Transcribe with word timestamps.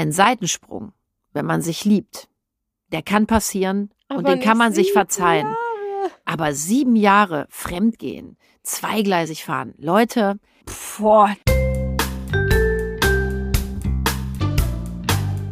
ein 0.00 0.12
Seitensprung, 0.12 0.92
wenn 1.32 1.46
man 1.46 1.60
sich 1.62 1.84
liebt, 1.84 2.28
der 2.90 3.02
kann 3.02 3.26
passieren 3.26 3.90
und 4.08 4.20
Aber 4.20 4.34
den 4.34 4.40
kann 4.40 4.56
man 4.56 4.72
sich 4.72 4.92
verzeihen. 4.92 5.46
Jahre. 5.46 6.10
Aber 6.24 6.54
sieben 6.54 6.96
Jahre 6.96 7.46
fremdgehen, 7.50 8.36
zweigleisig 8.62 9.44
fahren, 9.44 9.74
Leute, 9.76 10.38
boah. 10.98 11.36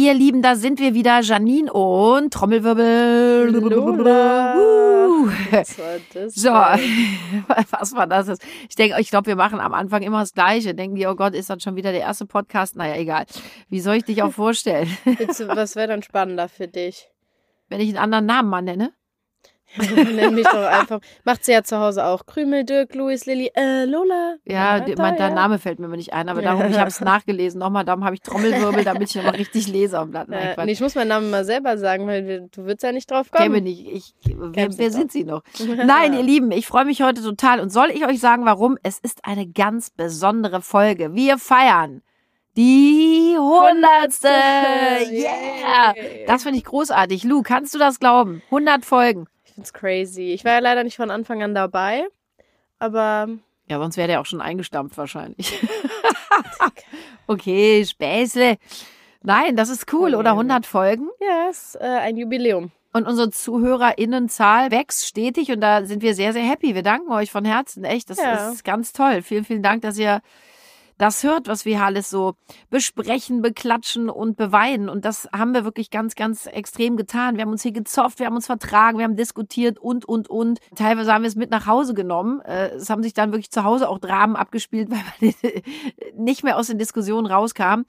Ihr 0.00 0.14
Lieben, 0.14 0.40
da 0.40 0.56
sind 0.56 0.80
wir 0.80 0.94
wieder, 0.94 1.20
Janine 1.20 1.70
und 1.70 2.32
Trommelwirbel. 2.32 3.50
Lola. 3.50 4.54
Uh. 4.56 5.28
Was 5.50 5.78
war 5.78 5.98
das 6.14 6.34
So, 6.34 6.48
was 6.48 7.94
war 7.94 8.06
das? 8.06 8.38
Ich 8.70 8.76
denke, 8.76 8.98
ich 8.98 9.10
glaube, 9.10 9.26
wir 9.26 9.36
machen 9.36 9.60
am 9.60 9.74
Anfang 9.74 10.00
immer 10.00 10.20
das 10.20 10.32
Gleiche. 10.32 10.74
Denken 10.74 10.96
die, 10.96 11.06
oh 11.06 11.14
Gott, 11.16 11.34
ist 11.34 11.50
das 11.50 11.62
schon 11.62 11.76
wieder 11.76 11.92
der 11.92 12.00
erste 12.00 12.24
Podcast? 12.24 12.76
Naja, 12.76 12.96
egal. 12.96 13.26
Wie 13.68 13.80
soll 13.80 13.96
ich 13.96 14.04
dich 14.04 14.22
auch 14.22 14.32
vorstellen, 14.32 14.88
Was 15.04 15.76
wäre 15.76 15.88
dann 15.88 16.02
spannender 16.02 16.48
für 16.48 16.66
dich? 16.66 17.10
wenn 17.68 17.80
ich 17.80 17.90
einen 17.90 17.98
anderen 17.98 18.24
Namen 18.24 18.48
mal 18.48 18.62
nenne? 18.62 18.94
Nenn 19.76 20.34
mich 20.34 20.46
doch 20.46 20.64
einfach. 20.66 21.00
Macht 21.24 21.44
sie 21.44 21.52
ja 21.52 21.62
zu 21.62 21.78
Hause 21.78 22.04
auch. 22.04 22.26
Krümel, 22.26 22.64
Dirk, 22.64 22.94
Luis, 22.94 23.26
Lilly, 23.26 23.50
äh, 23.54 23.84
Lola. 23.84 24.36
Ja, 24.44 24.80
die, 24.80 24.96
mein, 24.96 25.16
da, 25.16 25.26
dein 25.26 25.34
Name 25.34 25.58
fällt 25.58 25.78
mir 25.78 25.86
immer 25.86 25.96
nicht 25.96 26.12
ein, 26.12 26.28
aber 26.28 26.42
darum, 26.42 26.68
ich 26.70 26.78
habe 26.78 26.88
es 26.88 27.00
nachgelesen 27.00 27.60
nochmal, 27.60 27.84
darum 27.84 28.04
habe 28.04 28.14
ich 28.14 28.20
Trommelwirbel, 28.20 28.84
damit 28.84 29.10
ich 29.10 29.14
nochmal 29.16 29.36
richtig 29.36 29.68
lese 29.68 29.98
am 29.98 30.10
Blatt. 30.10 30.28
Nein, 30.28 30.58
Äh, 30.58 30.64
nee, 30.66 30.72
ich 30.72 30.80
muss 30.80 30.94
meinen 30.94 31.08
Namen 31.08 31.30
mal 31.30 31.44
selber 31.44 31.78
sagen, 31.78 32.06
weil 32.06 32.26
wir, 32.26 32.40
du 32.40 32.64
würdest 32.64 32.82
ja 32.82 32.92
nicht 32.92 33.10
drauf 33.10 33.30
Käme 33.30 33.54
kommen. 33.56 33.64
nicht. 33.64 33.86
Ich, 33.86 34.14
wer, 34.36 34.76
wer 34.76 34.90
sind 34.90 35.12
Sie 35.12 35.24
noch? 35.24 35.42
Nein, 35.84 36.14
ihr 36.14 36.22
Lieben, 36.22 36.50
ich 36.50 36.66
freue 36.66 36.84
mich 36.84 37.02
heute 37.02 37.22
total. 37.22 37.60
Und 37.60 37.70
soll 37.70 37.90
ich 37.90 38.04
euch 38.06 38.18
sagen, 38.20 38.44
warum? 38.46 38.76
Es 38.82 38.98
ist 38.98 39.24
eine 39.24 39.46
ganz 39.46 39.90
besondere 39.90 40.62
Folge. 40.62 41.14
Wir 41.14 41.38
feiern 41.38 42.02
die 42.56 43.36
hundertste. 43.38 44.28
Yeah! 45.10 45.94
Das 46.26 46.42
finde 46.42 46.58
ich 46.58 46.64
großartig. 46.64 47.24
Lu, 47.24 47.42
kannst 47.42 47.74
du 47.74 47.78
das 47.78 48.00
glauben? 48.00 48.42
100 48.46 48.84
Folgen. 48.84 49.26
Ich 49.60 49.66
find's 49.66 49.72
crazy. 49.74 50.32
Ich 50.32 50.44
war 50.46 50.52
ja 50.52 50.58
leider 50.60 50.84
nicht 50.84 50.96
von 50.96 51.10
Anfang 51.10 51.42
an 51.42 51.54
dabei, 51.54 52.04
aber 52.78 53.28
Ja, 53.68 53.78
sonst 53.78 53.98
wäre 53.98 54.08
der 54.08 54.20
auch 54.22 54.24
schon 54.26 54.40
eingestampft 54.40 54.96
wahrscheinlich. 54.96 55.60
okay, 57.26 57.84
Späßle. 57.84 58.56
Nein, 59.22 59.56
das 59.56 59.68
ist 59.68 59.92
cool, 59.92 60.14
oder? 60.14 60.30
100 60.30 60.64
Folgen. 60.64 61.08
ja, 61.20 61.50
ist 61.50 61.76
äh, 61.76 61.84
ein 61.84 62.16
Jubiläum. 62.16 62.70
Und 62.94 63.06
unsere 63.06 63.30
ZuhörerInnenzahl 63.30 64.70
wächst 64.70 65.06
stetig 65.06 65.52
und 65.52 65.60
da 65.60 65.84
sind 65.84 66.02
wir 66.02 66.14
sehr, 66.14 66.32
sehr 66.32 66.42
happy. 66.42 66.74
Wir 66.74 66.82
danken 66.82 67.12
euch 67.12 67.30
von 67.30 67.44
Herzen. 67.44 67.84
Echt, 67.84 68.08
das 68.08 68.18
Ja. 68.18 68.50
ist 68.50 68.64
ganz 68.64 68.92
toll. 68.94 69.20
Vielen, 69.22 69.44
vielen 69.44 69.62
Dank, 69.62 69.82
dass 69.82 69.98
ihr 69.98 70.22
das 71.00 71.24
hört, 71.24 71.48
was 71.48 71.64
wir 71.64 71.82
alles 71.82 72.10
so 72.10 72.34
besprechen, 72.68 73.40
beklatschen 73.40 74.10
und 74.10 74.36
beweinen. 74.36 74.90
Und 74.90 75.06
das 75.06 75.28
haben 75.32 75.54
wir 75.54 75.64
wirklich 75.64 75.90
ganz, 75.90 76.14
ganz 76.14 76.44
extrem 76.46 76.98
getan. 76.98 77.36
Wir 77.36 77.42
haben 77.42 77.50
uns 77.52 77.62
hier 77.62 77.72
gezofft, 77.72 78.18
wir 78.18 78.26
haben 78.26 78.36
uns 78.36 78.46
vertragen, 78.46 78.98
wir 78.98 79.04
haben 79.04 79.16
diskutiert 79.16 79.78
und, 79.78 80.04
und, 80.04 80.28
und. 80.28 80.60
Teilweise 80.76 81.14
haben 81.14 81.22
wir 81.22 81.28
es 81.28 81.36
mit 81.36 81.50
nach 81.50 81.66
Hause 81.66 81.94
genommen. 81.94 82.42
Äh, 82.42 82.74
Es 82.74 82.90
haben 82.90 83.02
sich 83.02 83.14
dann 83.14 83.32
wirklich 83.32 83.50
zu 83.50 83.64
Hause 83.64 83.88
auch 83.88 83.98
Dramen 83.98 84.36
abgespielt, 84.36 84.90
weil 84.90 84.98
man 85.20 86.22
nicht 86.22 86.44
mehr 86.44 86.58
aus 86.58 86.66
den 86.66 86.76
Diskussionen 86.78 87.26
rauskam. 87.26 87.84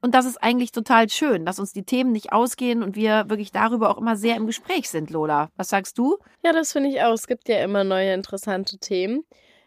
Und 0.00 0.14
das 0.14 0.24
ist 0.24 0.42
eigentlich 0.42 0.72
total 0.72 1.10
schön, 1.10 1.44
dass 1.44 1.58
uns 1.58 1.74
die 1.74 1.84
Themen 1.84 2.12
nicht 2.12 2.32
ausgehen 2.32 2.82
und 2.82 2.96
wir 2.96 3.28
wirklich 3.28 3.52
darüber 3.52 3.90
auch 3.90 3.98
immer 3.98 4.16
sehr 4.16 4.36
im 4.36 4.46
Gespräch 4.46 4.88
sind, 4.88 5.10
Lola. 5.10 5.50
Was 5.56 5.68
sagst 5.68 5.98
du? 5.98 6.16
Ja, 6.42 6.52
das 6.52 6.72
finde 6.72 6.88
ich 6.88 7.02
auch. 7.02 7.12
Es 7.12 7.26
gibt 7.26 7.46
ja 7.48 7.62
immer 7.62 7.84
neue 7.84 8.14
interessante 8.14 8.78
Themen. 8.78 9.24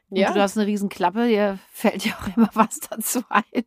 Und 0.10 0.18
Ja, 0.18 0.32
du 0.32 0.42
hast 0.42 0.58
eine 0.58 0.68
riesen 0.68 0.90
Klappe, 0.90 1.28
dir 1.28 1.60
fällt 1.72 2.06
ja 2.06 2.14
auch 2.14 2.28
immer 2.38 2.50
was 2.54 2.80
dazu 2.80 3.24
ein. 3.30 3.64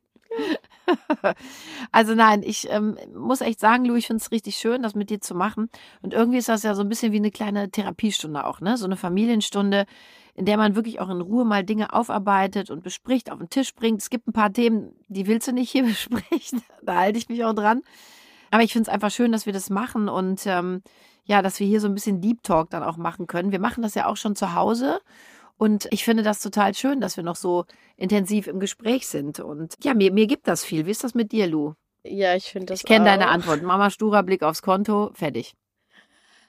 Also 1.92 2.14
nein, 2.14 2.42
ich 2.42 2.68
ähm, 2.70 2.96
muss 3.14 3.40
echt 3.40 3.60
sagen, 3.60 3.84
Lu, 3.84 3.94
ich 3.94 4.06
finde 4.06 4.22
es 4.22 4.30
richtig 4.30 4.56
schön, 4.56 4.82
das 4.82 4.94
mit 4.94 5.10
dir 5.10 5.20
zu 5.20 5.34
machen. 5.34 5.70
Und 6.02 6.14
irgendwie 6.14 6.38
ist 6.38 6.48
das 6.48 6.62
ja 6.62 6.74
so 6.74 6.82
ein 6.82 6.88
bisschen 6.88 7.12
wie 7.12 7.18
eine 7.18 7.30
kleine 7.30 7.70
Therapiestunde 7.70 8.44
auch, 8.44 8.60
ne? 8.60 8.76
So 8.76 8.86
eine 8.86 8.96
Familienstunde, 8.96 9.86
in 10.34 10.46
der 10.46 10.56
man 10.56 10.74
wirklich 10.74 11.00
auch 11.00 11.08
in 11.10 11.20
Ruhe 11.20 11.44
mal 11.44 11.64
Dinge 11.64 11.92
aufarbeitet 11.92 12.70
und 12.70 12.82
bespricht, 12.82 13.30
auf 13.30 13.38
den 13.38 13.50
Tisch 13.50 13.74
bringt. 13.74 14.02
Es 14.02 14.10
gibt 14.10 14.28
ein 14.28 14.32
paar 14.32 14.52
Themen, 14.52 14.94
die 15.08 15.26
willst 15.26 15.48
du 15.48 15.52
nicht 15.52 15.70
hier 15.70 15.84
besprechen. 15.84 16.62
Da 16.82 16.96
halte 16.96 17.18
ich 17.18 17.28
mich 17.28 17.44
auch 17.44 17.54
dran. 17.54 17.82
Aber 18.50 18.62
ich 18.62 18.72
finde 18.72 18.88
es 18.88 18.94
einfach 18.94 19.10
schön, 19.10 19.32
dass 19.32 19.46
wir 19.46 19.52
das 19.52 19.70
machen 19.70 20.08
und 20.08 20.42
ähm, 20.46 20.82
ja, 21.24 21.42
dass 21.42 21.60
wir 21.60 21.66
hier 21.66 21.80
so 21.80 21.86
ein 21.86 21.94
bisschen 21.94 22.20
Deep 22.20 22.42
Talk 22.42 22.70
dann 22.70 22.82
auch 22.82 22.96
machen 22.96 23.26
können. 23.28 23.52
Wir 23.52 23.60
machen 23.60 23.82
das 23.82 23.94
ja 23.94 24.06
auch 24.06 24.16
schon 24.16 24.34
zu 24.34 24.54
Hause. 24.54 25.00
Und 25.60 25.88
ich 25.90 26.06
finde 26.06 26.22
das 26.22 26.40
total 26.40 26.72
schön, 26.72 27.02
dass 27.02 27.18
wir 27.18 27.22
noch 27.22 27.36
so 27.36 27.66
intensiv 27.98 28.46
im 28.46 28.60
Gespräch 28.60 29.06
sind. 29.06 29.40
Und 29.40 29.74
ja, 29.84 29.92
mir, 29.92 30.10
mir 30.10 30.26
gibt 30.26 30.48
das 30.48 30.64
viel. 30.64 30.86
Wie 30.86 30.90
ist 30.90 31.04
das 31.04 31.12
mit 31.14 31.32
dir, 31.32 31.46
Lu? 31.46 31.74
ja 32.02 32.34
ich 32.34 32.44
finde 32.50 32.68
das 32.68 32.80
Ich 32.80 32.86
kenne 32.86 33.04
deine. 33.04 33.28
Antwort. 33.28 33.60
Mama 33.62 33.90
Sturer, 33.90 34.22
Blick 34.22 34.42
aufs 34.42 34.62
Konto, 34.62 35.10
fertig. 35.12 35.52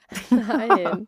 Nein. 0.30 1.06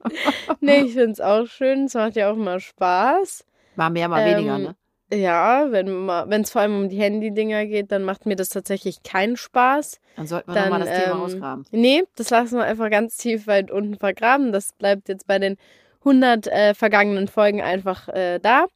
nee, 0.60 0.80
ich 0.82 0.92
finde 0.92 1.12
es 1.12 1.20
auch 1.22 1.46
schön. 1.46 1.86
Es 1.86 1.94
macht 1.94 2.16
ja 2.16 2.30
auch 2.30 2.36
mal 2.36 2.60
Spaß. 2.60 3.46
Mal 3.74 3.88
mehr, 3.88 4.08
mal 4.08 4.20
Ähm, 4.20 4.36
weniger, 4.36 4.58
ne? 4.58 4.76
Ja, 5.10 5.72
wenn 5.72 6.42
es 6.42 6.50
vor 6.50 6.60
allem 6.60 6.76
um 6.76 6.88
die 6.90 6.98
Handy-Dinger 6.98 7.64
geht, 7.64 7.90
dann 7.90 8.02
macht 8.02 8.26
mir 8.26 8.36
das 8.36 8.50
tatsächlich 8.50 9.02
keinen 9.02 9.38
Spaß. 9.38 9.98
Dann 10.16 10.26
sollten 10.26 10.52
wir 10.52 10.60
nochmal 10.60 10.80
das 10.80 10.90
Thema 10.90 11.14
ähm, 11.14 11.22
ausgraben. 11.22 11.64
Nee, 11.70 12.02
das 12.16 12.28
lassen 12.28 12.58
wir 12.58 12.64
einfach 12.64 12.90
ganz 12.90 13.16
tief 13.16 13.46
weit 13.46 13.70
unten 13.70 13.96
vergraben. 13.96 14.52
Das 14.52 14.74
bleibt 14.74 15.08
jetzt 15.08 15.26
bei 15.26 15.38
den 15.38 15.56
100 16.04 16.46
äh, 16.46 16.74
vergangenen 16.74 17.28
Folgen 17.28 17.60
einfach 17.62 18.08
ähg 18.08 18.40
da. 18.42 18.66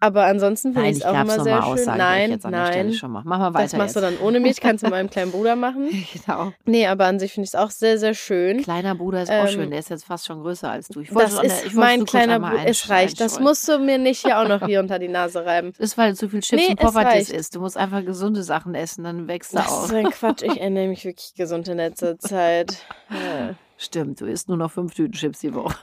Aber 0.00 0.24
ansonsten 0.26 0.74
finde 0.74 0.82
Nein, 0.82 0.90
ich 0.92 0.98
es 0.98 1.04
auch 1.06 1.14
immer 1.18 1.40
sehr 1.40 1.62
schön. 1.62 1.72
aussagen, 1.72 1.86
werde 1.86 1.92
ich 1.92 1.98
Nein, 1.98 2.30
jetzt 2.32 2.44
an 2.44 2.52
der 2.52 2.66
Stelle 2.66 2.84
nein. 2.84 2.92
schon 2.92 3.10
mal. 3.10 3.22
Mach 3.24 3.38
mal 3.38 3.54
weiter 3.54 3.62
Das 3.64 3.72
machst 3.74 3.94
jetzt. 3.96 4.04
du 4.04 4.10
dann 4.10 4.18
ohne 4.18 4.38
mich, 4.38 4.60
kannst 4.60 4.82
du 4.82 4.88
mit 4.88 4.92
meinem 4.92 5.08
kleinen 5.08 5.30
Bruder 5.30 5.56
machen. 5.56 5.88
genau. 6.26 6.52
Nee, 6.66 6.86
aber 6.88 7.06
an 7.06 7.18
sich 7.18 7.32
finde 7.32 7.44
ich 7.44 7.50
es 7.50 7.54
auch 7.54 7.70
sehr, 7.70 7.96
sehr 7.96 8.12
schön. 8.12 8.60
Kleiner 8.62 8.94
Bruder 8.96 9.22
ist 9.22 9.30
auch 9.30 9.44
Ähm, 9.46 9.48
schön. 9.48 9.70
Der 9.70 9.78
ist 9.78 9.88
jetzt 9.88 10.04
fast 10.04 10.26
schon 10.26 10.42
größer 10.42 10.70
als 10.70 10.88
du. 10.88 11.00
Ich 11.00 11.14
wollte 11.14 11.30
Das 11.36 11.42
ist 11.42 11.66
ich 11.66 11.74
mein 11.74 12.04
kleiner 12.04 12.38
Bruder. 12.38 12.66
Es 12.66 12.90
reicht. 12.90 13.18
Das 13.18 13.40
musst 13.40 13.66
du 13.66 13.78
mir 13.78 13.96
nicht 13.96 14.20
hier 14.20 14.40
auch 14.40 14.48
noch 14.48 14.66
hier 14.66 14.80
unter 14.80 14.98
die 14.98 15.08
Nase 15.08 15.46
reiben. 15.46 15.72
Das 15.78 15.92
ist, 15.92 15.96
weil 15.96 16.10
du 16.10 16.16
zu 16.18 16.28
viel 16.28 16.40
Chips 16.40 16.62
Nee, 16.68 16.76
und 16.78 16.96
reicht. 16.96 17.30
isst. 17.30 17.54
Du 17.54 17.60
musst 17.60 17.78
einfach 17.78 18.04
gesunde 18.04 18.42
Sachen 18.42 18.74
essen, 18.74 19.04
dann 19.04 19.26
wächst 19.26 19.54
du 19.54 19.56
Das 19.58 19.68
auch. 19.68 19.84
ist 19.84 19.94
ein 19.94 20.04
Quatsch. 20.10 20.42
Ich 20.42 20.60
ernähre 20.60 20.88
mich 20.88 21.02
wirklich 21.06 21.32
gesund 21.34 21.66
in 21.68 21.78
letzter 21.78 22.18
Zeit. 22.18 22.76
Ja, 23.08 23.54
Stimmt, 23.76 24.20
du 24.20 24.26
isst 24.26 24.48
nur 24.48 24.56
noch 24.56 24.70
fünf 24.70 24.94
Tüten 24.94 25.12
Chips 25.12 25.40
die 25.40 25.52
Woche. 25.54 25.74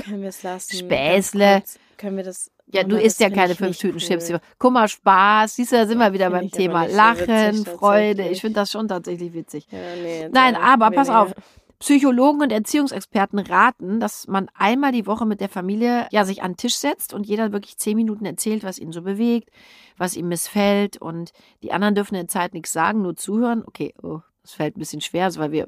Können 0.00 0.22
wir 0.22 0.28
es 0.28 0.42
lassen? 0.42 0.76
Späßle. 0.76 1.62
Können 1.96 2.16
wir 2.16 2.24
das. 2.24 2.50
Ja, 2.66 2.84
du 2.84 2.96
isst 2.96 3.20
ja 3.20 3.28
keine 3.28 3.54
fünf 3.54 3.76
Tüten 3.76 4.00
cool. 4.00 4.06
Chips. 4.06 4.32
Guck 4.58 4.72
mal, 4.72 4.88
Spaß. 4.88 5.56
Siehst 5.56 5.72
du, 5.72 5.76
da 5.76 5.86
sind 5.86 5.98
wir 5.98 6.12
wieder 6.12 6.30
beim 6.30 6.50
Thema. 6.50 6.88
so 6.88 6.96
Lachen, 6.96 7.58
witzig, 7.58 7.68
Freude. 7.68 8.28
Ich 8.28 8.40
finde 8.40 8.60
das 8.60 8.70
schon 8.70 8.88
tatsächlich 8.88 9.34
witzig. 9.34 9.66
Ja, 9.70 9.78
nee, 10.02 10.28
Nein, 10.32 10.56
aber 10.56 10.90
pass 10.90 11.10
auf. 11.10 11.34
Psychologen 11.82 12.42
und 12.42 12.52
Erziehungsexperten 12.52 13.40
raten, 13.40 13.98
dass 13.98 14.28
man 14.28 14.48
einmal 14.54 14.92
die 14.92 15.04
Woche 15.04 15.26
mit 15.26 15.40
der 15.40 15.48
Familie 15.48 16.06
ja 16.12 16.24
sich 16.24 16.40
an 16.40 16.52
den 16.52 16.56
Tisch 16.56 16.76
setzt 16.76 17.12
und 17.12 17.26
jeder 17.26 17.50
wirklich 17.50 17.76
zehn 17.76 17.96
Minuten 17.96 18.24
erzählt, 18.24 18.62
was 18.62 18.78
ihn 18.78 18.92
so 18.92 19.02
bewegt, 19.02 19.50
was 19.98 20.16
ihm 20.16 20.28
missfällt 20.28 20.96
und 20.96 21.32
die 21.64 21.72
anderen 21.72 21.96
dürfen 21.96 22.14
in 22.14 22.20
der 22.20 22.28
Zeit 22.28 22.54
nichts 22.54 22.72
sagen, 22.72 23.02
nur 23.02 23.16
zuhören. 23.16 23.64
Okay, 23.66 23.94
oh, 24.00 24.20
das 24.42 24.52
fällt 24.52 24.76
ein 24.76 24.78
bisschen 24.78 25.00
schwer, 25.00 25.24
also 25.24 25.40
weil 25.40 25.50
wir 25.50 25.66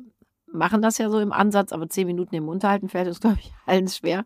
machen 0.54 0.82
das 0.82 0.98
ja 0.98 1.10
so 1.10 1.20
im 1.20 1.32
Ansatz, 1.32 1.72
aber 1.72 1.88
zehn 1.88 2.06
Minuten 2.06 2.34
im 2.34 2.44
Mund 2.44 2.64
halten 2.64 2.88
fällt 2.88 3.08
uns, 3.08 3.20
glaube 3.20 3.38
ich, 3.40 3.52
allen 3.66 3.88
schwer. 3.88 4.24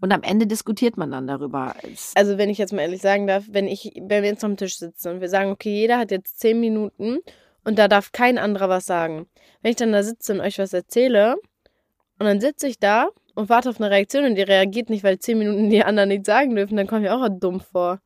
Und 0.00 0.12
am 0.12 0.22
Ende 0.22 0.46
diskutiert 0.46 0.96
man 0.96 1.10
dann 1.10 1.26
darüber. 1.26 1.74
Also, 2.14 2.36
wenn 2.36 2.50
ich 2.50 2.58
jetzt 2.58 2.72
mal 2.72 2.82
ehrlich 2.82 3.00
sagen 3.00 3.26
darf, 3.26 3.44
wenn 3.48 3.66
ich, 3.66 3.92
wenn 3.94 4.22
wir 4.22 4.30
jetzt 4.30 4.44
am 4.44 4.56
Tisch 4.56 4.76
sitzen 4.76 5.08
und 5.08 5.20
wir 5.20 5.28
sagen, 5.28 5.50
okay, 5.50 5.72
jeder 5.72 5.98
hat 5.98 6.10
jetzt 6.10 6.40
zehn 6.40 6.60
Minuten 6.60 7.20
und 7.64 7.78
da 7.78 7.88
darf 7.88 8.12
kein 8.12 8.36
anderer 8.36 8.68
was 8.68 8.86
sagen. 8.86 9.26
Wenn 9.62 9.70
ich 9.70 9.76
dann 9.76 9.92
da 9.92 10.02
sitze 10.02 10.34
und 10.34 10.40
euch 10.40 10.58
was 10.58 10.72
erzähle 10.72 11.36
und 12.18 12.26
dann 12.26 12.40
sitze 12.40 12.68
ich 12.68 12.78
da 12.78 13.08
und 13.34 13.48
warte 13.48 13.70
auf 13.70 13.80
eine 13.80 13.90
Reaktion 13.90 14.24
und 14.24 14.34
die 14.34 14.42
reagiert 14.42 14.90
nicht, 14.90 15.04
weil 15.04 15.18
zehn 15.18 15.38
Minuten 15.38 15.70
die 15.70 15.84
anderen 15.84 16.10
nichts 16.10 16.26
sagen 16.26 16.54
dürfen, 16.54 16.76
dann 16.76 16.86
komme 16.86 17.04
ich 17.04 17.10
auch 17.10 17.26
dumm 17.30 17.60
vor. 17.60 18.00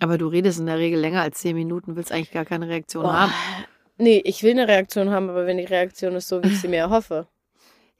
Aber 0.00 0.18
du 0.18 0.26
redest 0.28 0.58
in 0.58 0.66
der 0.66 0.78
Regel 0.78 1.00
länger 1.00 1.22
als 1.22 1.38
zehn 1.38 1.56
Minuten, 1.56 1.96
willst 1.96 2.12
eigentlich 2.12 2.32
gar 2.32 2.44
keine 2.44 2.68
Reaktion 2.68 3.04
Boah. 3.04 3.20
haben. 3.20 3.32
Nee, 3.96 4.20
ich 4.24 4.42
will 4.42 4.52
eine 4.52 4.66
Reaktion 4.68 5.10
haben, 5.10 5.30
aber 5.30 5.46
wenn 5.46 5.58
die 5.58 5.64
Reaktion 5.64 6.14
ist 6.16 6.28
so, 6.28 6.42
wie 6.42 6.48
ich 6.48 6.60
sie 6.60 6.68
mir 6.68 6.78
erhoffe. 6.78 7.28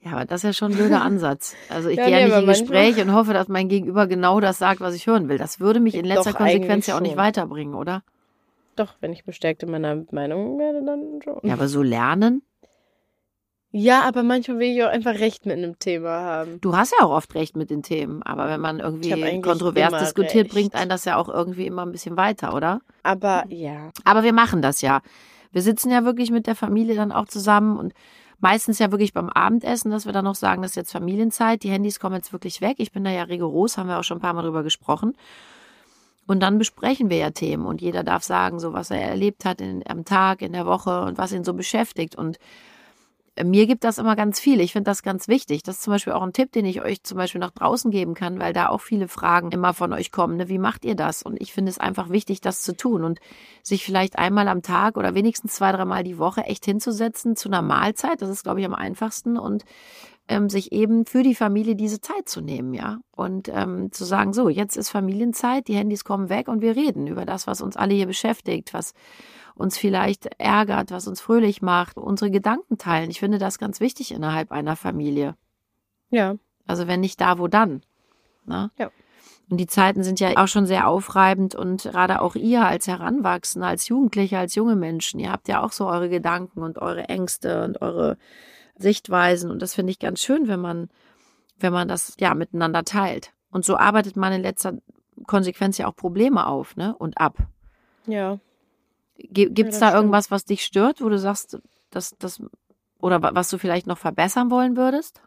Ja, 0.01 0.11
aber 0.11 0.25
das 0.25 0.41
ist 0.41 0.43
ja 0.43 0.53
schon 0.53 0.71
ein 0.73 0.77
blöder 0.77 1.01
Ansatz. 1.01 1.55
Also 1.69 1.89
ich 1.89 1.97
Ja, 1.97 2.05
gehe 2.05 2.19
ja 2.19 2.27
nee, 2.27 2.31
nicht 2.31 2.41
in 2.41 2.47
Gespräch 2.47 3.01
und 3.01 3.13
hoffe, 3.13 3.33
dass 3.33 3.47
mein 3.47 3.69
Gegenüber 3.69 4.05
genau 4.05 4.39
das 4.39 4.59
sagt, 4.59 4.79
was 4.79 4.93
ich 4.93 5.07
hören 5.07 5.29
will. 5.29 5.37
Das 5.39 5.59
würde 5.59 5.79
mich 5.79 5.95
in 5.95 6.05
letzter 6.05 6.31
Doch, 6.31 6.37
Konsequenz 6.39 6.85
ja 6.85 6.95
auch 6.95 6.99
nicht 6.99 7.13
schon. 7.13 7.17
weiterbringen, 7.17 7.73
oder? 7.73 8.03
Doch, 8.75 8.93
wenn 8.99 9.13
ich 9.13 9.23
bestärkt 9.25 9.63
in 9.63 9.71
meiner 9.71 10.03
Meinung 10.11 10.59
werde, 10.59 10.85
dann 10.85 11.21
schon. 11.23 11.39
Ja, 11.43 11.53
aber 11.53 11.67
so 11.67 11.81
lernen? 11.81 12.43
Ja, 13.71 14.03
aber 14.03 14.23
manchmal 14.23 14.59
will 14.59 14.73
ich 14.73 14.83
auch 14.83 14.89
einfach 14.89 15.15
recht 15.19 15.45
mit 15.45 15.57
einem 15.57 15.79
Thema 15.79 16.09
haben. 16.21 16.61
Du 16.61 16.77
hast 16.77 16.93
ja 16.97 17.05
auch 17.05 17.11
oft 17.11 17.35
recht 17.35 17.57
mit 17.57 17.69
den 17.69 17.83
Themen, 17.83 18.23
aber 18.23 18.47
wenn 18.47 18.61
man 18.61 18.79
irgendwie 18.79 19.41
kontrovers 19.41 20.01
diskutiert, 20.01 20.45
recht. 20.45 20.53
bringt 20.53 20.75
einen 20.75 20.89
das 20.89 21.03
ja 21.05 21.17
auch 21.17 21.27
irgendwie 21.27 21.65
immer 21.65 21.85
ein 21.85 21.91
bisschen 21.91 22.15
weiter, 22.15 22.53
oder? 22.53 22.79
Aber 23.03 23.43
ja. 23.49 23.89
Aber 24.05 24.23
wir 24.23 24.33
machen 24.33 24.61
das 24.61 24.81
ja. 24.81 25.01
Wir 25.51 25.61
sitzen 25.61 25.91
ja 25.91 26.03
wirklich 26.03 26.31
mit 26.31 26.47
der 26.47 26.55
Familie 26.55 26.95
dann 26.95 27.11
auch 27.11 27.27
zusammen 27.27 27.77
und 27.77 27.93
meistens 28.39 28.79
ja 28.79 28.91
wirklich 28.91 29.13
beim 29.13 29.29
Abendessen, 29.29 29.91
dass 29.91 30.05
wir 30.05 30.13
dann 30.13 30.25
noch 30.25 30.35
sagen, 30.35 30.61
das 30.61 30.71
ist 30.71 30.75
jetzt 30.75 30.91
Familienzeit, 30.91 31.63
die 31.63 31.69
Handys 31.69 31.99
kommen 31.99 32.15
jetzt 32.15 32.33
wirklich 32.33 32.61
weg. 32.61 32.75
Ich 32.79 32.91
bin 32.91 33.03
da 33.03 33.11
ja 33.11 33.23
rigoros, 33.23 33.77
haben 33.77 33.87
wir 33.87 33.99
auch 33.99 34.03
schon 34.03 34.17
ein 34.17 34.21
paar 34.21 34.33
Mal 34.33 34.43
drüber 34.43 34.63
gesprochen. 34.63 35.15
Und 36.27 36.39
dann 36.39 36.57
besprechen 36.57 37.09
wir 37.09 37.17
ja 37.17 37.29
Themen 37.29 37.65
und 37.65 37.81
jeder 37.81 38.03
darf 38.03 38.23
sagen, 38.23 38.59
so 38.59 38.73
was 38.73 38.89
er 38.89 39.01
erlebt 39.01 39.45
hat 39.45 39.61
in, 39.61 39.83
am 39.87 40.05
Tag, 40.05 40.41
in 40.41 40.53
der 40.53 40.65
Woche 40.65 41.01
und 41.01 41.17
was 41.17 41.31
ihn 41.31 41.43
so 41.43 41.53
beschäftigt. 41.53 42.15
Und 42.15 42.39
mir 43.43 43.67
gibt 43.67 43.83
das 43.83 43.97
immer 43.97 44.15
ganz 44.15 44.39
viel. 44.39 44.61
Ich 44.61 44.71
finde 44.71 44.89
das 44.89 45.03
ganz 45.03 45.27
wichtig. 45.27 45.61
Das 45.63 45.75
ist 45.75 45.83
zum 45.83 45.91
Beispiel 45.91 46.13
auch 46.13 46.21
ein 46.21 46.31
Tipp, 46.31 46.53
den 46.53 46.65
ich 46.65 46.81
euch 46.81 47.03
zum 47.03 47.17
Beispiel 47.17 47.41
nach 47.41 47.51
draußen 47.51 47.91
geben 47.91 48.13
kann, 48.13 48.39
weil 48.39 48.53
da 48.53 48.69
auch 48.69 48.79
viele 48.79 49.09
Fragen 49.09 49.51
immer 49.51 49.73
von 49.73 49.91
euch 49.91 50.11
kommen. 50.11 50.37
Ne? 50.37 50.47
Wie 50.47 50.57
macht 50.57 50.85
ihr 50.85 50.95
das? 50.95 51.21
Und 51.21 51.41
ich 51.41 51.51
finde 51.51 51.69
es 51.69 51.77
einfach 51.77 52.09
wichtig, 52.09 52.39
das 52.39 52.61
zu 52.61 52.77
tun 52.77 53.03
und 53.03 53.19
sich 53.61 53.83
vielleicht 53.83 54.17
einmal 54.17 54.47
am 54.47 54.61
Tag 54.61 54.95
oder 54.95 55.15
wenigstens 55.15 55.55
zwei, 55.55 55.73
dreimal 55.73 56.03
die 56.05 56.17
Woche 56.17 56.41
echt 56.45 56.63
hinzusetzen 56.63 57.35
zu 57.35 57.49
einer 57.49 57.61
Mahlzeit. 57.61 58.21
Das 58.21 58.29
ist, 58.29 58.43
glaube 58.43 58.61
ich, 58.61 58.65
am 58.65 58.75
einfachsten 58.75 59.37
und 59.37 59.65
ähm, 60.27 60.49
sich 60.49 60.71
eben 60.71 61.05
für 61.05 61.21
die 61.21 61.35
Familie 61.35 61.75
diese 61.75 62.01
Zeit 62.01 62.29
zu 62.29 62.41
nehmen, 62.41 62.73
ja. 62.73 62.99
Und 63.11 63.49
ähm, 63.49 63.91
zu 63.91 64.05
sagen, 64.05 64.33
so, 64.33 64.49
jetzt 64.49 64.77
ist 64.77 64.89
Familienzeit, 64.89 65.67
die 65.67 65.75
Handys 65.75 66.03
kommen 66.03 66.29
weg 66.29 66.47
und 66.47 66.61
wir 66.61 66.75
reden 66.75 67.07
über 67.07 67.25
das, 67.25 67.47
was 67.47 67.61
uns 67.61 67.75
alle 67.75 67.93
hier 67.93 68.07
beschäftigt, 68.07 68.73
was 68.73 68.93
uns 69.55 69.77
vielleicht 69.77 70.27
ärgert, 70.37 70.91
was 70.91 71.07
uns 71.07 71.21
fröhlich 71.21 71.61
macht, 71.61 71.97
unsere 71.97 72.29
Gedanken 72.29 72.77
teilen. 72.77 73.09
Ich 73.09 73.19
finde 73.19 73.37
das 73.37 73.57
ganz 73.57 73.79
wichtig 73.79 74.13
innerhalb 74.13 74.51
einer 74.51 74.75
Familie. 74.75 75.35
Ja. 76.09 76.35
Also 76.67 76.87
wenn 76.87 76.99
nicht 76.99 77.21
da, 77.21 77.39
wo 77.39 77.47
dann? 77.47 77.81
Ne? 78.45 78.71
Ja. 78.77 78.91
Und 79.49 79.57
die 79.57 79.67
Zeiten 79.67 80.03
sind 80.03 80.19
ja 80.19 80.37
auch 80.37 80.47
schon 80.47 80.65
sehr 80.65 80.87
aufreibend 80.87 81.53
und 81.53 81.83
gerade 81.83 82.21
auch 82.21 82.35
ihr 82.35 82.65
als 82.65 82.87
Heranwachsende, 82.87 83.67
als 83.67 83.87
Jugendliche, 83.87 84.39
als 84.39 84.55
junge 84.55 84.75
Menschen, 84.75 85.19
ihr 85.19 85.31
habt 85.31 85.47
ja 85.47 85.63
auch 85.63 85.71
so 85.71 85.87
eure 85.87 86.09
Gedanken 86.09 86.63
und 86.63 86.79
eure 86.79 87.03
Ängste 87.09 87.63
und 87.63 87.81
eure 87.81 88.17
Sichtweisen 88.77 89.51
und 89.51 89.61
das 89.61 89.75
finde 89.75 89.91
ich 89.91 89.99
ganz 89.99 90.19
schön, 90.19 90.47
wenn 90.47 90.59
man, 90.59 90.89
wenn 91.59 91.71
man 91.71 91.87
das 91.87 92.15
ja 92.19 92.33
miteinander 92.33 92.83
teilt. 92.83 93.33
Und 93.51 93.63
so 93.63 93.77
arbeitet 93.77 94.17
man 94.17 94.33
in 94.33 94.41
letzter 94.41 94.73
Konsequenz 95.27 95.77
ja 95.77 95.87
auch 95.87 95.95
Probleme 95.95 96.47
auf, 96.47 96.75
ne? 96.75 96.95
Und 96.97 97.19
ab. 97.19 97.37
Ja. 98.05 98.39
Gibt 99.17 99.59
es 99.73 99.79
Ja, 99.79 99.91
da 99.91 99.97
irgendwas, 99.97 100.29
was 100.31 100.45
dich 100.45 100.63
stört, 100.63 101.01
wo 101.01 101.09
du 101.09 101.17
sagst, 101.17 101.57
dass 101.91 102.15
das 102.19 102.41
oder 102.99 103.21
wa- 103.21 103.31
was 103.33 103.49
du 103.49 103.57
vielleicht 103.57 103.87
noch 103.87 103.97
verbessern 103.97 104.49
wollen 104.51 104.75
würdest? 104.77 105.21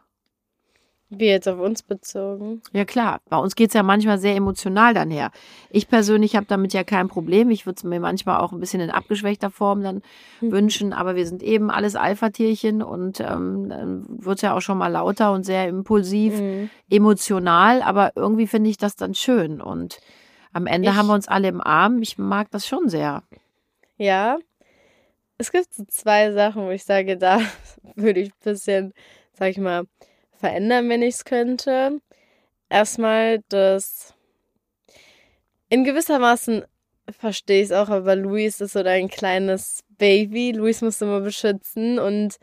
Wie 1.11 1.25
jetzt 1.25 1.47
auf 1.47 1.57
uns 1.59 1.81
bezogen. 1.81 2.61
Ja 2.71 2.85
klar, 2.85 3.19
bei 3.29 3.37
uns 3.37 3.55
geht's 3.55 3.73
ja 3.73 3.81
manchmal 3.81 4.19
sehr 4.19 4.35
emotional 4.35 4.93
dann 4.93 5.09
her. 5.09 5.31
Ich 5.71 5.87
persönlich 5.87 6.35
habe 6.35 6.45
damit 6.45 6.71
ja 6.73 6.83
kein 6.83 7.07
Problem. 7.07 7.49
Ich 7.49 7.65
würde 7.65 7.77
es 7.77 7.83
mir 7.83 7.99
manchmal 7.99 8.39
auch 8.39 8.51
ein 8.51 8.59
bisschen 8.59 8.79
in 8.79 8.91
abgeschwächter 8.91 9.49
Form 9.49 9.81
dann 9.81 10.03
Mhm. 10.39 10.51
wünschen, 10.51 10.93
aber 10.93 11.15
wir 11.15 11.25
sind 11.25 11.41
eben 11.41 11.71
alles 11.71 11.95
Alpha-Tierchen 11.95 12.83
und 12.83 13.21
ähm, 13.21 13.69
dann 13.69 14.05
wird's 14.07 14.43
ja 14.43 14.55
auch 14.55 14.61
schon 14.61 14.77
mal 14.77 14.89
lauter 14.89 15.31
und 15.31 15.45
sehr 15.45 15.67
impulsiv, 15.67 16.39
Mhm. 16.39 16.69
emotional, 16.91 17.81
aber 17.81 18.11
irgendwie 18.15 18.45
finde 18.45 18.69
ich 18.69 18.77
das 18.77 18.95
dann 18.95 19.15
schön 19.15 19.61
und 19.61 19.97
am 20.53 20.67
Ende 20.67 20.89
Ich- 20.91 20.95
haben 20.95 21.07
wir 21.07 21.15
uns 21.15 21.27
alle 21.27 21.47
im 21.47 21.59
Arm. 21.61 22.03
Ich 22.03 22.19
mag 22.19 22.51
das 22.51 22.67
schon 22.67 22.87
sehr. 22.87 23.23
Ja. 23.99 24.37
Es 25.37 25.51
gibt 25.51 25.73
so 25.73 25.83
zwei 25.87 26.31
Sachen, 26.31 26.65
wo 26.65 26.69
ich 26.71 26.83
sage, 26.83 27.17
da 27.17 27.39
würde 27.95 28.21
ich 28.21 28.29
ein 28.29 28.39
bisschen, 28.43 28.93
sag 29.33 29.49
ich 29.49 29.57
mal, 29.57 29.83
verändern, 30.37 30.89
wenn 30.89 31.01
ich 31.03 31.15
es 31.15 31.25
könnte. 31.25 31.99
Erstmal 32.69 33.39
das. 33.49 34.13
In 35.69 35.83
gewisser 35.83 36.17
Maßen 36.19 36.63
verstehe 37.11 37.59
ich 37.61 37.65
es 37.69 37.71
auch, 37.71 37.89
aber 37.89 38.15
Luis 38.15 38.59
ist 38.61 38.73
so 38.73 38.83
dein 38.83 39.07
kleines 39.07 39.83
Baby. 39.97 40.51
Luis 40.51 40.81
musst 40.81 41.01
du 41.01 41.05
immer 41.05 41.21
beschützen 41.21 41.99
und 41.99 42.37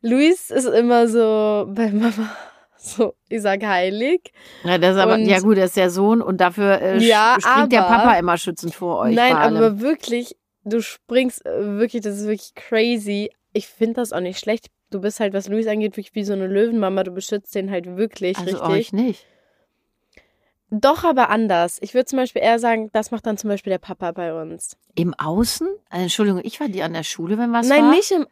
Luis 0.00 0.50
ist 0.50 0.66
immer 0.66 1.08
so 1.08 1.66
bei 1.74 1.90
Mama 1.90 2.28
so, 2.76 3.14
ich 3.28 3.40
sag 3.42 3.64
heilig. 3.64 4.32
Ja, 4.64 4.76
das 4.76 4.96
ist 4.96 5.00
aber, 5.00 5.14
Und- 5.14 5.26
ja 5.26 5.38
gut, 5.38 5.56
er 5.56 5.66
ist 5.66 5.76
der 5.76 5.88
Sohn 5.90 6.20
und 6.20 6.40
dafür 6.40 6.80
äh, 6.80 6.98
Ja, 6.98 7.36
springt 7.40 7.70
der 7.72 7.84
aber- 7.86 7.96
Papa 7.98 8.18
immer 8.18 8.36
schützend 8.36 8.74
vor 8.74 8.98
euch. 9.00 9.14
Nein, 9.14 9.36
aber 9.36 9.78
wirklich, 9.80 10.36
du 10.64 10.80
springst 10.80 11.44
äh, 11.46 11.78
wirklich, 11.78 12.02
das 12.02 12.18
ist 12.18 12.26
wirklich 12.26 12.54
crazy. 12.54 13.30
Ich 13.52 13.68
finde 13.68 13.94
das 13.94 14.12
auch 14.12 14.20
nicht 14.20 14.38
schlecht. 14.38 14.68
Du 14.90 15.00
bist 15.00 15.20
halt, 15.20 15.32
was 15.32 15.48
Luis 15.48 15.66
angeht, 15.66 15.96
wirklich 15.96 16.14
wie 16.14 16.24
so 16.24 16.32
eine 16.32 16.46
Löwenmama. 16.46 17.02
Du 17.02 17.12
beschützt 17.12 17.54
den 17.54 17.70
halt 17.70 17.96
wirklich 17.96 18.36
also 18.38 18.58
richtig. 18.58 18.68
euch 18.68 18.92
nicht. 18.92 19.26
Doch, 20.70 21.04
aber 21.04 21.28
anders. 21.28 21.78
Ich 21.82 21.92
würde 21.92 22.06
zum 22.06 22.18
Beispiel 22.18 22.40
eher 22.40 22.58
sagen, 22.58 22.88
das 22.94 23.10
macht 23.10 23.26
dann 23.26 23.36
zum 23.36 23.48
Beispiel 23.48 23.70
der 23.70 23.78
Papa 23.78 24.12
bei 24.12 24.32
uns. 24.32 24.78
Im 24.94 25.12
Außen? 25.12 25.68
Also, 25.90 26.02
Entschuldigung, 26.02 26.40
ich 26.44 26.60
war 26.60 26.68
die 26.68 26.82
an 26.82 26.94
der 26.94 27.02
Schule, 27.02 27.36
wenn 27.36 27.52
was 27.52 27.68
Nein, 27.68 27.84
war. 27.84 27.90
nicht 27.90 28.10
im. 28.10 28.26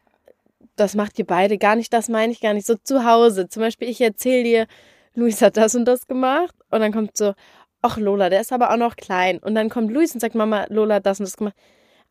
Das 0.76 0.94
macht 0.94 1.19
ihr 1.19 1.26
beide 1.26 1.59
gar 1.59 1.76
nicht, 1.76 1.93
das 1.93 2.09
meine 2.09 2.33
ich 2.33 2.41
gar 2.41 2.55
nicht. 2.55 2.67
So 2.67 2.76
zu 2.76 3.05
Hause. 3.05 3.49
Zum 3.49 3.61
Beispiel, 3.61 3.88
ich 3.91 4.00
erzähle 4.00 4.44
dir, 4.44 4.67
Luis 5.15 5.43
hat 5.43 5.59
das 5.59 5.75
und 5.75 5.85
das 5.85 6.06
gemacht. 6.06 6.55
Und 6.71 6.81
dann 6.81 6.93
kommt 6.93 7.15
so, 7.15 7.35
ach 7.83 7.99
Lola, 7.99 8.31
der 8.31 8.41
ist 8.41 8.53
aber 8.53 8.73
auch 8.73 8.79
noch 8.79 8.97
klein. 8.97 9.38
Und 9.38 9.55
dann 9.55 9.69
kommt 9.69 9.93
Luis 9.93 10.15
und 10.15 10.21
sagt, 10.21 10.35
Mama, 10.35 10.65
Lola 10.71 10.97
hat 10.97 11.06
das 11.06 11.21
und 11.21 11.26
das 11.26 11.37
gemacht. 11.37 11.56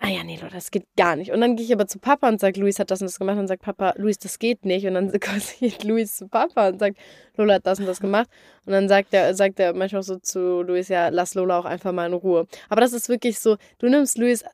Ah 0.02 0.08
ja, 0.08 0.24
nee, 0.24 0.38
Lola, 0.38 0.52
das 0.54 0.72
geht 0.72 0.86
gar 0.96 1.18
nicht. 1.18 1.32
Und 1.32 1.42
dann 1.42 1.58
gehe 1.58 1.66
ich 1.66 1.74
aber 1.74 1.86
zu 1.86 2.00
Papa 2.00 2.30
und 2.30 2.40
sage, 2.40 2.58
Luis 2.60 2.80
hat 2.80 2.90
das 2.90 3.02
und 3.02 3.08
das 3.08 3.20
gemacht. 3.20 3.34
Und 3.34 3.40
dann 3.40 3.48
sagt 3.50 3.64
Papa, 3.64 3.94
Luis, 3.98 4.18
das 4.18 4.40
geht 4.40 4.64
nicht. 4.64 4.86
Und 4.88 4.94
dann 4.94 5.12
geht 5.60 5.84
Luis 5.84 6.16
zu 6.16 6.28
Papa 6.30 6.70
und 6.70 6.80
sagt, 6.80 6.98
Lola 7.36 7.56
hat 7.56 7.66
das 7.68 7.80
und 7.80 7.86
das 7.86 8.00
gemacht. 8.00 8.30
Und 8.66 8.72
dann 8.72 8.88
sagt 8.88 9.14
er, 9.14 9.34
sagt 9.36 9.60
er 9.60 9.74
manchmal 9.74 10.04
so 10.04 10.16
zu 10.18 10.62
Luis, 10.62 10.88
ja, 10.88 11.10
lass 11.10 11.34
Lola 11.36 11.60
auch 11.60 11.66
einfach 11.66 11.92
mal 11.92 12.06
in 12.08 12.14
Ruhe. 12.14 12.48
Aber 12.70 12.80
das 12.80 12.94
ist 12.94 13.10
wirklich 13.10 13.40
so, 13.40 13.58
du 13.80 13.90
nimmst 13.90 14.18
Luis. 14.18 14.46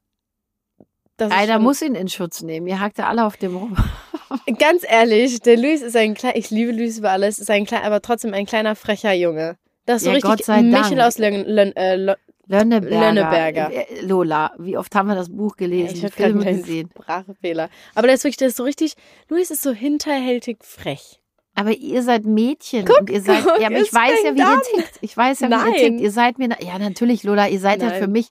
Einer 1.17 1.59
muss 1.59 1.81
ihn 1.81 1.95
in 1.95 2.09
Schutz 2.09 2.41
nehmen. 2.41 2.67
Ihr 2.67 2.79
hackt 2.79 2.97
ja 2.97 3.07
alle 3.07 3.23
auf 3.25 3.37
dem 3.37 3.55
rum. 3.55 3.77
Ganz 4.59 4.83
ehrlich, 4.87 5.39
der 5.41 5.57
Luis 5.57 5.81
ist 5.81 5.95
ein 5.95 6.13
kleiner, 6.15 6.35
ich 6.35 6.49
liebe 6.49 6.71
Luis 6.71 6.97
über 6.97 7.11
alles, 7.11 7.39
ist 7.39 7.49
ein 7.51 7.65
kleiner, 7.65 7.85
aber 7.85 8.01
trotzdem 8.01 8.33
ein 8.33 8.45
kleiner 8.45 8.75
frecher 8.75 9.13
Junge. 9.13 9.57
Das 9.85 9.97
ist 9.97 10.05
so 10.05 10.09
Ja, 10.09 10.15
richtig 10.15 10.47
Michel 10.47 10.71
Dank. 10.71 10.99
aus 11.01 11.17
Lön, 11.19 11.45
Lön, 11.45 11.75
äh, 11.75 12.15
Lönneberger. 12.47 12.99
Lönneberger. 12.99 13.71
Äh, 13.71 14.01
Lola, 14.01 14.51
wie 14.57 14.77
oft 14.77 14.93
haben 14.95 15.07
wir 15.07 15.15
das 15.15 15.29
Buch 15.29 15.55
gelesen, 15.55 16.05
ich 16.05 16.13
Filme 16.13 16.45
gesehen. 16.45 16.89
Sprachfehler. 16.91 17.69
Aber 17.95 18.07
der 18.07 18.15
ist 18.15 18.23
wirklich, 18.23 18.37
der 18.37 18.49
ist 18.49 18.57
so 18.57 18.63
richtig, 18.63 18.93
Luis 19.29 19.51
ist 19.51 19.61
so 19.61 19.71
hinterhältig 19.71 20.63
frech. 20.63 21.19
Aber 21.55 21.71
ihr 21.71 22.03
seid 22.03 22.25
Mädchen 22.25 22.85
Guck, 22.85 22.99
und 23.01 23.09
ihr 23.09 23.21
seid, 23.21 23.43
guck, 23.43 23.59
ja, 23.59 23.67
aber 23.67 23.77
ich 23.77 23.93
weiß 23.93 24.23
ja, 24.23 24.35
wie 24.35 24.39
ihr 24.39 24.47
an. 24.47 24.59
tickt. 24.75 24.97
Ich 25.01 25.15
weiß 25.15 25.39
ja, 25.39 25.47
wie 25.47 25.53
ihr 25.53 25.57
Nein. 25.57 25.73
tickt. 25.73 26.01
Ihr 26.01 26.11
seid 26.11 26.37
mir, 26.37 26.49
ja, 26.59 26.77
natürlich, 26.77 27.23
Lola, 27.23 27.47
ihr 27.47 27.59
seid 27.59 27.81
ja 27.81 27.89
Nein. 27.89 28.01
für 28.01 28.07
mich, 28.07 28.27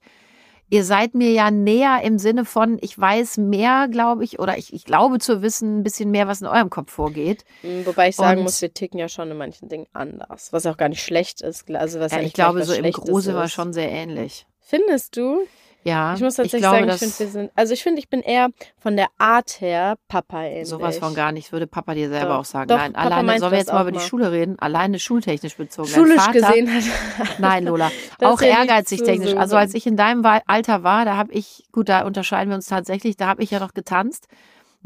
ihr 0.70 0.84
seid 0.84 1.14
mir 1.14 1.30
ja 1.30 1.50
näher 1.50 2.00
im 2.02 2.18
Sinne 2.18 2.44
von, 2.44 2.78
ich 2.80 2.98
weiß 2.98 3.38
mehr, 3.38 3.88
glaube 3.90 4.24
ich, 4.24 4.38
oder 4.38 4.56
ich, 4.58 4.72
ich 4.72 4.84
glaube 4.84 5.18
zu 5.18 5.42
wissen, 5.42 5.80
ein 5.80 5.82
bisschen 5.82 6.10
mehr, 6.10 6.26
was 6.26 6.40
in 6.40 6.46
eurem 6.46 6.70
Kopf 6.70 6.90
vorgeht. 6.92 7.44
Mhm, 7.62 7.86
Wobei 7.86 8.08
ich 8.08 8.16
sagen 8.16 8.38
Und- 8.38 8.44
muss, 8.44 8.60
wir 8.62 8.72
ticken 8.72 8.98
ja 8.98 9.08
schon 9.08 9.30
in 9.30 9.36
manchen 9.36 9.68
Dingen 9.68 9.86
anders. 9.92 10.52
Was 10.52 10.66
auch 10.66 10.76
gar 10.76 10.88
nicht 10.88 11.02
schlecht 11.02 11.40
ist. 11.42 11.70
Also 11.70 12.00
was 12.00 12.12
Ja, 12.12 12.18
ja 12.18 12.24
ich 12.26 12.32
glaube, 12.32 12.64
so 12.64 12.72
im 12.72 12.90
Großen 12.90 13.34
war 13.34 13.48
schon 13.48 13.72
sehr 13.72 13.90
ähnlich. 13.90 14.46
Findest 14.60 15.16
du? 15.16 15.40
Ja, 15.84 16.14
Ich 16.14 16.20
muss 16.22 16.36
tatsächlich 16.36 16.62
glaube, 16.62 16.78
sagen, 16.78 16.90
ich 16.90 16.98
finde, 16.98 17.18
wir 17.18 17.28
sind, 17.28 17.52
also 17.54 17.74
ich 17.74 17.82
finde, 17.82 17.98
ich 18.00 18.08
bin 18.08 18.20
eher 18.20 18.48
von 18.78 18.96
der 18.96 19.08
Art 19.18 19.60
her 19.60 19.96
Papa 20.08 20.42
ähnlich. 20.44 20.68
sowas 20.68 20.98
von 20.98 21.14
gar 21.14 21.30
nicht, 21.30 21.52
würde 21.52 21.66
Papa 21.66 21.94
dir 21.94 22.08
selber 22.08 22.30
Doch. 22.34 22.40
auch 22.40 22.44
sagen. 22.46 22.68
Doch, 22.68 22.78
Nein, 22.78 22.94
Papa 22.94 23.16
alleine, 23.16 23.38
sollen 23.38 23.52
wir 23.52 23.58
jetzt 23.58 23.72
mal 23.72 23.82
über 23.82 23.92
die. 23.92 24.00
Schule 24.00 24.32
reden? 24.32 24.58
Alleine 24.58 24.98
schultechnisch 24.98 25.56
bezogen. 25.56 25.88
Schulisch 25.88 26.20
Vater, 26.20 26.32
gesehen 26.32 26.74
hat. 26.74 26.84
Nein, 27.38 27.64
Lola. 27.64 27.90
Auch 28.22 28.40
ja 28.40 28.60
ehrgeizig 28.60 29.02
technisch. 29.02 29.34
Also 29.34 29.56
als 29.56 29.74
ich 29.74 29.86
in 29.86 29.96
deinem 29.96 30.24
Alter 30.24 30.82
war, 30.82 31.04
da 31.04 31.16
habe 31.16 31.32
ich, 31.32 31.64
gut, 31.70 31.88
da 31.88 32.04
unterscheiden 32.06 32.50
wir 32.50 32.56
uns 32.56 32.66
tatsächlich, 32.66 33.16
da 33.16 33.26
habe 33.26 33.42
ich 33.42 33.50
ja 33.50 33.60
noch 33.60 33.74
getanzt. 33.74 34.28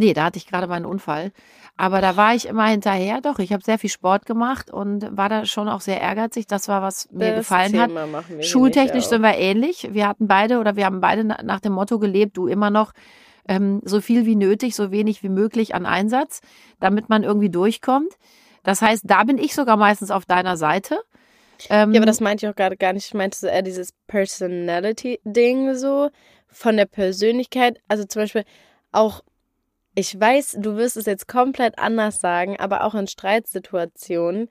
Nee, 0.00 0.14
da 0.14 0.24
hatte 0.24 0.38
ich 0.38 0.46
gerade 0.46 0.68
meinen 0.68 0.86
Unfall. 0.86 1.32
Aber 1.76 2.00
da 2.00 2.16
war 2.16 2.34
ich 2.34 2.46
immer 2.46 2.66
hinterher. 2.66 3.20
Doch, 3.20 3.38
ich 3.40 3.52
habe 3.52 3.62
sehr 3.64 3.78
viel 3.78 3.90
Sport 3.90 4.26
gemacht 4.26 4.70
und 4.70 5.16
war 5.16 5.28
da 5.28 5.44
schon 5.44 5.68
auch 5.68 5.80
sehr 5.80 6.00
ehrgeizig. 6.00 6.46
Das 6.46 6.68
war, 6.68 6.82
was 6.82 7.08
mir 7.10 7.30
Das 7.32 7.38
gefallen 7.40 7.78
hat. 7.80 7.88
Thema 7.88 8.22
hier 8.28 8.42
Schultechnisch 8.42 9.04
sind 9.06 9.22
wir 9.22 9.36
ähnlich. 9.36 9.88
Wir 9.92 10.08
hatten 10.08 10.28
beide 10.28 10.60
oder 10.60 10.76
wir 10.76 10.86
haben 10.86 11.00
beide 11.00 11.24
na- 11.24 11.42
nach 11.42 11.60
dem 11.60 11.72
Motto 11.72 11.98
gelebt, 11.98 12.36
du 12.36 12.46
immer 12.46 12.70
noch 12.70 12.92
ähm, 13.48 13.80
so 13.84 14.00
viel 14.00 14.24
wie 14.24 14.36
nötig, 14.36 14.74
so 14.76 14.90
wenig 14.92 15.22
wie 15.22 15.28
möglich 15.28 15.74
an 15.74 15.84
Einsatz, 15.86 16.40
damit 16.80 17.08
man 17.08 17.24
irgendwie 17.24 17.50
durchkommt. 17.50 18.12
Das 18.62 18.80
heißt, 18.82 19.02
da 19.06 19.24
bin 19.24 19.38
ich 19.38 19.54
sogar 19.54 19.76
meistens 19.76 20.10
auf 20.10 20.26
deiner 20.26 20.56
Seite. 20.56 21.00
Ähm, 21.70 21.92
Ja, 21.92 21.98
aber 22.00 22.06
das 22.06 22.20
meinte 22.20 22.46
ich 22.46 22.50
auch 22.52 22.56
gerade 22.56 22.76
gar 22.76 22.92
nicht. 22.92 23.06
Ich 23.06 23.14
meinte 23.14 23.36
so 23.38 23.46
eher 23.48 23.62
dieses 23.62 23.92
Personality-Ding 24.06 25.74
so 25.74 26.10
von 26.48 26.76
der 26.76 26.86
Persönlichkeit. 26.86 27.78
Also 27.88 28.04
zum 28.04 28.22
Beispiel 28.22 28.44
auch, 28.92 29.22
ich 29.98 30.18
weiß, 30.20 30.58
du 30.60 30.76
wirst 30.76 30.96
es 30.96 31.06
jetzt 31.06 31.26
komplett 31.26 31.76
anders 31.78 32.20
sagen, 32.20 32.56
aber 32.60 32.84
auch 32.84 32.94
in 32.94 33.08
Streitsituationen. 33.08 34.48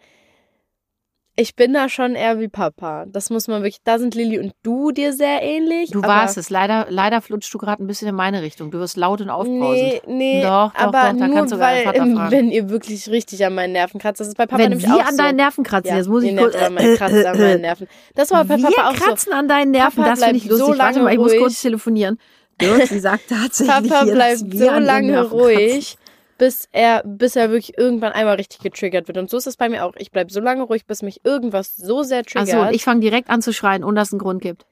Ich 1.40 1.56
bin 1.56 1.72
da 1.72 1.88
schon 1.88 2.16
eher 2.16 2.40
wie 2.40 2.48
Papa. 2.48 3.06
Das 3.08 3.30
muss 3.30 3.48
man 3.48 3.62
wirklich. 3.62 3.78
Da 3.84 4.00
sind 4.00 4.16
Lilly 4.16 4.40
und 4.40 4.54
du 4.64 4.92
dir 4.92 5.14
sehr 5.14 5.44
ähnlich. 5.44 5.92
Du 5.92 6.02
warst 6.02 6.36
es. 6.36 6.50
Leider, 6.50 6.88
leider 6.90 7.22
flutschst 7.22 7.54
du 7.54 7.60
gerade 7.60 7.82
ein 7.84 7.86
bisschen 7.86 8.08
in 8.08 8.16
meine 8.16 8.42
Richtung. 8.42 8.72
Du 8.72 8.80
wirst 8.80 8.98
laut 8.98 9.22
und 9.22 9.30
aufbrausend. 9.30 9.62
Nee, 9.62 10.02
nee, 10.08 10.42
Doch, 10.42 10.74
doch, 10.74 10.80
aber 10.82 11.12
doch, 11.12 11.20
da 11.20 11.28
nur 11.28 11.36
kannst 11.36 11.54
du 11.54 11.60
weil, 11.60 11.84
Vater 11.84 11.98
fragen. 12.08 12.32
wenn 12.32 12.50
ihr 12.52 12.70
wirklich 12.70 13.08
richtig 13.10 13.46
an 13.46 13.54
meinen 13.54 13.74
Nerven 13.74 14.00
kratzt. 14.02 14.20
Das 14.20 14.28
ist 14.28 14.36
bei 14.36 14.48
Papa 14.48 14.64
Wenn 14.64 14.70
nämlich 14.72 14.88
wir 14.88 14.96
auch 14.96 15.06
an 15.06 15.16
so. 15.16 15.22
deinen 15.24 15.36
Nerven 15.36 15.64
kratzen, 15.64 15.92
ja, 15.92 15.98
jetzt 15.98 16.08
muss 16.10 16.24
ich 16.24 16.36
kurz. 16.36 16.54
nervt 16.56 16.66
an 16.66 16.74
meinen, 16.74 16.98
kratzt 16.98 17.26
an 17.26 17.38
meinen 17.40 17.62
Nerven. 17.62 17.88
Das 18.16 18.32
war 18.32 18.44
bei 18.44 18.58
wir 18.58 18.66
Papa 18.66 18.90
auch 18.90 18.96
so. 18.96 19.04
kratzen 19.06 19.34
an 19.34 19.48
deinen 19.48 19.72
Nerven, 19.72 19.96
Papa 20.04 20.10
das 20.16 20.24
finde 20.24 20.38
ich 20.38 20.46
lustig. 20.50 20.66
so 20.66 20.78
Warte 20.80 21.00
mal, 21.00 21.04
lange 21.04 21.12
ich 21.14 21.20
muss 21.20 21.32
ruhig. 21.34 21.40
kurz 21.42 21.62
telefonieren. 21.62 22.18
Dirk, 22.62 22.88
sie 22.88 23.00
sagt 23.00 23.30
tatsächlich 23.30 23.90
Papa 23.90 24.06
bleibt 24.06 24.40
so 24.54 24.72
lange 24.72 25.24
ruhig, 25.30 25.98
bis 26.38 26.68
er, 26.72 27.04
bis 27.06 27.36
er 27.36 27.50
wirklich 27.50 27.78
irgendwann 27.78 28.14
einmal 28.14 28.36
richtig 28.36 28.60
getriggert 28.60 29.08
wird. 29.08 29.18
Und 29.18 29.30
so 29.30 29.38
ist 29.38 29.48
es 29.48 29.58
bei 29.58 29.70
mir 29.70 29.86
auch. 29.86 29.94
Ich 29.98 30.12
bleib 30.12 30.32
so 30.32 30.40
lange 30.40 30.64
ruhig, 30.64 30.86
bis 30.86 31.02
mich 31.02 31.24
irgendwas 31.26 31.76
so 31.76 32.04
sehr 32.04 32.24
triggert. 32.24 32.54
Achso, 32.56 32.76
ich 32.76 32.84
fange 32.84 33.02
direkt 33.02 33.30
an 33.30 33.42
zu 33.42 33.54
schreien, 33.54 33.84
ohne 33.84 33.96
dass 33.96 34.10
es 34.10 34.14
einen 34.14 34.20
Grund 34.20 34.42
gibt. 34.42 34.66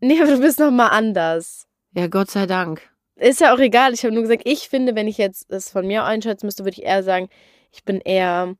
nee, 0.00 0.20
aber 0.20 0.30
du 0.32 0.40
bist 0.40 0.58
noch 0.58 0.70
mal 0.70 0.88
anders. 0.88 1.66
Ja, 1.92 2.06
Gott 2.08 2.30
sei 2.30 2.46
Dank. 2.46 2.82
Ist 3.16 3.40
ja 3.40 3.54
auch 3.54 3.58
egal. 3.60 3.94
Ich 3.94 4.02
habe 4.04 4.12
nur 4.12 4.22
gesagt, 4.22 4.42
ich 4.44 4.68
finde, 4.68 4.94
wenn 4.96 5.06
ich 5.06 5.18
jetzt 5.18 5.48
es 5.50 5.70
von 5.70 5.86
mir 5.86 6.04
einschätzen 6.04 6.46
müsste, 6.46 6.64
würde 6.64 6.78
ich 6.80 6.84
eher 6.84 7.02
sagen, 7.04 7.28
ich 7.70 7.84
bin 7.84 8.00
eher 8.00 8.56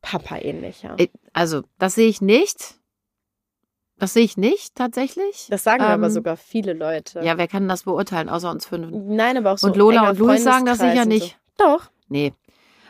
Papa-ähnlicher. 0.00 0.94
Äh, 0.98 1.08
Also, 1.32 1.62
das 1.78 1.94
sehe 1.94 2.08
ich 2.08 2.20
nicht. 2.20 2.74
Das 4.02 4.14
sehe 4.14 4.24
ich 4.24 4.36
nicht, 4.36 4.74
tatsächlich. 4.74 5.46
Das 5.48 5.62
sagen 5.62 5.80
aber 5.80 6.06
Ähm, 6.06 6.10
sogar 6.10 6.36
viele 6.36 6.72
Leute. 6.72 7.20
Ja, 7.22 7.38
wer 7.38 7.46
kann 7.46 7.68
das 7.68 7.84
beurteilen, 7.84 8.28
außer 8.28 8.50
uns 8.50 8.66
fünf? 8.66 8.88
Nein, 8.90 9.36
aber 9.36 9.52
auch 9.52 9.58
so. 9.58 9.68
Und 9.68 9.76
Lola 9.76 10.10
und 10.10 10.18
Luis 10.18 10.42
sagen 10.42 10.66
das 10.66 10.80
sicher 10.80 11.04
nicht. 11.04 11.38
So. 11.56 11.64
Doch. 11.64 11.84
Nee. 12.08 12.32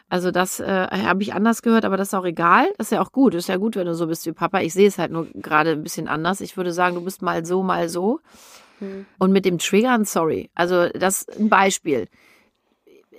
Also 0.09 0.31
das 0.31 0.59
äh, 0.59 0.87
habe 0.91 1.23
ich 1.23 1.35
anders 1.35 1.61
gehört, 1.61 1.85
aber 1.85 1.99
das 1.99 2.09
ist 2.09 2.15
auch 2.15 2.25
egal. 2.25 2.73
Das 2.79 2.87
ist 2.87 2.93
ja 2.93 3.03
auch 3.03 3.13
gut. 3.13 3.35
Ist 3.35 3.51
ja 3.51 3.59
gut, 3.59 3.77
wenn 3.77 3.87
du 3.87 3.95
so 3.95 4.07
bist 4.07 4.25
wie 4.25 4.33
Papa. 4.33 4.61
Ich 4.61 4.73
sehe 4.73 4.89
es 4.89 4.97
halt 4.97 5.13
nur 5.13 5.27
gerade 5.35 5.73
ein 5.73 5.83
bisschen 5.83 6.09
anders. 6.09 6.41
Ich 6.41 6.57
würde 6.57 6.73
sagen, 6.73 6.95
du 6.95 7.03
bist 7.03 7.21
mal 7.21 7.45
so, 7.45 7.63
mal 7.63 7.91
so. 7.91 8.21
Hm. 8.79 9.05
Und 9.19 9.33
mit 9.33 9.45
dem 9.45 9.59
Triggern, 9.59 10.07
sorry. 10.07 10.49
Also 10.55 10.89
das 10.89 11.25
ist 11.25 11.39
ein 11.39 11.51
Beispiel. 11.51 12.09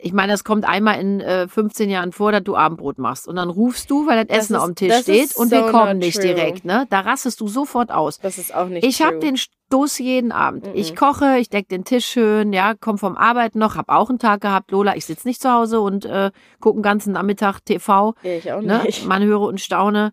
Ich 0.06 0.12
meine, 0.12 0.34
das 0.34 0.44
kommt 0.44 0.68
einmal 0.68 1.00
in 1.00 1.22
äh, 1.22 1.48
15 1.48 1.90
Jahren 1.90 2.12
vor, 2.12 2.34
dass 2.34 2.44
du 2.44 2.58
Abendbrot 2.58 2.98
machst. 2.98 3.26
Und 3.28 3.38
dann 3.38 3.50
rufst 3.50 3.90
du, 3.90 4.06
weil 4.06 4.18
das, 4.18 4.28
Das 4.28 4.38
Essen 4.46 4.56
ist- 4.56 4.60
auf 4.62 4.66
dem 4.68 4.76
Tisch 4.76 4.96
steht 5.02 5.36
und 5.38 5.50
so 5.50 5.56
wir 5.56 5.72
kommen 5.72 5.98
nicht 6.00 6.16
true. 6.20 6.34
direkt. 6.34 6.66
Ne? 6.66 6.86
Da 6.90 7.00
rastest 7.00 7.40
du 7.40 7.48
sofort 7.48 7.90
aus. 7.92 8.20
Das 8.20 8.38
ist 8.38 8.54
auch 8.54 8.68
nicht 8.68 8.86
Ich 8.86 9.02
habe 9.02 9.20
den 9.20 9.38
Stoß 9.38 10.00
jeden 10.00 10.32
Abend. 10.34 10.66
Mhm. 10.68 10.72
Ich 10.76 10.96
koche, 10.96 11.38
ich 11.38 11.50
deck 11.50 11.70
den 11.70 11.86
Tisch 11.86 12.06
schön, 12.06 12.52
ja, 12.52 12.74
komm 12.80 12.98
vom 12.98 13.16
Arbeiten 13.16 13.60
noch, 13.60 13.76
hab 13.78 13.88
auch 13.90 14.10
einen 14.10 14.20
Tag 14.20 14.42
gehabt, 14.42 14.72
Lola, 14.72 14.96
ich 14.98 15.06
sitz 15.06 15.24
nicht 15.24 15.42
zu 15.42 15.50
Hause 15.52 15.80
und 15.80 16.04
äh, 16.06 16.32
gucke 16.60 16.78
den 16.80 16.84
ganzen 16.84 17.14
Nachmittag 17.14 17.62
TV, 17.62 18.14
ich 18.24 18.52
auch 18.52 18.62
ne? 18.62 18.82
nicht. 18.86 19.06
Man 19.08 19.24
höre 19.24 19.42
und 19.42 19.62
staune. 19.62 20.12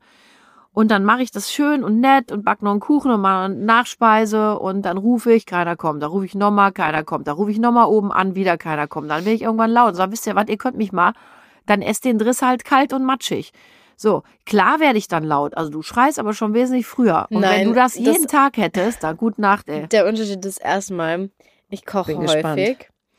Und 0.72 0.90
dann 0.90 1.04
mache 1.04 1.22
ich 1.22 1.32
das 1.32 1.52
schön 1.52 1.82
und 1.82 1.98
nett 2.00 2.30
und 2.30 2.44
back 2.44 2.62
noch 2.62 2.70
einen 2.70 2.78
Kuchen 2.80 3.10
und 3.10 3.20
mache 3.20 3.46
eine 3.46 3.54
Nachspeise 3.56 4.58
und 4.58 4.82
dann 4.82 4.98
rufe 4.98 5.32
ich, 5.32 5.44
keiner 5.44 5.76
kommt. 5.76 6.02
Da 6.02 6.06
rufe 6.06 6.24
ich 6.26 6.34
nochmal, 6.36 6.70
keiner 6.72 7.02
kommt. 7.02 7.26
Da 7.26 7.32
rufe 7.32 7.50
ich 7.50 7.58
nochmal 7.58 7.86
oben 7.86 8.12
an, 8.12 8.34
wieder 8.36 8.56
keiner 8.56 8.86
kommt. 8.86 9.10
Dann 9.10 9.24
bin 9.24 9.34
ich 9.34 9.42
irgendwann 9.42 9.70
laut 9.72 9.88
und 9.88 9.94
sage, 9.96 10.12
wisst 10.12 10.26
ihr 10.28 10.36
was, 10.36 10.48
ihr 10.48 10.58
könnt 10.58 10.76
mich 10.76 10.92
mal, 10.92 11.12
dann 11.66 11.82
esst 11.82 12.04
den 12.04 12.18
Driss 12.18 12.40
halt 12.40 12.64
kalt 12.64 12.92
und 12.92 13.04
matschig. 13.04 13.52
So, 13.96 14.22
klar 14.46 14.78
werde 14.80 14.96
ich 14.98 15.08
dann 15.08 15.24
laut. 15.24 15.56
Also 15.56 15.70
du 15.70 15.82
schreist 15.82 16.18
aber 16.20 16.34
schon 16.34 16.54
wesentlich 16.54 16.86
früher. 16.86 17.26
Und 17.30 17.42
wenn 17.42 17.50
Nein, 17.50 17.66
du 17.66 17.74
das 17.74 17.94
das- 17.94 18.02
jeden 18.04 18.28
Tag 18.28 18.56
hättest, 18.56 19.02
dann 19.02 19.16
gute 19.16 19.40
Nacht, 19.40 19.68
ey. 19.68 19.88
Der 19.88 20.06
Unterschied 20.06 20.44
ist 20.46 20.58
erstmal, 20.58 21.30
ich 21.68 21.84
koche 21.84 22.16
häufig. 22.16 22.32
gespannt. 22.32 22.60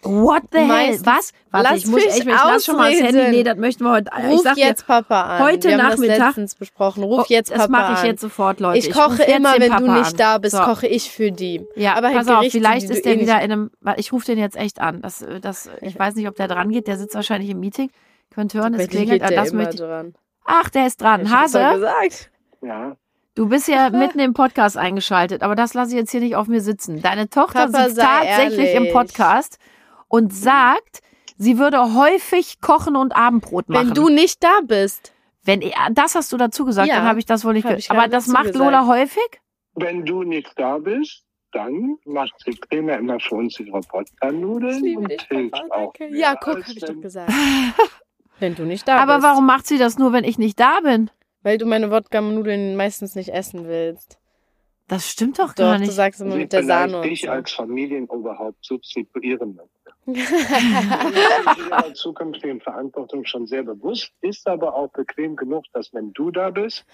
What 0.03 0.43
the 0.51 0.57
hell? 0.59 0.67
Meistens- 0.67 1.05
Was? 1.05 1.33
Warte, 1.51 1.69
Lass 1.69 1.77
ich 1.79 1.85
muss 1.85 1.95
mich 1.95 2.07
echt, 2.07 2.19
ich 2.19 2.25
lass 2.25 2.65
schon 2.65 2.77
mal 2.77 2.91
das 2.91 3.01
Handy. 3.01 3.29
Nee, 3.37 3.43
das 3.43 3.57
möchten 3.57 3.83
wir 3.83 3.91
heute. 3.91 4.09
ich 4.17 4.25
Ruf 4.31 4.41
sag 4.41 4.57
jetzt 4.57 4.87
Papa 4.87 5.21
an. 5.21 5.43
heute 5.43 5.67
Wir 5.69 5.77
haben 5.77 5.89
Nachmittag- 5.89 6.17
das 6.17 6.27
letztens 6.27 6.55
besprochen. 6.55 7.03
Ruf 7.03 7.27
dir, 7.27 7.33
jetzt 7.35 7.51
das 7.51 7.57
Papa 7.59 7.69
mache 7.71 7.93
ich 7.93 7.99
an. 7.99 8.05
jetzt 8.07 8.21
sofort, 8.21 8.59
Leute. 8.59 8.79
ich 8.79 8.91
koche 8.91 9.19
jetzt 9.23 9.35
immer, 9.37 9.53
wenn 9.59 9.69
Papa 9.69 9.81
du 9.85 9.91
nicht 9.91 10.11
an. 10.13 10.17
da 10.17 10.37
bist, 10.39 10.55
So. 10.55 10.63
koche 10.63 10.87
ich 10.87 11.11
für 11.11 11.31
die. 11.31 11.65
Ja, 11.75 11.93
aber 11.95 12.09
pass 12.11 12.27
auf, 12.27 12.45
vielleicht 12.49 12.89
ist 12.89 13.05
der 13.05 13.15
eh 13.15 13.19
wieder 13.19 13.41
in 13.41 13.51
einem. 13.51 13.71
Ich 13.97 14.11
rufe 14.11 14.25
den 14.25 14.39
jetzt 14.39 14.55
echt 14.57 14.79
an. 14.81 15.01
Das, 15.01 15.23
das, 15.41 15.69
ich 15.81 15.97
weiß 15.99 16.15
nicht, 16.15 16.27
ob 16.27 16.35
der 16.35 16.47
dran 16.47 16.69
geht. 16.69 16.87
Der 16.87 16.97
sitzt 16.97 17.13
wahrscheinlich 17.15 17.49
im 17.51 17.59
Meeting. 17.59 17.91
Könnt 18.33 18.53
hören, 18.53 18.73
es 18.75 18.81
dir 18.83 18.87
klingelt. 18.87 19.21
geht 19.21 19.29
der 19.29 19.37
Das 19.37 19.49
immer 19.51 19.63
möchte 19.63 19.75
ich. 19.75 19.81
dran. 19.81 20.13
Ach, 20.45 20.69
der 20.69 20.87
ist 20.87 21.01
dran. 21.01 21.21
Ich 21.23 21.29
Hase, 21.31 21.59
gesagt. 21.73 22.31
Ja, 22.63 22.95
du 23.35 23.49
bist 23.49 23.67
ja 23.67 23.89
mitten 23.91 24.19
im 24.19 24.33
Podcast 24.33 24.77
eingeschaltet, 24.77 25.43
aber 25.43 25.55
das 25.55 25.73
lasse 25.73 25.91
ich 25.91 25.97
jetzt 25.97 26.11
hier 26.11 26.21
nicht 26.21 26.35
auf 26.35 26.47
mir 26.47 26.61
sitzen. 26.61 27.01
Deine 27.01 27.29
Tochter 27.29 27.67
Papa, 27.67 27.85
sitzt 27.89 27.99
tatsächlich 27.99 28.73
im. 28.73 28.91
Podcast 28.93 29.57
und 30.11 30.33
sagt, 30.33 30.99
sie 31.37 31.57
würde 31.57 31.95
häufig 31.95 32.59
kochen 32.61 32.95
und 32.95 33.15
Abendbrot 33.15 33.69
machen. 33.69 33.87
Wenn 33.87 33.93
du 33.93 34.09
nicht 34.09 34.43
da 34.43 34.59
bist. 34.63 35.13
Wenn 35.43 35.61
er, 35.61 35.71
das 35.91 36.13
hast 36.15 36.31
du 36.31 36.37
dazu 36.37 36.65
gesagt, 36.65 36.87
Ja, 36.87 36.97
dann 36.97 37.05
habe 37.05 37.17
ich 37.19 37.25
das 37.25 37.43
wohl 37.45 37.53
nicht 37.53 37.63
gehört. 37.63 37.79
ich 37.79 37.89
Aber 37.89 38.07
das 38.07 38.27
macht 38.27 38.43
gesagt. 38.51 38.59
Lola 38.59 38.85
häufig? 38.85 39.41
wenn 39.73 40.05
du 40.05 40.23
nicht 40.23 40.51
da 40.57 40.77
bist, 40.77 41.23
dann 41.53 41.97
macht 42.05 42.33
sie 42.45 42.51
primär 42.51 42.99
immer 42.99 43.19
für 43.19 43.35
uns 43.35 43.59
ihre 43.59 43.79
Ich 43.79 43.91
Wodka-Nudeln 43.91 44.83
liebe 44.83 45.01
und 45.01 45.09
dich, 45.11 45.21
hilft 45.29 45.53
Papa. 45.53 45.75
auch. 45.75 45.93
Danke. 45.97 46.15
Ja, 46.17 46.35
guck, 46.35 46.57
als 46.57 46.67
hab 46.67 46.75
ich 46.75 46.83
doch 46.83 47.01
gesagt. 47.01 47.31
Wenn 48.39 48.55
du 48.55 48.63
nicht 48.63 48.87
da 48.87 48.97
Aber 48.97 49.15
bist. 49.15 49.27
warum 49.27 49.45
macht 49.45 49.65
sie 49.67 49.77
das 49.77 49.97
nur, 49.97 50.13
wenn 50.13 50.23
ich 50.23 50.37
nicht 50.37 50.59
da 50.59 50.79
bin? 50.81 51.09
Weil 51.43 51.57
du 51.57 51.65
meine 51.65 51.89
Wodka-Nudeln 51.91 52.75
meistens 52.75 53.15
nicht 53.15 53.29
essen 53.29 53.65
willst. 53.67 54.19
Das 54.87 55.09
stimmt 55.09 55.39
doch, 55.39 55.49
Doch, 55.53 55.63
gar 55.63 55.75
du 55.75 55.81
nicht. 55.81 55.93
sagst 55.93 56.21
immer 56.21 56.33
sie 56.33 56.37
mit 56.39 56.53
der 56.53 56.63
Sahne 56.65 57.03
so. 57.15 57.29
als 57.29 57.51
Familienoberhaupt 57.51 58.63
substituieren 58.65 59.55
möchte. 59.55 59.71
Ihrer 60.07 61.93
zukünftigen 61.93 62.59
Verantwortung 62.61 63.25
schon 63.25 63.45
sehr 63.47 63.63
bewusst, 63.63 64.11
ist 64.21 64.47
aber 64.47 64.75
auch 64.75 64.89
bequem 64.89 65.35
genug, 65.35 65.65
dass 65.73 65.93
wenn 65.93 66.11
du 66.13 66.31
da 66.31 66.49
bist, 66.49 66.85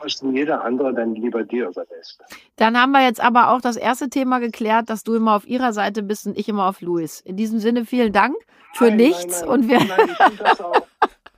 was 0.00 0.20
jeder 0.22 0.64
andere 0.64 0.94
dann 0.94 1.14
lieber 1.14 1.44
dir 1.44 1.68
überlässt. 1.68 2.20
Dann 2.56 2.76
haben 2.80 2.92
wir 2.92 3.04
jetzt 3.04 3.20
aber 3.20 3.50
auch 3.50 3.60
das 3.60 3.76
erste 3.76 4.08
Thema 4.08 4.38
geklärt, 4.40 4.88
dass 4.90 5.04
du 5.04 5.14
immer 5.14 5.36
auf 5.36 5.46
ihrer 5.46 5.72
Seite 5.72 6.02
bist 6.02 6.26
und 6.26 6.36
ich 6.38 6.48
immer 6.48 6.66
auf 6.66 6.80
Louis. 6.80 7.20
In 7.20 7.36
diesem 7.36 7.58
Sinne 7.60 7.84
vielen 7.84 8.12
Dank 8.12 8.34
für 8.74 8.86
Nein, 8.88 8.96
nichts 8.96 9.42
nein, 9.42 9.48
nein, 9.48 9.48
und 9.60 9.68
wir. 9.68 9.78
Nein, 9.84 10.08
ich 10.10 10.16
finde 10.16 10.42
das, 10.44 10.60
auch- 10.62 10.82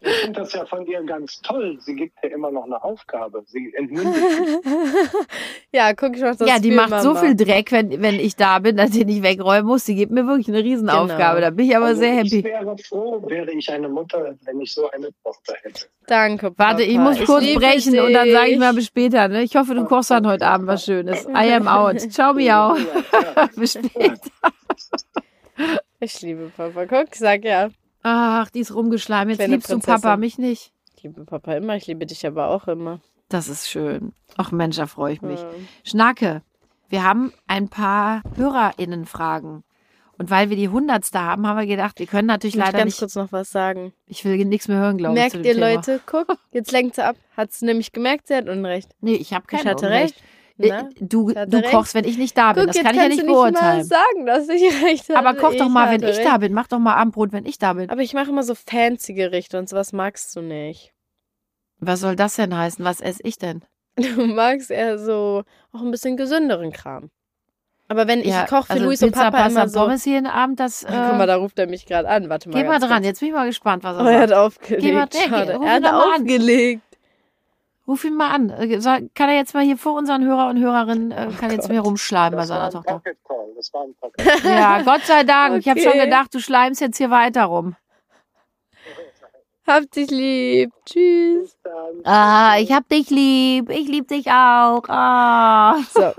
ich 0.01 0.13
find 0.17 0.37
das 0.37 0.53
ja 0.55 0.65
von 0.67 0.87
ihr 0.87 1.03
ganz 1.05 1.41
toll. 1.43 1.77
Sie 1.81 1.95
gibt 1.95 2.15
ja 2.23 2.31
immer 2.31 2.51
noch 2.51 2.65
eine 2.65 2.83
Aufgabe. 2.83 3.43
Sie 3.47 3.73
entmündigt 3.77 4.25
ja, 5.73 5.93
guck, 5.95 6.17
ich 6.17 6.23
mach 6.23 6.37
das 6.37 6.49
ja, 6.49 6.59
die 6.59 6.71
für 6.71 6.77
macht 6.77 7.03
so 7.03 7.15
Mama. 7.15 7.21
viel 7.21 7.37
Dreck, 7.37 7.71
wenn, 7.73 8.03
wenn 8.03 8.15
ich 8.19 8.37
da 8.37 8.59
bin, 8.61 8.77
dass 8.77 8.95
ich 8.95 9.05
nicht 9.05 9.23
wegräumen 9.23 9.67
muss. 9.67 9.85
Die 9.85 9.95
gibt 9.95 10.13
mir 10.13 10.27
wirklich 10.27 10.49
eine 10.49 10.65
Riesenaufgabe. 10.65 11.37
Genau. 11.37 11.41
Da 11.41 11.51
bin 11.51 11.67
ich 11.67 11.77
aber 11.77 11.87
Also 11.87 12.01
sehr 12.01 12.23
Ich 12.23 12.33
happy. 12.33 12.45
wäre 12.45 12.77
froh, 12.79 13.23
wäre 13.29 13.51
ich 13.53 13.71
eine 13.71 13.89
Mutter, 13.89 14.35
wenn 14.45 14.61
ich 14.61 14.73
so 14.73 14.91
eine 14.91 15.09
Tochter 15.23 15.55
hätte. 15.63 15.87
Danke, 16.07 16.51
Papa. 16.51 16.71
Warte, 16.71 16.83
ich 16.83 16.99
muss 16.99 17.23
kurz 17.25 17.45
liebe 17.45 17.61
brechen 17.61 17.99
und 18.01 18.13
dann 18.13 18.31
sage 18.31 18.51
ich 18.51 18.59
mal 18.59 18.75
bis 18.75 18.87
später. 18.87 19.29
Ne? 19.29 19.43
Ich 19.43 19.55
hoffe, 19.57 19.75
du 19.75 19.85
kochst 19.85 20.11
dann 20.11 20.27
heute 20.27 20.47
Abend 20.47 20.67
was 20.67 20.85
Schönes. 20.85 21.27
I 21.27 21.53
am 21.53 21.69
out. 21.69 22.01
Ciao, 22.13 22.33
miau. 22.35 22.77
bis 23.57 23.73
später. 23.75 24.19
Ich 26.01 26.21
liebe 26.23 26.51
Papa. 26.57 26.87
Guck, 26.87 27.09
ich 27.13 27.19
sag 27.19 27.45
ja. 27.45 27.69
Ach, 28.03 28.49
die 28.51 28.61
ist 28.61 28.75
rumgeschleimt. 28.75 29.31
Jetzt 29.31 29.39
Kleine 29.39 29.55
liebst 29.55 29.69
du 29.71 29.75
Prinzessin. 29.75 30.01
Papa, 30.03 30.17
mich 30.17 30.39
nicht. 30.39 30.73
Ich 30.97 31.03
liebe 31.03 31.25
Papa 31.25 31.55
immer, 31.55 31.77
ich 31.77 31.87
liebe 31.87 32.07
dich 32.07 32.27
aber 32.27 32.49
auch 32.49 32.69
immer. 32.69 33.01
Das 33.29 33.49
ist 33.49 33.69
schön. 33.69 34.13
Ach 34.37 34.51
Mensch, 34.53 34.77
da 34.77 34.87
freue 34.87 35.13
ich 35.15 35.23
mich. 35.23 35.41
Ja. 35.41 35.49
Schnacke, 35.85 36.43
wir 36.89 37.05
haben 37.05 37.33
ein 37.47 37.69
paar 37.69 38.23
HörerInnen-Fragen. 38.37 39.65
Und 40.19 40.29
weil 40.31 40.51
wir 40.51 40.57
die 40.57 40.69
hundertste 40.69 41.19
haben, 41.21 41.47
haben 41.47 41.59
wir 41.59 41.67
gedacht, 41.67 41.99
wir 41.99 42.07
können 42.07 42.27
natürlich 42.27 42.55
Ich 42.55 42.61
leider 42.61 42.73
ganz 42.79 42.85
nicht. 42.87 42.99
kurz 42.99 43.15
noch 43.15 43.33
was 43.33 43.51
sagen. 43.51 43.95
Ich 44.07 44.23
will 44.25 44.37
nichts 44.45 44.69
mehr 44.69 44.77
hören, 44.79 44.99
glaube 44.99 45.15
ich. 45.15 45.21
Merkt 45.21 45.37
ihr, 45.47 45.55
Thema. 45.55 45.75
Leute, 45.75 46.01
guck, 46.05 46.27
jetzt 46.53 46.73
lenkt 46.73 46.97
sie 46.97 47.05
ab. 47.05 47.17
Hat 47.37 47.53
sie 47.53 47.65
nämlich 47.65 47.93
gemerkt, 47.93 48.27
sie 48.29 48.35
hat 48.35 48.47
Unrecht. 48.49 48.91
Nee, 49.01 49.15
ich 49.15 49.33
habe 49.33 49.47
kein 49.47 49.61
Ich 49.61 49.67
hatte 49.67 49.87
Unrecht. 49.87 50.17
recht. 50.17 50.23
Äh, 50.61 50.69
Na? 50.69 50.89
Du, 51.01 51.33
du 51.33 51.57
recht. 51.59 51.71
kochst, 51.71 51.95
wenn 51.95 52.05
ich 52.05 52.19
nicht 52.19 52.37
da 52.37 52.53
bin. 52.53 52.65
Guck, 52.67 52.75
das 52.75 52.83
kann 52.83 52.95
ich 52.95 53.01
ja 53.03 53.09
nicht 53.09 53.21
du 53.23 53.27
nicht 53.27 53.35
mal 53.35 53.51
beurteilen. 53.53 53.85
sagen, 53.85 54.27
dass 54.27 54.49
ich 54.49 54.63
recht 54.85 55.09
hatte. 55.09 55.19
Aber 55.19 55.35
koch 55.35 55.55
doch 55.55 55.69
mal, 55.69 55.87
wenn 55.91 56.03
hatte 56.03 56.11
ich 56.11 56.19
recht. 56.19 56.29
da 56.29 56.39
bin. 56.39 56.53
Mach 56.53 56.67
doch 56.69 56.79
mal 56.79 56.95
Abendbrot, 56.95 57.33
wenn 57.33 57.47
ich 57.47 57.59
da 57.59 57.73
bin. 57.73 57.89
Aber 57.91 58.03
ich 58.03 58.15
mache 58.15 58.31
immer 58.31 58.43
so 58.43 58.55
fancy 58.55 59.15
Gerichte 59.15 59.59
und 59.59 59.69
sowas 59.69 59.93
magst 59.93 60.35
du 60.37 60.43
nicht. 60.43 60.93
Was 61.79 62.01
soll 62.01 62.15
das 62.17 62.37
denn 62.37 62.57
heißen? 62.57 62.85
Was 62.85 63.01
esse 63.01 63.23
ich 63.25 63.39
denn? 63.39 63.63
Du 63.97 64.27
magst 64.27 64.71
eher 64.71 64.99
so 64.99 65.43
auch 65.73 65.81
ein 65.83 65.91
bisschen 65.91 66.17
gesünderen 66.17 66.73
Kram. 66.73 67.11
Aber 67.89 68.07
wenn 68.07 68.21
ich 68.21 68.33
koche 68.47 68.67
für 68.67 68.73
also 68.75 68.85
Luis 68.85 69.01
Pizza, 69.01 69.07
und 69.07 69.13
Papa 69.33 69.43
Pasta, 69.43 69.61
immer 69.63 69.69
so. 69.69 69.81
Pommes 69.81 70.05
jeden 70.05 70.27
Abend, 70.29 70.61
das. 70.61 70.85
Äh, 70.85 70.87
guck 70.91 71.19
mal, 71.19 71.27
da 71.27 71.37
ruft 71.37 71.59
er 71.59 71.67
mich 71.67 71.87
gerade 71.87 72.09
an. 72.09 72.29
Warte 72.29 72.49
mal. 72.49 72.63
geh 72.63 72.69
mal 72.69 72.79
dran, 72.79 72.89
kurz. 72.91 73.05
jetzt 73.07 73.19
bin 73.21 73.31
ich 73.31 73.35
mal 73.35 73.47
gespannt, 73.47 73.83
was 73.83 73.97
er 73.97 74.05
Oh, 74.05 74.07
er 74.07 74.19
sagt. 74.21 74.31
hat 74.31 74.39
aufgelegt. 74.39 74.83
Geh 74.83 74.93
mal- 74.93 75.09
nee, 75.13 75.29
Schade. 75.29 75.53
er 75.61 75.73
hat 75.73 75.87
aufgelegt. 75.87 76.83
Ruf 77.91 78.05
ihn 78.05 78.15
mal 78.15 78.29
an. 78.31 78.51
Äh, 78.51 78.79
Kann 79.17 79.29
er 79.29 79.35
jetzt 79.35 79.53
mal 79.53 79.65
hier 79.65 79.77
vor 79.77 79.95
unseren 79.95 80.25
Hörer 80.25 80.49
und 80.49 80.59
Hörerinnen, 80.61 81.11
äh, 81.11 81.29
kann 81.41 81.51
jetzt 81.51 81.63
Gott. 81.63 81.71
mir 81.71 81.81
rumschleimen 81.81 82.39
bei 82.39 82.47
seiner 82.47 82.67
ein 82.67 82.71
Tochter. 82.71 83.03
Das 83.57 83.73
war 83.75 83.83
ein 83.83 83.95
Pocket 84.01 84.25
Call. 84.43 84.51
Ja, 84.53 84.83
Gott 84.83 85.03
sei 85.03 85.25
Dank. 85.25 85.59
Ich 85.59 85.69
habe 85.69 85.81
schon 85.81 85.91
Okay. 85.95 86.05
gedacht, 86.05 86.33
du 86.33 86.39
schleimst 86.39 86.81
jetzt 86.81 86.99
hier 86.99 87.11
weiter 87.11 87.45
rum. 87.47 87.75
Hab 89.71 89.89
dich 89.93 90.11
lieb. 90.11 90.71
Tschüss. 90.85 91.57
Ah, 92.05 92.57
ich 92.59 92.73
hab 92.73 92.89
dich 92.89 93.09
lieb. 93.11 93.71
Ich 93.71 93.87
lieb 93.87 94.09
dich 94.09 94.27
auch. 94.29 94.83
Ah. 94.89 95.77
So, 95.95 96.01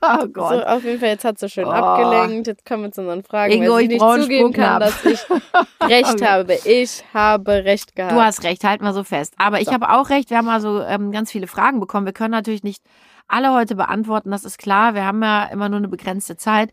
Oh 0.00 0.20
so, 0.22 0.28
Gott. 0.28 0.64
auf 0.66 0.82
jeden 0.84 0.98
Fall, 0.98 1.10
jetzt 1.10 1.24
hat 1.24 1.38
sie 1.38 1.50
schön 1.50 1.66
Oh. 1.66 1.70
abgelenkt. 1.70 2.46
Jetzt 2.46 2.64
kommen 2.64 2.84
wir 2.84 2.92
zu 2.92 3.02
unseren 3.02 3.22
Fragen, 3.22 3.52
Ingo, 3.52 3.72
weil 3.74 3.88
sie 3.88 3.96
ich 3.96 4.02
nicht 4.02 4.22
zugeben 4.22 4.52
kann, 4.52 4.80
dass 4.80 5.04
ich 5.04 5.20
recht 5.82 6.14
Okay. 6.14 6.24
habe. 6.26 6.58
Ich 6.64 7.04
habe 7.12 7.52
recht 7.64 7.94
gehabt. 7.94 8.12
Du 8.14 8.20
hast 8.22 8.42
recht, 8.44 8.64
halt 8.64 8.80
mal 8.80 8.94
so 8.94 9.04
fest. 9.04 9.34
Aber 9.36 9.60
ich 9.60 9.68
habe 9.68 9.90
auch 9.90 10.08
recht, 10.08 10.30
wir 10.30 10.38
haben 10.38 10.48
also 10.48 10.80
ähm, 10.82 11.12
ganz 11.12 11.30
viele 11.30 11.46
Fragen 11.46 11.80
bekommen. 11.80 12.06
Wir 12.06 12.14
können 12.14 12.30
natürlich 12.32 12.62
nicht 12.62 12.82
alle 13.26 13.52
heute 13.52 13.74
beantworten, 13.74 14.30
das 14.30 14.44
ist 14.44 14.58
klar. 14.58 14.94
Wir 14.94 15.04
haben 15.04 15.22
ja 15.22 15.44
immer 15.52 15.68
nur 15.68 15.76
eine 15.78 15.88
begrenzte 15.88 16.38
Zeit. 16.38 16.70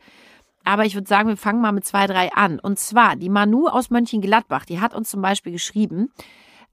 Aber 0.65 0.85
ich 0.85 0.95
würde 0.95 1.07
sagen, 1.07 1.29
wir 1.29 1.37
fangen 1.37 1.61
mal 1.61 1.71
mit 1.71 1.85
zwei, 1.85 2.07
drei 2.07 2.33
an. 2.33 2.59
Und 2.59 2.79
zwar 2.79 3.15
die 3.15 3.29
Manu 3.29 3.67
aus 3.67 3.89
Mönchengladbach, 3.89 4.65
die 4.65 4.81
hat 4.81 4.93
uns 4.93 5.09
zum 5.09 5.21
Beispiel 5.21 5.53
geschrieben, 5.53 6.09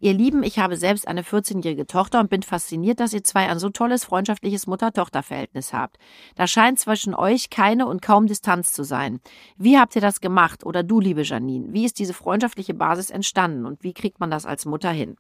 Ihr 0.03 0.15
Lieben, 0.15 0.43
ich 0.43 0.59
habe 0.59 0.77
selbst 0.77 1.07
eine 1.07 1.23
14-jährige 1.23 1.87
Tochter 1.87 2.19
und 2.19 2.29
bin 2.29 2.43
fasziniert, 2.43 2.99
dass 2.99 3.13
ihr 3.13 3.23
zwei 3.23 3.49
ein 3.49 3.61
so 3.61 3.71
tolles 3.71 4.05
freundschaftliches 4.05 4.67
Mutter-Tochter-Verhältnis 4.67 5.73
habt. 5.73 5.97
Da 6.35 6.49
scheint 6.49 6.81
zwischen 6.81 7.15
euch 7.15 7.51
keine 7.51 7.87
und 7.87 8.03
kaum 8.03 8.27
Distanz 8.27 8.73
zu 8.73 8.83
sein. 8.83 9.21
Wie 9.59 9.79
habt 9.79 9.95
ihr 9.95 10.03
das 10.03 10.21
gemacht? 10.21 10.67
Oder 10.67 10.83
du, 10.83 10.99
liebe 10.99 11.23
Janine, 11.23 11.73
wie 11.73 11.85
ist 11.85 12.01
diese 12.01 12.15
freundschaftliche 12.15 12.75
Basis 12.75 13.11
entstanden 13.11 13.65
und 13.65 13.85
wie 13.85 13.93
kriegt 13.93 14.19
man 14.19 14.29
das 14.29 14.45
als 14.45 14.65
Mutter 14.65 14.91
hin? 14.91 15.15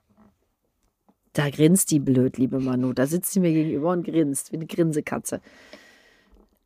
Da 1.32 1.48
grinst 1.50 1.92
die 1.92 2.00
blöd, 2.00 2.36
liebe 2.36 2.58
Manu. 2.58 2.92
Da 2.92 3.06
sitzt 3.06 3.30
sie 3.30 3.38
mir 3.38 3.52
gegenüber 3.52 3.92
und 3.92 4.02
grinst, 4.02 4.50
wie 4.50 4.56
eine 4.56 4.66
Grinsekatze. 4.66 5.40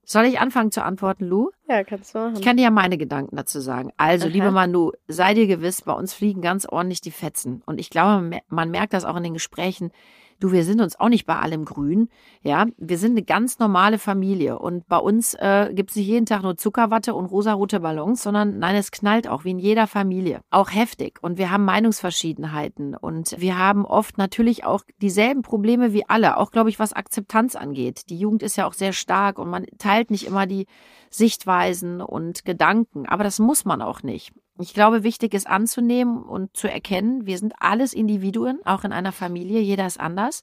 Soll 0.08 0.24
ich 0.26 0.38
anfangen 0.38 0.70
zu 0.70 0.84
antworten, 0.84 1.24
Lou? 1.24 1.50
Ja, 1.68 1.82
kannst 1.82 2.14
du 2.14 2.18
machen. 2.20 2.36
Ich 2.36 2.42
kann 2.42 2.56
dir 2.56 2.62
ja 2.62 2.70
meine 2.70 2.96
Gedanken 2.96 3.34
dazu 3.34 3.58
sagen. 3.60 3.90
Also, 3.96 4.26
Aha. 4.26 4.32
liebe 4.32 4.52
Manu, 4.52 4.92
sei 5.08 5.34
dir 5.34 5.48
gewiss, 5.48 5.82
bei 5.82 5.92
uns 5.92 6.14
fliegen 6.14 6.40
ganz 6.42 6.64
ordentlich 6.64 7.00
die 7.00 7.10
Fetzen. 7.10 7.60
Und 7.66 7.80
ich 7.80 7.90
glaube, 7.90 8.10
man 8.12 8.28
mer- 8.28 8.42
man 8.48 8.70
merkt 8.70 8.92
das 8.92 9.04
auch 9.04 9.16
in 9.16 9.24
den 9.24 9.34
Gesprächen. 9.34 9.90
Du, 10.38 10.52
wir 10.52 10.64
sind 10.64 10.82
uns 10.82 11.00
auch 11.00 11.08
nicht 11.08 11.24
bei 11.24 11.36
allem 11.38 11.64
grün. 11.64 12.08
Ja, 12.42 12.66
wir 12.76 12.98
sind 12.98 13.12
eine 13.12 13.22
ganz 13.22 13.58
normale 13.58 13.98
Familie. 13.98 14.58
Und 14.58 14.86
bei 14.86 14.98
uns 14.98 15.32
äh, 15.34 15.70
gibt 15.72 15.90
es 15.90 15.96
nicht 15.96 16.06
jeden 16.06 16.26
Tag 16.26 16.42
nur 16.42 16.56
Zuckerwatte 16.56 17.14
und 17.14 17.26
rosarote 17.26 17.80
Ballons, 17.80 18.22
sondern 18.22 18.58
nein, 18.58 18.76
es 18.76 18.90
knallt 18.90 19.28
auch 19.28 19.44
wie 19.44 19.52
in 19.52 19.58
jeder 19.58 19.86
Familie. 19.86 20.40
Auch 20.50 20.70
heftig. 20.70 21.18
Und 21.22 21.38
wir 21.38 21.50
haben 21.50 21.64
Meinungsverschiedenheiten. 21.64 22.94
Und 22.94 23.34
wir 23.40 23.58
haben 23.58 23.86
oft 23.86 24.18
natürlich 24.18 24.64
auch 24.64 24.82
dieselben 25.00 25.40
Probleme 25.40 25.94
wie 25.94 26.06
alle. 26.06 26.36
Auch, 26.36 26.50
glaube 26.50 26.68
ich, 26.68 26.78
was 26.78 26.92
Akzeptanz 26.92 27.56
angeht. 27.56 28.10
Die 28.10 28.18
Jugend 28.18 28.42
ist 28.42 28.56
ja 28.56 28.66
auch 28.66 28.74
sehr 28.74 28.92
stark 28.92 29.38
und 29.38 29.48
man 29.48 29.64
teilt 29.78 30.10
nicht 30.10 30.26
immer 30.26 30.46
die 30.46 30.66
Sichtweisen 31.08 32.02
und 32.02 32.44
Gedanken. 32.44 33.06
Aber 33.06 33.24
das 33.24 33.38
muss 33.38 33.64
man 33.64 33.80
auch 33.80 34.02
nicht. 34.02 34.32
Ich 34.58 34.74
glaube, 34.74 35.02
wichtig 35.02 35.34
ist 35.34 35.46
anzunehmen 35.46 36.22
und 36.22 36.56
zu 36.56 36.70
erkennen, 36.70 37.26
wir 37.26 37.38
sind 37.38 37.54
alles 37.58 37.92
Individuen, 37.92 38.60
auch 38.64 38.84
in 38.84 38.92
einer 38.92 39.12
Familie, 39.12 39.60
jeder 39.60 39.86
ist 39.86 40.00
anders. 40.00 40.42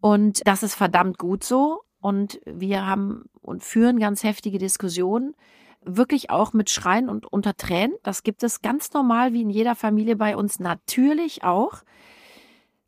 Und 0.00 0.46
das 0.46 0.62
ist 0.62 0.74
verdammt 0.74 1.18
gut 1.18 1.44
so. 1.44 1.82
Und 2.00 2.40
wir 2.46 2.86
haben 2.86 3.24
und 3.42 3.64
führen 3.64 3.98
ganz 3.98 4.22
heftige 4.22 4.58
Diskussionen, 4.58 5.34
wirklich 5.82 6.30
auch 6.30 6.52
mit 6.52 6.70
Schreien 6.70 7.08
und 7.08 7.26
unter 7.26 7.56
Tränen. 7.56 7.96
Das 8.02 8.22
gibt 8.22 8.42
es 8.42 8.62
ganz 8.62 8.92
normal 8.92 9.32
wie 9.32 9.42
in 9.42 9.50
jeder 9.50 9.74
Familie 9.74 10.16
bei 10.16 10.36
uns 10.36 10.60
natürlich 10.60 11.44
auch. 11.44 11.82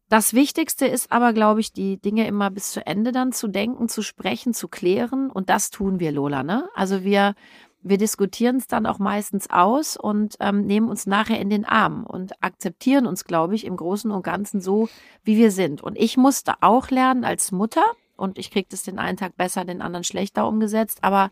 Das 0.08 0.34
Wichtigste 0.34 0.86
ist 0.86 1.12
aber, 1.12 1.32
glaube 1.32 1.60
ich, 1.60 1.72
die 1.72 1.96
Dinge 1.96 2.26
immer 2.26 2.50
bis 2.50 2.72
zu 2.72 2.84
Ende 2.84 3.12
dann 3.12 3.32
zu 3.32 3.46
denken, 3.46 3.88
zu 3.88 4.02
sprechen, 4.02 4.54
zu 4.54 4.66
klären. 4.66 5.30
Und 5.30 5.48
das 5.50 5.70
tun 5.70 6.00
wir, 6.00 6.10
Lola. 6.10 6.42
Ne? 6.42 6.68
Also 6.74 7.04
wir, 7.04 7.34
wir 7.82 7.98
diskutieren 7.98 8.56
es 8.56 8.66
dann 8.66 8.86
auch 8.86 8.98
meistens 8.98 9.48
aus 9.50 9.96
und 9.96 10.36
ähm, 10.40 10.66
nehmen 10.66 10.88
uns 10.88 11.06
nachher 11.06 11.40
in 11.40 11.50
den 11.50 11.64
Arm 11.64 12.04
und 12.04 12.42
akzeptieren 12.42 13.06
uns, 13.06 13.24
glaube 13.24 13.54
ich, 13.54 13.64
im 13.64 13.76
Großen 13.76 14.10
und 14.10 14.22
Ganzen 14.22 14.60
so, 14.60 14.88
wie 15.24 15.36
wir 15.36 15.50
sind. 15.50 15.82
Und 15.82 15.96
ich 15.98 16.16
musste 16.16 16.54
auch 16.60 16.90
lernen 16.90 17.24
als 17.24 17.52
Mutter, 17.52 17.84
und 18.20 18.38
ich 18.38 18.50
kriege 18.50 18.68
das 18.70 18.82
den 18.82 18.98
einen 18.98 19.16
Tag 19.16 19.36
besser, 19.36 19.64
den 19.64 19.80
anderen 19.80 20.04
schlechter 20.04 20.46
umgesetzt, 20.46 20.98
aber 21.02 21.30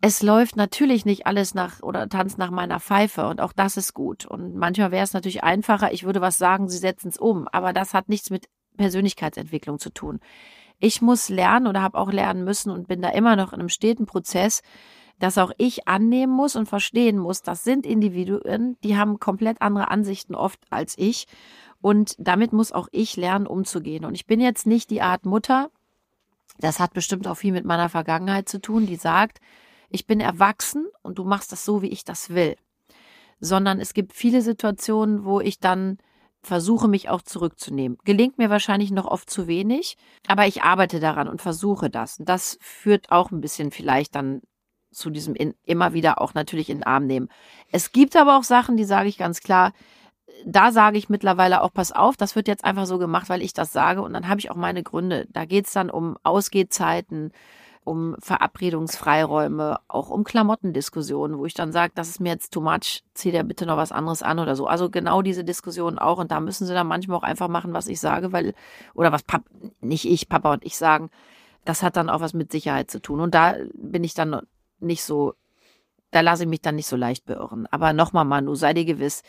es 0.00 0.22
läuft 0.22 0.54
natürlich 0.54 1.04
nicht 1.04 1.26
alles 1.26 1.54
nach 1.54 1.82
oder 1.82 2.08
tanzt 2.08 2.38
nach 2.38 2.52
meiner 2.52 2.78
Pfeife 2.78 3.26
und 3.26 3.40
auch 3.40 3.52
das 3.52 3.76
ist 3.76 3.92
gut. 3.92 4.24
Und 4.24 4.54
manchmal 4.54 4.92
wäre 4.92 5.02
es 5.02 5.12
natürlich 5.12 5.42
einfacher, 5.42 5.92
ich 5.92 6.04
würde 6.04 6.20
was 6.20 6.38
sagen, 6.38 6.68
sie 6.68 6.78
setzen 6.78 7.08
es 7.08 7.18
um, 7.18 7.48
aber 7.48 7.72
das 7.72 7.94
hat 7.94 8.08
nichts 8.08 8.30
mit 8.30 8.48
Persönlichkeitsentwicklung 8.76 9.80
zu 9.80 9.90
tun. 9.90 10.20
Ich 10.78 11.02
muss 11.02 11.28
lernen 11.28 11.66
oder 11.66 11.82
habe 11.82 11.98
auch 11.98 12.12
lernen 12.12 12.44
müssen 12.44 12.70
und 12.70 12.86
bin 12.86 13.02
da 13.02 13.08
immer 13.08 13.34
noch 13.34 13.52
in 13.52 13.58
einem 13.58 13.68
steten 13.68 14.06
Prozess, 14.06 14.62
dass 15.18 15.38
auch 15.38 15.52
ich 15.58 15.88
annehmen 15.88 16.32
muss 16.32 16.56
und 16.56 16.66
verstehen 16.66 17.18
muss, 17.18 17.42
das 17.42 17.64
sind 17.64 17.86
Individuen, 17.86 18.76
die 18.82 18.96
haben 18.96 19.18
komplett 19.18 19.60
andere 19.60 19.90
Ansichten 19.90 20.34
oft 20.34 20.60
als 20.70 20.96
ich. 20.96 21.26
Und 21.80 22.16
damit 22.18 22.52
muss 22.52 22.72
auch 22.72 22.88
ich 22.90 23.16
lernen, 23.16 23.46
umzugehen. 23.46 24.04
Und 24.04 24.14
ich 24.14 24.26
bin 24.26 24.40
jetzt 24.40 24.66
nicht 24.66 24.90
die 24.90 25.02
Art 25.02 25.26
Mutter, 25.26 25.70
das 26.58 26.80
hat 26.80 26.92
bestimmt 26.92 27.26
auch 27.28 27.36
viel 27.36 27.52
mit 27.52 27.64
meiner 27.64 27.88
Vergangenheit 27.88 28.48
zu 28.48 28.60
tun, 28.60 28.86
die 28.86 28.96
sagt, 28.96 29.38
ich 29.90 30.06
bin 30.06 30.20
erwachsen 30.20 30.86
und 31.02 31.18
du 31.18 31.24
machst 31.24 31.52
das 31.52 31.64
so, 31.64 31.82
wie 31.82 31.88
ich 31.88 32.04
das 32.04 32.30
will. 32.30 32.56
Sondern 33.40 33.80
es 33.80 33.94
gibt 33.94 34.12
viele 34.12 34.42
Situationen, 34.42 35.24
wo 35.24 35.40
ich 35.40 35.60
dann 35.60 35.98
versuche, 36.42 36.88
mich 36.88 37.08
auch 37.08 37.22
zurückzunehmen. 37.22 37.98
Gelingt 38.04 38.38
mir 38.38 38.50
wahrscheinlich 38.50 38.90
noch 38.90 39.06
oft 39.06 39.30
zu 39.30 39.46
wenig, 39.46 39.96
aber 40.26 40.46
ich 40.46 40.62
arbeite 40.62 41.00
daran 41.00 41.28
und 41.28 41.42
versuche 41.42 41.90
das. 41.90 42.18
Und 42.18 42.28
das 42.28 42.58
führt 42.60 43.10
auch 43.10 43.30
ein 43.30 43.40
bisschen 43.40 43.70
vielleicht 43.70 44.14
dann 44.14 44.42
zu 44.90 45.10
diesem 45.10 45.34
in, 45.34 45.54
immer 45.64 45.92
wieder 45.92 46.20
auch 46.20 46.34
natürlich 46.34 46.70
in 46.70 46.78
den 46.78 46.86
Arm 46.86 47.06
nehmen. 47.06 47.28
Es 47.72 47.92
gibt 47.92 48.16
aber 48.16 48.38
auch 48.38 48.44
Sachen, 48.44 48.76
die 48.76 48.84
sage 48.84 49.08
ich 49.08 49.18
ganz 49.18 49.40
klar, 49.40 49.72
da 50.46 50.72
sage 50.72 50.98
ich 50.98 51.08
mittlerweile 51.08 51.62
auch, 51.62 51.72
pass 51.72 51.92
auf, 51.92 52.16
das 52.16 52.36
wird 52.36 52.48
jetzt 52.48 52.64
einfach 52.64 52.86
so 52.86 52.98
gemacht, 52.98 53.28
weil 53.28 53.42
ich 53.42 53.52
das 53.52 53.72
sage 53.72 54.02
und 54.02 54.12
dann 54.12 54.28
habe 54.28 54.40
ich 54.40 54.50
auch 54.50 54.56
meine 54.56 54.82
Gründe. 54.82 55.26
Da 55.30 55.44
geht 55.44 55.66
es 55.66 55.72
dann 55.72 55.90
um 55.90 56.16
Ausgehzeiten, 56.22 57.32
um 57.84 58.16
Verabredungsfreiräume, 58.20 59.78
auch 59.88 60.10
um 60.10 60.22
Klamottendiskussionen, 60.22 61.38
wo 61.38 61.46
ich 61.46 61.54
dann 61.54 61.72
sage, 61.72 61.92
das 61.94 62.08
ist 62.08 62.20
mir 62.20 62.30
jetzt 62.30 62.52
too 62.52 62.60
much, 62.60 63.02
zieh 63.14 63.32
dir 63.32 63.44
bitte 63.44 63.66
noch 63.66 63.78
was 63.78 63.92
anderes 63.92 64.22
an 64.22 64.38
oder 64.38 64.54
so. 64.56 64.66
Also 64.66 64.90
genau 64.90 65.22
diese 65.22 65.42
Diskussionen 65.42 65.98
auch 65.98 66.18
und 66.18 66.30
da 66.30 66.40
müssen 66.40 66.66
sie 66.66 66.74
dann 66.74 66.86
manchmal 66.86 67.16
auch 67.16 67.22
einfach 67.22 67.48
machen, 67.48 67.72
was 67.72 67.86
ich 67.86 67.98
sage, 67.98 68.32
weil, 68.32 68.54
oder 68.94 69.10
was 69.10 69.22
Pap, 69.22 69.42
nicht 69.80 70.04
ich, 70.04 70.28
Papa 70.28 70.52
und 70.52 70.64
ich 70.64 70.76
sagen, 70.76 71.10
das 71.64 71.82
hat 71.82 71.96
dann 71.96 72.10
auch 72.10 72.20
was 72.20 72.34
mit 72.34 72.52
Sicherheit 72.52 72.90
zu 72.90 73.00
tun 73.00 73.20
und 73.20 73.34
da 73.34 73.54
bin 73.74 74.04
ich 74.04 74.14
dann 74.14 74.42
nicht 74.80 75.02
so, 75.02 75.34
da 76.10 76.20
lasse 76.20 76.44
ich 76.44 76.48
mich 76.48 76.62
dann 76.62 76.76
nicht 76.76 76.86
so 76.86 76.96
leicht 76.96 77.26
beirren. 77.26 77.66
Aber 77.70 77.92
nochmal, 77.92 78.24
Manu, 78.24 78.54
sei 78.54 78.74
dir 78.74 78.84
gewiss, 78.84 79.22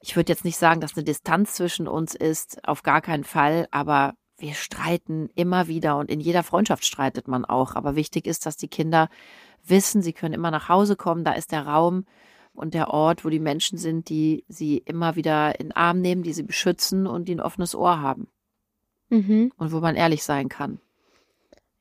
ich 0.00 0.16
würde 0.16 0.32
jetzt 0.32 0.44
nicht 0.44 0.58
sagen, 0.58 0.80
dass 0.80 0.96
eine 0.96 1.04
Distanz 1.04 1.54
zwischen 1.54 1.88
uns 1.88 2.14
ist, 2.14 2.66
auf 2.66 2.82
gar 2.82 3.00
keinen 3.00 3.24
Fall, 3.24 3.68
aber 3.70 4.14
wir 4.36 4.54
streiten 4.54 5.30
immer 5.34 5.68
wieder 5.68 5.96
und 5.96 6.10
in 6.10 6.20
jeder 6.20 6.42
Freundschaft 6.42 6.84
streitet 6.84 7.28
man 7.28 7.44
auch. 7.44 7.74
Aber 7.76 7.94
wichtig 7.96 8.26
ist, 8.26 8.44
dass 8.46 8.56
die 8.56 8.68
Kinder 8.68 9.08
wissen, 9.64 10.02
sie 10.02 10.12
können 10.12 10.34
immer 10.34 10.50
nach 10.50 10.68
Hause 10.68 10.96
kommen, 10.96 11.24
da 11.24 11.32
ist 11.32 11.52
der 11.52 11.66
Raum 11.66 12.04
und 12.52 12.74
der 12.74 12.88
Ort, 12.88 13.24
wo 13.24 13.30
die 13.30 13.40
Menschen 13.40 13.78
sind, 13.78 14.08
die 14.08 14.44
sie 14.48 14.78
immer 14.78 15.16
wieder 15.16 15.58
in 15.58 15.68
den 15.68 15.76
Arm 15.76 16.00
nehmen, 16.00 16.22
die 16.22 16.32
sie 16.32 16.42
beschützen 16.42 17.06
und 17.06 17.26
die 17.28 17.34
ein 17.34 17.40
offenes 17.40 17.74
Ohr 17.74 18.00
haben 18.00 18.28
Mhm. 19.08 19.52
und 19.56 19.72
wo 19.72 19.80
man 19.80 19.96
ehrlich 19.96 20.22
sein 20.24 20.48
kann. 20.48 20.80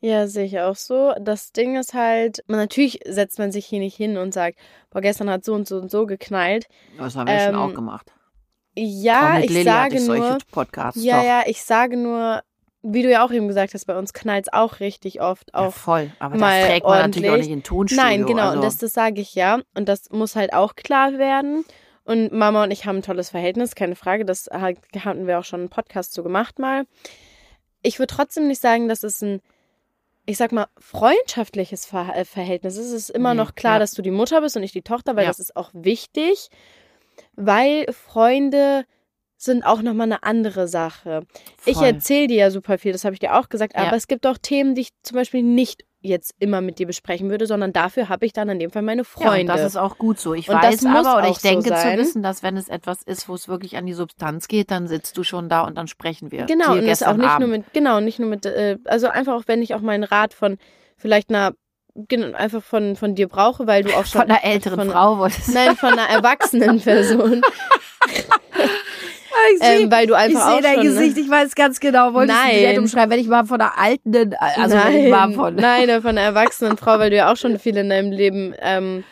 Ja, 0.05 0.27
sehe 0.27 0.43
ich 0.43 0.59
auch 0.59 0.75
so. 0.75 1.13
Das 1.21 1.53
Ding 1.53 1.77
ist 1.77 1.93
halt, 1.93 2.43
man, 2.47 2.59
natürlich 2.59 2.99
setzt 3.07 3.39
man 3.39 3.53
sich 3.53 3.65
hier 3.65 3.79
nicht 3.79 3.95
hin 3.95 4.17
und 4.17 4.33
sagt, 4.33 4.59
boah, 4.91 4.99
gestern 4.99 5.29
hat 5.29 5.45
so 5.45 5.53
und 5.53 5.65
so 5.65 5.77
und 5.77 5.89
so 5.89 6.05
geknallt. 6.05 6.67
Das 6.97 7.15
haben 7.15 7.27
wir 7.29 7.39
schon 7.39 7.53
Ähm, 7.55 7.59
auch 7.61 7.73
gemacht. 7.73 8.11
Ja, 8.75 9.39
ich 9.39 9.49
Lilly 9.49 9.63
sage 9.63 9.95
ich 9.97 10.07
nur, 10.07 10.39
Podcasts. 10.51 11.01
ja, 11.01 11.19
doch. 11.19 11.25
ja, 11.25 11.43
ich 11.45 11.63
sage 11.63 11.95
nur, 11.95 12.41
wie 12.81 13.01
du 13.03 13.09
ja 13.09 13.23
auch 13.25 13.31
eben 13.31 13.47
gesagt 13.47 13.73
hast, 13.75 13.85
bei 13.85 13.97
uns 13.97 14.11
knallt 14.13 14.47
es 14.47 14.53
auch 14.53 14.81
richtig 14.81 15.21
oft 15.21 15.51
Ja, 15.53 15.59
auf. 15.67 15.75
voll. 15.75 16.11
Aber 16.19 16.35
mal 16.37 16.59
das 16.59 16.69
trägt 16.69 16.85
man 16.85 16.97
natürlich 16.99 17.29
auch 17.29 17.31
ordentlich. 17.31 17.47
nicht 17.49 17.57
in 17.57 17.63
Tonstudio. 17.63 18.03
Nein, 18.03 18.25
genau, 18.25 18.41
Also, 18.47 18.55
und 18.57 18.63
das, 18.65 18.77
das 18.77 18.91
sage 18.93 19.21
ich 19.21 19.35
ja. 19.35 19.59
Und 19.73 19.87
das 19.87 20.09
muss 20.09 20.35
halt 20.35 20.51
auch 20.53 20.75
klar 20.75 21.17
werden. 21.17 21.63
Und 22.03 22.33
Mama 22.33 22.63
und 22.65 22.71
ich 22.71 22.85
haben 22.85 22.97
ein 22.97 23.01
tolles 23.03 23.29
Verhältnis, 23.29 23.75
keine 23.75 23.95
Frage. 23.95 24.25
Das 24.25 24.49
hat- 24.51 24.75
hatten 25.05 25.27
wir 25.27 25.39
auch 25.39 25.45
schon 25.45 25.61
einen 25.61 25.69
Podcast 25.69 26.11
so 26.13 26.23
gemacht 26.23 26.59
mal. 26.59 26.83
Ich 27.83 27.99
würde 27.99 28.13
trotzdem 28.13 28.47
nicht 28.47 28.59
sagen, 28.61 28.89
dass 28.89 29.03
es 29.03 29.21
ein, 29.21 29.39
ich 30.25 30.37
sag 30.37 30.51
mal, 30.51 30.67
freundschaftliches 30.79 31.85
Ver 31.85 32.15
äh, 32.15 32.25
Verhältnis 32.25 32.77
ist. 32.77 32.87
Es 32.87 32.93
ist 32.93 33.09
immer 33.09 33.33
Nee, 33.33 33.39
noch 33.41 33.55
klar, 33.55 33.73
ja. 33.73 33.79
dass 33.79 33.91
du 33.91 34.01
die 34.01 34.11
Mutter 34.11 34.41
bist 34.41 34.55
und 34.55 34.63
ich 34.63 34.71
die 34.71 34.81
Tochter, 34.81 35.15
weil 35.15 35.23
Ja. 35.23 35.29
das 35.29 35.39
ist 35.39 35.55
auch 35.55 35.69
wichtig. 35.73 36.49
Weil 37.35 37.85
Freunde 37.91 38.85
sind 39.37 39.63
auch 39.65 39.81
nochmal 39.81 40.05
eine 40.07 40.23
andere 40.23 40.67
Sache. 40.67 41.25
Ich 41.65 41.75
voll. 41.77 41.85
erzähle 41.87 42.27
dir 42.27 42.37
ja 42.37 42.51
super 42.51 42.77
viel, 42.77 42.93
das 42.93 43.03
habe 43.03 43.13
ich 43.13 43.19
dir 43.19 43.37
auch 43.37 43.49
gesagt, 43.49 43.73
Ja. 43.75 43.83
aber 43.87 43.97
es 43.97 44.07
gibt 44.07 44.25
auch 44.25 44.37
Themen, 44.37 44.75
die 44.75 44.81
ich 44.81 44.89
zum 45.03 45.15
Beispiel 45.15 45.43
nicht 45.43 45.83
jetzt 46.03 46.35
immer 46.39 46.61
mit 46.61 46.79
dir 46.79 46.85
besprechen 46.85 47.29
würde, 47.29 47.47
sondern 47.47 47.73
dafür 47.73 48.09
habe 48.09 48.25
ich 48.25 48.33
dann 48.33 48.49
in 48.49 48.59
dem 48.59 48.69
Fall 48.71 48.81
meine 48.81 49.01
Ja, 49.03 49.07
und 49.19 49.23
Freunde. 49.27 49.53
das 49.53 49.61
ist 49.61 49.77
auch 49.77 49.97
gut 49.97 50.19
so. 50.19 50.33
Ich 50.33 50.49
Und 50.49 50.61
weiß 50.61 50.85
aber 50.85 51.17
oder 51.17 51.29
ich 51.29 51.37
denke 51.39 51.69
so 51.69 51.75
zu 51.75 51.97
wissen, 51.97 52.21
dass 52.21 52.43
wenn 52.43 52.57
es 52.57 52.67
etwas 52.69 53.01
ist, 53.03 53.29
wo 53.29 53.33
es 53.35 53.47
wirklich 53.47 53.77
an 53.77 53.85
die 53.85 53.93
Substanz 53.93 54.47
geht, 54.47 54.69
dann 54.69 54.87
sitzt 54.87 55.17
du 55.17 55.23
schon 55.23 55.47
da 55.49 55.61
und 55.61 55.77
dann 55.77 55.87
sprechen 55.87 56.31
wir. 56.31 56.45
genau, 56.45 56.73
und 56.73 56.85
das 56.85 57.01
auch 57.03 57.15
nicht 57.15 57.29
Abend. 57.29 57.47
nur 57.47 57.57
mit, 57.57 57.73
genau, 57.73 57.99
nicht 58.01 58.19
nur 58.19 58.29
mit, 58.29 58.45
äh, 58.45 58.77
also 58.85 59.07
einfach 59.07 59.33
auch, 59.33 59.43
wenn 59.47 59.61
ich 59.61 59.73
auch 59.73 59.81
meinen 59.81 60.03
Rat 60.03 60.33
von 60.33 60.57
vielleicht 60.97 61.29
einer, 61.29 61.53
genau, 61.95 62.35
einfach 62.35 62.61
von, 62.61 62.95
von 62.97 63.15
dir 63.15 63.29
brauche, 63.29 63.65
weil 63.65 63.83
du 63.83 63.93
auch 63.93 64.05
schon. 64.05 64.21
von 64.21 64.29
einer 64.29 64.43
älteren 64.43 64.79
von, 64.79 64.89
Frau 64.91 65.17
wolltest. 65.19 65.53
Nein, 65.53 65.75
von 65.77 65.93
einer 65.93 66.09
erwachsenen 66.09 66.81
Person. 66.81 67.41
Ich 69.53 69.63
sehe 69.63 69.79
ähm, 69.81 69.91
weil 69.91 70.07
du 70.07 70.13
einfach 70.13 70.39
ich 70.39 70.45
sehe 70.45 70.57
auch 70.57 70.61
dein 70.61 70.75
schon, 70.75 70.83
ne? 70.83 70.89
Gesicht, 70.89 71.17
ich 71.17 71.29
weiß 71.29 71.55
ganz 71.55 71.79
genau. 71.79 72.11
Du 72.11 72.25
Nein. 72.25 72.55
nicht 72.55 72.77
umschreiben, 72.77 73.11
wenn 73.11 73.19
ich 73.19 73.27
mal 73.27 73.45
von 73.45 73.61
einer 73.61 73.77
alten, 73.77 74.35
also 74.35 74.75
wenn 74.75 74.93
nein, 74.93 74.95
ich 74.95 75.09
mal 75.09 75.33
von. 75.33 75.55
nein, 75.55 76.01
von 76.01 76.11
einer 76.11 76.21
erwachsenen 76.21 76.77
Frau, 76.77 76.99
weil 76.99 77.09
du 77.09 77.17
ja 77.17 77.31
auch 77.31 77.37
schon 77.37 77.59
viel 77.59 77.77
in 77.77 77.89
deinem 77.89 78.11
Leben 78.11 78.53
ähm, 78.59 79.03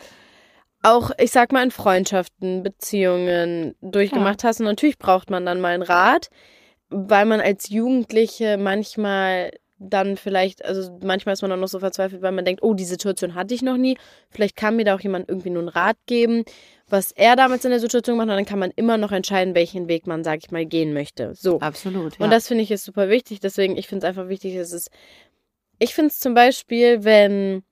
auch, 0.84 1.12
ich 1.20 1.32
sag 1.32 1.52
mal, 1.52 1.64
in 1.64 1.72
Freundschaften, 1.72 2.64
Beziehungen 2.64 3.76
durchgemacht 3.82 4.44
hast. 4.44 4.60
Und 4.60 4.66
natürlich 4.66 4.98
braucht 4.98 5.30
man 5.30 5.46
dann 5.46 5.62
mal 5.62 5.74
einen 5.74 5.84
Rat, 5.84 6.30
weil 6.90 7.26
man 7.26 7.40
als 7.40 7.70
Jugendliche 7.70 8.58
manchmal 8.58 9.52
dann 9.78 10.16
vielleicht, 10.16 10.64
also 10.64 10.98
manchmal 11.04 11.34
ist 11.34 11.42
man 11.42 11.50
dann 11.50 11.60
noch 11.60 11.68
so 11.68 11.80
verzweifelt, 11.80 12.22
weil 12.22 12.32
man 12.32 12.46
denkt, 12.46 12.62
oh, 12.62 12.74
die 12.74 12.86
Situation 12.86 13.34
hatte 13.34 13.54
ich 13.54 13.64
noch 13.64 13.78
nie. 13.78 13.98
Vielleicht 14.30 14.56
kann 14.56 14.76
mir 14.76 14.86
da 14.86 14.96
auch 14.96 15.00
jemand 15.00 15.28
irgendwie 15.28 15.50
nur 15.50 15.62
einen 15.62 15.70
Rat 15.70 15.98
geben, 16.06 16.44
was 16.92 17.12
er 17.12 17.36
damals 17.36 17.66
in 17.66 17.72
der 17.72 17.80
Situation 17.80 18.16
gemacht 18.16 18.30
hat. 18.30 18.34
Und 18.34 18.46
dann 18.46 18.50
kann 18.50 18.60
man 18.60 18.72
immer 18.76 18.98
noch 18.98 19.12
entscheiden, 19.12 19.56
welchen 19.56 19.88
Weg 19.88 20.08
man, 20.08 20.24
sag 20.24 20.40
ich 20.44 20.52
mal, 20.52 20.66
gehen 20.66 20.94
möchte. 20.94 21.34
So. 21.36 21.60
Absolut. 21.60 22.18
Ja. 22.18 22.26
Und 22.26 22.32
das 22.32 22.48
finde 22.48 22.64
ich 22.64 22.72
ist 22.72 22.86
super 22.86 23.10
wichtig. 23.10 23.40
Deswegen, 23.40 23.78
ich 23.78 23.88
finde 23.88 24.06
es 24.06 24.10
einfach 24.10 24.30
wichtig, 24.30 24.56
dass 24.56 24.72
es. 24.72 24.90
Ich 25.80 25.96
finde 25.96 26.10
es 26.10 26.20
zum 26.20 26.34
Beispiel, 26.34 27.04
wenn 27.04 27.64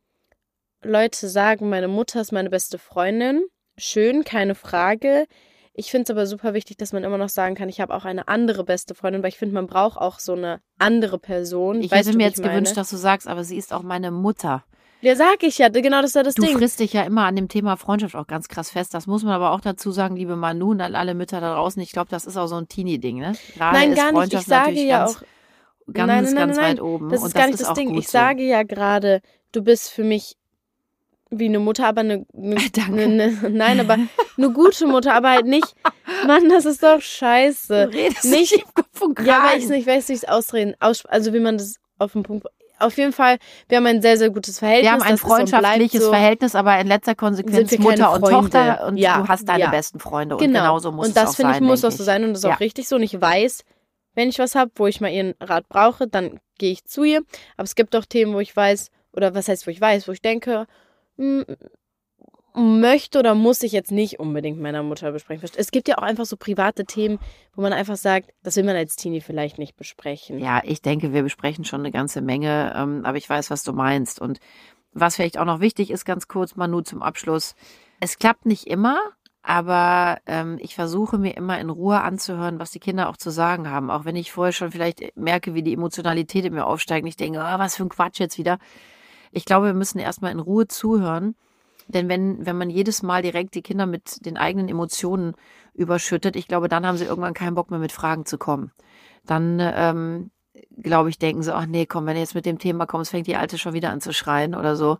Leute 0.81 1.27
sagen, 1.27 1.69
meine 1.69 1.87
Mutter 1.87 2.21
ist 2.21 2.31
meine 2.31 2.49
beste 2.49 2.77
Freundin, 2.77 3.43
schön, 3.77 4.23
keine 4.23 4.55
Frage. 4.55 5.27
Ich 5.73 5.91
finde 5.91 6.03
es 6.03 6.09
aber 6.09 6.25
super 6.25 6.53
wichtig, 6.53 6.77
dass 6.77 6.91
man 6.91 7.03
immer 7.03 7.17
noch 7.17 7.29
sagen 7.29 7.55
kann, 7.55 7.69
ich 7.69 7.79
habe 7.79 7.93
auch 7.93 8.05
eine 8.05 8.27
andere 8.27 8.63
beste 8.63 8.95
Freundin, 8.95 9.21
weil 9.21 9.29
ich 9.29 9.37
finde, 9.37 9.55
man 9.55 9.67
braucht 9.67 9.97
auch 9.97 10.19
so 10.19 10.33
eine 10.33 10.61
andere 10.77 11.19
Person. 11.19 11.81
ich 11.81 11.91
Weißt 11.91 12.09
hätte 12.09 12.17
mir 12.17 12.25
jetzt 12.25 12.43
gewünscht, 12.43 12.75
dass 12.75 12.89
du 12.89 12.97
sagst, 12.97 13.27
aber 13.27 13.43
sie 13.43 13.57
ist 13.57 13.71
auch 13.71 13.83
meine 13.83 14.11
Mutter. 14.11 14.63
Ja, 15.01 15.15
sag 15.15 15.43
ich 15.43 15.57
ja, 15.57 15.69
genau 15.69 16.01
das 16.01 16.11
ist 16.11 16.15
ja 16.15 16.23
das 16.23 16.35
Du 16.35 16.41
Ding. 16.43 16.57
frisst 16.57 16.79
dich 16.79 16.91
ja 16.93 17.03
immer 17.03 17.23
an 17.25 17.35
dem 17.35 17.47
Thema 17.47 17.77
Freundschaft 17.77 18.15
auch 18.15 18.27
ganz 18.27 18.47
krass 18.49 18.71
fest. 18.71 18.93
Das 18.93 19.07
muss 19.07 19.23
man 19.23 19.33
aber 19.33 19.51
auch 19.51 19.61
dazu 19.61 19.91
sagen, 19.91 20.15
liebe 20.17 20.35
Manu 20.35 20.71
und 20.71 20.81
an 20.81 20.95
alle 20.95 21.13
Mütter 21.13 21.39
da 21.39 21.53
draußen. 21.55 21.81
Ich 21.81 21.91
glaube, 21.93 22.09
das 22.09 22.25
ist 22.25 22.35
auch 22.35 22.47
so 22.47 22.55
ein 22.55 22.67
Teenie-Ding, 22.67 23.17
ne? 23.19 23.33
Gerade 23.55 23.77
Nein, 23.77 23.95
gar 23.95 24.11
nicht. 24.11 24.33
Ich 24.33 24.41
sage 24.41 24.71
ja 24.71 25.05
ganz, 25.05 25.15
auch, 25.17 25.21
ganz, 25.93 26.07
nein, 26.07 26.23
nein, 26.25 26.35
ganz 26.35 26.57
nein, 26.57 26.65
weit 26.65 26.75
nein. 26.77 26.79
oben. 26.81 27.09
das 27.09 27.21
und 27.21 27.27
ist 27.27 27.33
gar 27.33 27.45
nicht 27.47 27.59
ist 27.59 27.67
das 27.67 27.73
Ding. 27.73 27.95
Ich 27.97 28.09
sage 28.09 28.43
ja 28.43 28.63
gerade, 28.63 29.21
du 29.53 29.63
bist 29.63 29.89
für 29.91 30.03
mich 30.03 30.35
wie 31.31 31.45
eine 31.45 31.59
Mutter, 31.59 31.85
aber 31.87 32.01
eine, 32.01 32.25
eine, 32.35 32.55
Danke. 32.73 33.03
eine, 33.03 33.23
eine 33.23 33.49
nein, 33.51 33.79
aber 33.79 33.93
eine 34.37 34.51
gute 34.51 34.85
Mutter, 34.87 35.13
aber 35.13 35.29
halt 35.29 35.45
nicht. 35.45 35.75
Mann, 36.27 36.49
das 36.49 36.65
ist 36.65 36.83
doch 36.83 36.95
so. 36.95 37.01
scheiße. 37.01 37.87
Du 37.89 37.97
redest 37.97 38.25
nicht- 38.25 38.51
nicht 38.51 38.65
von 38.91 39.15
Ja, 39.23 39.43
weil 39.49 39.59
ich 39.59 39.69
nicht 39.69 39.87
weiß, 39.87 40.09
wie 40.09 40.13
ich 40.13 40.23
es 40.23 40.27
ausreden, 40.27 40.73
aus, 40.81 41.05
also 41.05 41.33
wie 41.33 41.39
man 41.39 41.57
das 41.57 41.75
auf 41.99 42.11
den 42.13 42.23
Punkt. 42.23 42.47
Auf 42.79 42.97
jeden 42.97 43.13
Fall, 43.13 43.37
wir 43.67 43.77
haben 43.77 43.85
ein 43.85 44.01
sehr, 44.01 44.17
sehr 44.17 44.29
gutes 44.29 44.59
Verhältnis. 44.59 44.85
Wir 44.85 44.91
haben 44.93 45.01
ein 45.01 45.11
das 45.11 45.21
und 45.23 45.29
freundschaftliches 45.29 46.03
so. 46.03 46.09
Verhältnis, 46.09 46.55
aber 46.55 46.79
in 46.79 46.87
letzter 46.87 47.15
Konsequenz 47.15 47.77
Mutter 47.77 48.13
und. 48.13 48.21
Tochter 48.29 48.87
und 48.87 48.97
Ja, 48.97 49.21
du 49.21 49.27
hast 49.27 49.47
deine 49.47 49.63
ja. 49.65 49.69
besten 49.69 49.99
Freunde 49.99 50.35
und 50.35 50.41
Genau. 50.41 50.59
genauso 50.61 50.91
muss 50.91 51.07
und 51.07 51.09
es 51.09 51.15
das 51.15 51.29
auch 51.31 51.35
finde 51.35 51.53
sein, 51.53 51.63
ich 51.63 51.67
muss 51.69 51.83
auch 51.85 51.91
so 51.91 52.03
sein 52.03 52.23
und 52.23 52.29
das 52.31 52.39
ist 52.39 52.43
Ja. 52.45 52.55
auch 52.55 52.59
richtig 52.59 52.87
so. 52.87 52.95
Und 52.95 53.03
ich 53.03 53.19
weiß, 53.19 53.63
wenn 54.15 54.29
ich 54.29 54.39
was 54.39 54.55
habe, 54.55 54.71
wo 54.75 54.87
ich 54.87 55.01
mal 55.01 55.11
ihren 55.11 55.35
Rat 55.41 55.67
brauche, 55.69 56.07
dann 56.07 56.39
gehe 56.57 56.71
ich 56.71 56.85
zu 56.85 57.03
ihr. 57.03 57.21
Aber 57.57 57.65
es 57.65 57.75
gibt 57.75 57.95
auch 57.95 58.05
Themen, 58.05 58.33
wo 58.33 58.39
ich 58.39 58.55
weiß, 58.55 58.89
oder 59.13 59.33
was 59.35 59.47
heißt, 59.47 59.67
wo 59.67 59.71
ich 59.71 59.79
weiß, 59.81 60.07
wo 60.07 60.11
ich 60.11 60.21
denke, 60.21 60.65
hm, 61.17 61.45
möchte 62.55 63.19
oder 63.19 63.35
muss 63.35 63.63
ich 63.63 63.71
jetzt 63.71 63.91
nicht 63.91 64.19
unbedingt 64.19 64.59
meiner 64.59 64.83
Mutter 64.83 65.11
besprechen. 65.11 65.49
Es 65.55 65.71
gibt 65.71 65.87
ja 65.87 65.97
auch 65.97 66.03
einfach 66.03 66.25
so 66.25 66.37
private 66.37 66.85
Themen, 66.85 67.19
wo 67.55 67.61
man 67.61 67.73
einfach 67.73 67.97
sagt, 67.97 68.31
das 68.43 68.55
will 68.55 68.63
man 68.63 68.75
als 68.75 68.95
Teenie 68.95 69.21
vielleicht 69.21 69.57
nicht 69.57 69.75
besprechen. 69.75 70.39
Ja, 70.39 70.61
ich 70.63 70.81
denke, 70.81 71.13
wir 71.13 71.23
besprechen 71.23 71.65
schon 71.65 71.81
eine 71.81 71.91
ganze 71.91 72.21
Menge, 72.21 72.73
ähm, 72.75 73.01
aber 73.05 73.17
ich 73.17 73.29
weiß, 73.29 73.49
was 73.49 73.63
du 73.63 73.73
meinst. 73.73 74.19
Und 74.19 74.39
was 74.91 75.15
vielleicht 75.15 75.37
auch 75.37 75.45
noch 75.45 75.59
wichtig 75.59 75.91
ist, 75.91 76.05
ganz 76.05 76.27
kurz, 76.27 76.55
Manu, 76.55 76.81
zum 76.81 77.01
Abschluss. 77.01 77.55
Es 77.99 78.17
klappt 78.17 78.45
nicht 78.45 78.67
immer, 78.67 78.97
aber 79.43 80.19
ähm, 80.25 80.57
ich 80.59 80.75
versuche 80.75 81.17
mir 81.17 81.35
immer 81.35 81.59
in 81.59 81.69
Ruhe 81.69 82.01
anzuhören, 82.01 82.59
was 82.59 82.71
die 82.71 82.79
Kinder 82.79 83.09
auch 83.09 83.17
zu 83.17 83.29
sagen 83.29 83.69
haben. 83.69 83.89
Auch 83.89 84.05
wenn 84.05 84.15
ich 84.15 84.31
vorher 84.31 84.53
schon 84.53 84.71
vielleicht 84.71 85.15
merke, 85.15 85.53
wie 85.53 85.63
die 85.63 85.73
Emotionalität 85.73 86.45
in 86.45 86.53
mir 86.53 86.65
aufsteigt 86.65 87.03
und 87.03 87.09
ich 87.09 87.17
denke, 87.17 87.39
oh, 87.39 87.59
was 87.59 87.75
für 87.75 87.83
ein 87.83 87.89
Quatsch 87.89 88.19
jetzt 88.19 88.37
wieder. 88.37 88.59
Ich 89.31 89.45
glaube, 89.45 89.67
wir 89.67 89.73
müssen 89.73 89.99
erstmal 89.99 90.31
in 90.31 90.39
Ruhe 90.39 90.67
zuhören. 90.67 91.35
Denn 91.89 92.07
wenn, 92.07 92.45
wenn 92.45 92.57
man 92.57 92.69
jedes 92.69 93.01
Mal 93.01 93.23
direkt 93.23 93.55
die 93.55 93.63
Kinder 93.63 93.87
mit 93.87 94.23
den 94.25 94.37
eigenen 94.37 94.69
Emotionen 94.69 95.33
überschüttet, 95.73 96.35
ich 96.35 96.47
glaube, 96.47 96.69
dann 96.69 96.85
haben 96.85 96.97
sie 96.97 97.05
irgendwann 97.05 97.33
keinen 97.33 97.55
Bock 97.55 97.71
mehr 97.71 97.79
mit 97.79 97.91
Fragen 97.91 98.25
zu 98.25 98.37
kommen. 98.37 98.71
Dann, 99.25 99.59
ähm, 99.59 100.31
glaube 100.77 101.09
ich, 101.09 101.17
denken 101.17 101.41
sie, 101.41 101.53
ach 101.53 101.65
nee, 101.65 101.87
komm, 101.87 102.05
wenn 102.05 102.13
du 102.13 102.19
jetzt 102.19 102.35
mit 102.35 102.45
dem 102.45 102.59
Thema 102.59 102.85
kommst, 102.85 103.11
fängt 103.11 103.25
die 103.25 103.35
Alte 103.35 103.57
schon 103.57 103.73
wieder 103.73 103.89
an 103.89 104.01
zu 104.01 104.13
schreien 104.13 104.53
oder 104.53 104.75
so. 104.75 104.99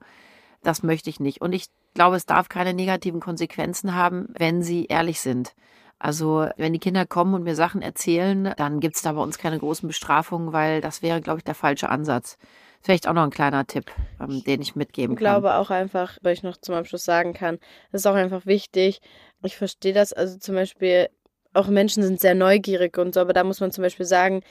Das 0.64 0.82
möchte 0.82 1.12
ich 1.12 1.20
nicht. 1.20 1.42
Und 1.42 1.54
ich 1.54 1.68
glaube, 1.94 2.16
es 2.16 2.26
darf 2.26 2.50
keine 2.50 2.74
negativen 2.74 3.20
Konsequenzen 3.20 3.94
haben, 3.94 4.28
wenn 4.38 4.64
sie 4.64 4.86
ehrlich 4.86 5.22
sind. 5.22 5.54
Also, 6.00 6.48
wenn 6.58 6.74
die 6.74 6.80
Kinder 6.80 7.06
kommen 7.06 7.34
und 7.36 7.44
mir 7.44 7.56
Sachen 7.56 7.82
erzählen, 7.82 8.54
dann 8.58 8.80
gibt's 8.80 9.02
da 9.04 9.12
bei 9.14 9.22
uns 9.22 9.38
keine 9.38 9.60
großen 9.60 9.88
Bestrafungen, 9.88 10.54
weil 10.54 10.82
das 10.82 11.02
wäre, 11.02 11.22
glaube 11.22 11.40
ich, 11.40 11.44
der 11.44 11.56
falsche 11.56 11.90
Ansatz. 11.90 12.38
Vielleicht 12.82 13.08
auch 13.08 13.14
noch 13.14 13.24
ein 13.24 13.30
kleiner 13.30 13.66
Tipp, 13.68 13.92
ähm, 14.22 14.44
den 14.44 14.62
ich 14.62 14.76
mitgeben 14.76 15.16
Ich 15.16 15.20
kann. 15.20 15.26
glaube 15.42 15.56
auch 15.56 15.70
einfach, 15.70 16.18
weil 16.22 16.34
ich 16.34 16.44
noch 16.44 16.58
zum 16.58 16.76
Abschluss 16.76 17.04
sagen 17.04 17.34
kann, 17.34 17.60
es 17.92 18.02
ist 18.02 18.06
auch 18.08 18.16
einfach 18.16 18.46
wichtig. 18.46 19.02
Ich 19.44 19.58
verstehe 19.58 19.94
das, 19.94 20.14
also 20.14 20.38
zum 20.38 20.56
Beispiel, 20.56 21.10
auch 21.54 21.68
Menschen 21.68 22.04
sind 22.04 22.20
sehr 22.22 22.36
neugierig 22.36 22.98
und 22.98 23.14
so, 23.14 23.20
aber 23.20 23.34
da 23.34 23.44
muss 23.44 23.60
man 23.60 23.72
zum 23.72 23.82
Beispiel 23.84 24.06
sagen, 24.06 24.42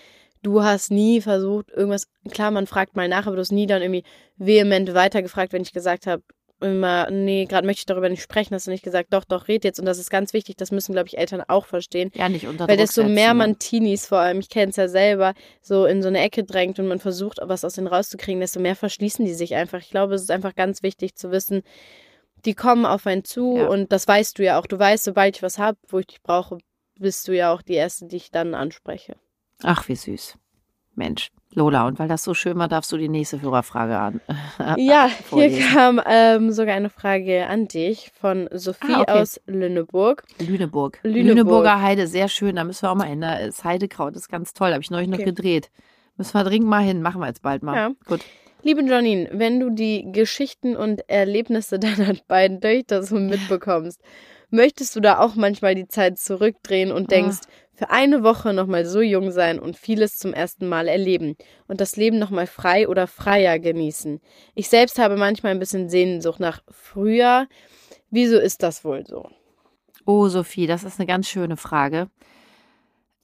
du 0.43 0.63
hast 0.63 0.91
nie 0.91 1.21
versucht, 1.21 1.71
irgendwas, 1.71 2.07
klar, 2.31 2.51
man 2.51 2.67
fragt 2.67 2.97
mal 2.97 3.09
nach, 3.09 3.27
aber 3.27 3.37
du 3.37 3.41
hast 3.41 3.53
nie 3.53 3.67
dann 3.67 3.83
irgendwie 3.83 4.05
vehement 4.37 4.95
weitergefragt, 4.95 5.53
wenn 5.53 5.63
ich 5.63 5.73
gesagt 5.73 6.07
habe, 6.07 6.23
immer, 6.61 7.11
nee, 7.11 7.45
gerade 7.47 7.67
möchte 7.67 7.81
ich 7.81 7.87
darüber 7.87 8.09
nicht 8.09 8.23
sprechen, 8.23 8.55
hast 8.55 8.67
du 8.67 8.71
nicht 8.71 8.83
gesagt, 8.85 9.13
doch, 9.13 9.25
doch, 9.25 9.49
red 9.49 9.65
jetzt. 9.65 9.79
Und 9.79 9.87
das 9.87 9.99
ist 9.99 10.11
ganz 10.11 10.33
wichtig, 10.33 10.57
das 10.57 10.71
müssen, 10.71 10.93
glaube 10.93 11.09
ich, 11.09 11.19
Eltern 11.19 11.43
auch 11.47 11.67
verstehen. 11.67 12.11
Ja, 12.15 12.29
nicht 12.29 12.47
unter 12.47 12.69
Weil 12.69 12.77
Druck 12.77 12.87
desto 12.87 13.03
setzen, 13.03 13.15
mehr 13.15 13.35
man 13.35 13.59
Teenies 13.59 14.07
vor 14.07 14.19
allem, 14.19 14.41
ich 14.41 14.49
kenne 14.49 14.71
es 14.71 14.77
ja 14.77 14.89
selber, 14.89 15.35
so 15.63 15.87
in 15.87 16.03
so 16.03 16.09
eine 16.09 16.21
Ecke 16.21 16.45
drängt 16.45 16.79
und 16.79 16.89
man 16.89 16.99
versucht, 16.99 17.39
was 17.43 17.65
aus 17.65 17.75
denen 17.75 17.87
rauszukriegen, 17.87 18.41
desto 18.41 18.61
mehr 18.61 18.77
verschließen 18.77 19.25
die 19.25 19.35
sich 19.35 19.55
einfach. 19.55 19.79
Ich 19.81 19.91
glaube, 19.91 20.15
es 20.15 20.23
ist 20.23 20.31
einfach 20.31 20.55
ganz 20.55 20.83
wichtig 20.83 21.15
zu 21.15 21.31
wissen, 21.31 21.63
die 22.45 22.55
kommen 22.55 22.87
auf 22.87 23.07
einen 23.07 23.25
zu 23.25 23.57
Ja. 23.59 23.69
und 23.69 23.93
das 23.93 24.07
weißt 24.07 24.39
du 24.39 24.45
ja 24.45 24.59
auch. 24.59 24.67
Du 24.67 24.79
weißt, 24.79 25.05
sobald 25.05 25.37
ich 25.37 25.43
was 25.43 25.59
habe, 25.59 25.79
wo 25.89 25.99
ich 25.99 26.07
dich 26.07 26.23
brauche, 26.23 26.59
bist 26.99 27.29
du 27.29 27.33
ja 27.33 27.53
auch 27.53 27.63
die 27.63 27.75
Erste, 27.75 28.07
die 28.07 28.17
ich 28.17 28.31
dann 28.31 28.55
anspreche. 28.55 29.17
Ach, 29.63 29.89
wie 29.89 29.97
süß. 29.97 30.37
Mensch, 30.95 31.31
Lola, 31.55 31.87
und 31.87 31.99
weil 31.99 32.09
das 32.09 32.25
so 32.25 32.35
schön 32.35 32.59
war, 32.59 32.69
darfst 32.69 32.93
du 32.93 32.97
die 32.99 33.09
nächste 33.09 33.39
Führerfrage 33.39 33.99
an. 33.99 34.21
Ja, 34.77 35.09
hier 35.31 35.59
kam 35.73 36.01
ähm, 36.07 36.53
sogar 36.53 36.75
eine 36.75 36.91
Frage 36.91 37.47
an 37.47 37.69
dich 37.69 38.11
von 38.21 38.49
Sophie 38.53 38.93
Ah, 38.95 39.01
okay. 39.03 39.13
aus 39.13 39.41
Lüneburg. 39.47 40.25
Lüneburg. 40.41 40.99
Lüneburg. 41.03 41.27
Lüneburger 41.27 41.81
Heide, 41.83 42.07
sehr 42.07 42.29
schön. 42.29 42.57
Da 42.57 42.65
müssen 42.65 42.83
wir 42.83 42.91
auch 42.91 42.95
mal 42.97 43.09
hin. 43.09 43.21
Da 43.23 43.35
ist 43.37 43.65
Heidekraut, 43.65 44.15
das 44.15 44.23
ist 44.23 44.29
ganz 44.29 44.53
toll. 44.53 44.73
Habe 44.73 44.83
ich 44.83 44.91
neulich 44.91 45.09
noch 45.09 45.17
Okay. 45.17 45.25
gedreht. 45.25 45.71
Müssen 46.17 46.35
wir 46.35 46.45
dringend 46.45 46.69
mal 46.69 46.83
hin. 46.83 47.01
Machen 47.01 47.21
wir 47.21 47.29
jetzt 47.29 47.43
bald 47.43 47.63
mal. 47.63 47.75
Ja. 47.77 47.91
Gut. 48.07 48.21
Liebe 48.63 48.83
Janine, 48.85 49.31
wenn 49.33 49.61
du 49.61 49.71
die 49.71 50.11
Geschichten 50.13 50.77
und 50.77 51.09
Erlebnisse 51.09 51.79
deiner 51.79 52.13
beiden 52.27 52.61
Töchter 52.61 53.03
so 53.03 53.17
mitbekommst, 53.17 54.01
möchtest 54.51 54.97
du 54.97 55.01
da 55.01 55.19
auch 55.21 55.35
manchmal 55.37 55.75
die 55.75 55.89
Zeit 55.89 56.19
zurückdrehen 56.19 56.91
und 56.93 57.11
denkst, 57.11 57.39
für 57.79 57.91
eine 57.91 58.25
Woche 58.25 58.53
nochmal 58.53 58.85
so 58.85 59.01
jung 59.01 59.31
sein 59.31 59.61
und 59.61 59.77
vieles 59.77 60.19
zum 60.19 60.35
ersten 60.35 60.69
Mal 60.69 60.89
erleben 60.89 61.37
und 61.69 61.81
das 61.81 61.95
Leben 61.95 62.19
nochmal 62.19 62.49
frei 62.49 62.89
oder 62.89 63.07
freier 63.07 63.61
genießen? 63.61 64.21
Ich 64.57 64.69
selbst 64.69 64.99
habe 64.99 65.17
manchmal 65.17 65.53
ein 65.53 65.61
bisschen 65.61 65.89
Sehnsucht 65.89 66.41
nach 66.41 66.61
früher. 66.69 67.47
Wieso 68.11 68.37
ist 68.37 68.65
das 68.65 68.85
wohl 68.85 69.07
so? 69.07 69.31
Oh, 70.05 70.27
Sophie, 70.27 70.67
das 70.67 70.83
ist 70.83 70.99
eine 70.99 71.07
ganz 71.07 71.29
schöne 71.29 71.57
Frage, 71.57 72.11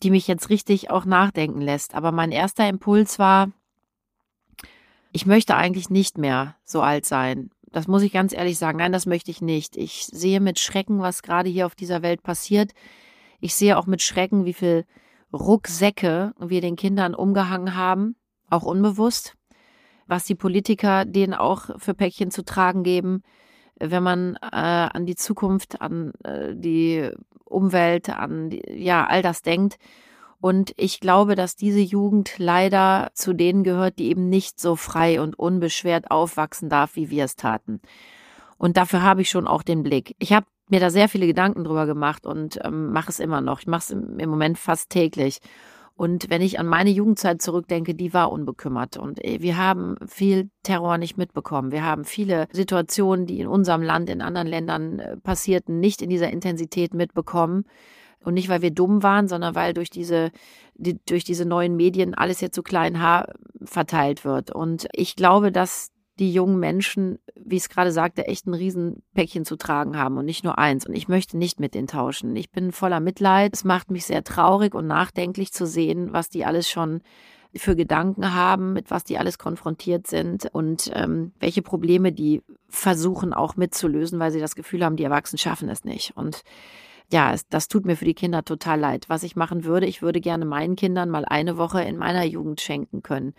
die 0.04 0.10
mich 0.10 0.28
jetzt 0.28 0.50
richtig 0.50 0.88
auch 0.88 1.04
nachdenken 1.04 1.60
lässt. 1.60 1.96
Aber 1.96 2.12
mein 2.12 2.30
erster 2.30 2.68
Impuls 2.68 3.18
war, 3.18 3.50
ich 5.10 5.26
möchte 5.26 5.56
eigentlich 5.56 5.90
nicht 5.90 6.16
mehr 6.16 6.54
so 6.62 6.80
alt 6.80 7.06
sein. 7.06 7.50
Das 7.72 7.88
muss 7.88 8.02
ich 8.02 8.12
ganz 8.12 8.32
ehrlich 8.32 8.56
sagen. 8.56 8.78
Nein, 8.78 8.92
das 8.92 9.06
möchte 9.06 9.32
ich 9.32 9.42
nicht. 9.42 9.76
Ich 9.76 10.06
sehe 10.06 10.38
mit 10.38 10.60
Schrecken, 10.60 11.00
was 11.00 11.24
gerade 11.24 11.48
hier 11.48 11.66
auf 11.66 11.74
dieser 11.74 12.02
Welt 12.02 12.22
passiert. 12.22 12.70
Ich 13.44 13.56
sehe 13.56 13.76
auch 13.76 13.84
mit 13.84 14.00
Schrecken, 14.00 14.46
wie 14.46 14.54
viel 14.54 14.86
Rucksäcke 15.30 16.32
wir 16.38 16.62
den 16.62 16.76
Kindern 16.76 17.14
umgehangen 17.14 17.76
haben, 17.76 18.16
auch 18.48 18.62
unbewusst, 18.62 19.36
was 20.06 20.24
die 20.24 20.34
Politiker 20.34 21.04
denen 21.04 21.34
auch 21.34 21.78
für 21.78 21.92
Päckchen 21.92 22.30
zu 22.30 22.42
tragen 22.42 22.84
geben, 22.84 23.22
wenn 23.78 24.02
man 24.02 24.36
äh, 24.36 24.46
an 24.46 25.04
die 25.04 25.14
Zukunft, 25.14 25.82
an 25.82 26.14
äh, 26.24 26.54
die 26.54 27.10
Umwelt, 27.44 28.08
an 28.08 28.48
die, 28.48 28.62
ja 28.82 29.06
all 29.06 29.20
das 29.20 29.42
denkt. 29.42 29.76
Und 30.40 30.72
ich 30.78 30.98
glaube, 30.98 31.34
dass 31.34 31.54
diese 31.54 31.80
Jugend 31.80 32.38
leider 32.38 33.10
zu 33.12 33.34
denen 33.34 33.62
gehört, 33.62 33.98
die 33.98 34.08
eben 34.08 34.30
nicht 34.30 34.58
so 34.58 34.74
frei 34.74 35.20
und 35.20 35.38
unbeschwert 35.38 36.10
aufwachsen 36.10 36.70
darf, 36.70 36.96
wie 36.96 37.10
wir 37.10 37.24
es 37.24 37.36
taten. 37.36 37.82
Und 38.56 38.78
dafür 38.78 39.02
habe 39.02 39.20
ich 39.20 39.28
schon 39.28 39.46
auch 39.46 39.62
den 39.62 39.82
Blick. 39.82 40.16
Ich 40.18 40.32
habe 40.32 40.46
mir 40.68 40.80
da 40.80 40.90
sehr 40.90 41.08
viele 41.08 41.26
Gedanken 41.26 41.64
drüber 41.64 41.86
gemacht 41.86 42.26
und 42.26 42.58
ähm, 42.64 42.92
mache 42.92 43.10
es 43.10 43.20
immer 43.20 43.40
noch. 43.40 43.60
Ich 43.60 43.66
mache 43.66 43.80
es 43.80 43.90
im, 43.90 44.30
Moment 44.30 44.58
fast 44.58 44.90
täglich. 44.90 45.40
Und 45.96 46.28
wenn 46.28 46.42
ich 46.42 46.58
an 46.58 46.66
meine 46.66 46.90
Jugendzeit 46.90 47.40
zurückdenke, 47.40 47.94
die 47.94 48.12
war 48.12 48.32
unbekümmert. 48.32 48.96
Und 48.96 49.22
äh, 49.24 49.40
wir 49.40 49.56
haben 49.56 49.96
viel 50.06 50.50
Terror 50.62 50.98
nicht 50.98 51.16
mitbekommen. 51.16 51.70
Wir 51.70 51.84
haben 51.84 52.04
viele 52.04 52.48
Situationen, 52.50 53.26
die 53.26 53.40
in 53.40 53.46
unserem 53.46 53.82
Land, 53.82 54.10
in 54.10 54.20
anderen 54.20 54.48
Ländern 54.48 54.98
äh, 54.98 55.16
passierten, 55.18 55.78
nicht 55.78 56.02
in 56.02 56.10
dieser 56.10 56.30
Intensität 56.30 56.94
mitbekommen. 56.94 57.64
Und 58.24 58.34
nicht, 58.34 58.48
weil 58.48 58.62
wir 58.62 58.70
dumm 58.70 59.02
waren, 59.02 59.28
sondern 59.28 59.54
weil 59.54 59.74
durch 59.74 59.90
diese, 59.90 60.30
die, 60.74 60.98
durch 61.04 61.24
diese 61.24 61.44
neuen 61.44 61.76
Medien 61.76 62.14
alles 62.14 62.40
jetzt 62.40 62.56
so 62.56 62.62
klein 62.62 63.00
Haar 63.00 63.34
verteilt 63.62 64.24
wird. 64.24 64.50
Und 64.50 64.88
ich 64.92 65.14
glaube, 65.14 65.52
dass 65.52 65.93
die 66.18 66.32
jungen 66.32 66.60
Menschen, 66.60 67.18
wie 67.34 67.56
ich 67.56 67.64
es 67.64 67.68
gerade 67.68 67.90
sagte, 67.90 68.26
echt 68.26 68.46
ein 68.46 68.54
Riesenpäckchen 68.54 69.44
zu 69.44 69.56
tragen 69.56 69.96
haben 69.96 70.16
und 70.16 70.24
nicht 70.24 70.44
nur 70.44 70.58
eins. 70.58 70.86
Und 70.86 70.94
ich 70.94 71.08
möchte 71.08 71.36
nicht 71.36 71.58
mit 71.58 71.74
denen 71.74 71.88
tauschen. 71.88 72.36
Ich 72.36 72.50
bin 72.50 72.70
voller 72.70 73.00
Mitleid. 73.00 73.54
Es 73.54 73.64
macht 73.64 73.90
mich 73.90 74.06
sehr 74.06 74.22
traurig 74.22 74.74
und 74.74 74.86
nachdenklich 74.86 75.52
zu 75.52 75.66
sehen, 75.66 76.12
was 76.12 76.28
die 76.28 76.44
alles 76.44 76.68
schon 76.68 77.00
für 77.56 77.76
Gedanken 77.76 78.34
haben, 78.34 78.72
mit 78.72 78.90
was 78.90 79.04
die 79.04 79.18
alles 79.18 79.38
konfrontiert 79.38 80.06
sind 80.06 80.48
und 80.52 80.90
ähm, 80.94 81.32
welche 81.38 81.62
Probleme 81.62 82.12
die 82.12 82.42
versuchen 82.68 83.32
auch 83.32 83.56
mitzulösen, 83.56 84.18
weil 84.18 84.32
sie 84.32 84.40
das 84.40 84.56
Gefühl 84.56 84.84
haben, 84.84 84.96
die 84.96 85.04
Erwachsenen 85.04 85.38
schaffen 85.38 85.68
es 85.68 85.84
nicht. 85.84 86.16
Und 86.16 86.42
ja, 87.12 87.32
es, 87.32 87.48
das 87.48 87.68
tut 87.68 87.84
mir 87.84 87.96
für 87.96 88.04
die 88.04 88.14
Kinder 88.14 88.44
total 88.44 88.80
leid. 88.80 89.04
Was 89.08 89.22
ich 89.22 89.36
machen 89.36 89.64
würde, 89.64 89.86
ich 89.86 90.02
würde 90.02 90.20
gerne 90.20 90.44
meinen 90.44 90.76
Kindern 90.76 91.10
mal 91.10 91.24
eine 91.24 91.56
Woche 91.56 91.82
in 91.82 91.96
meiner 91.96 92.24
Jugend 92.24 92.60
schenken 92.60 93.02
können, 93.02 93.34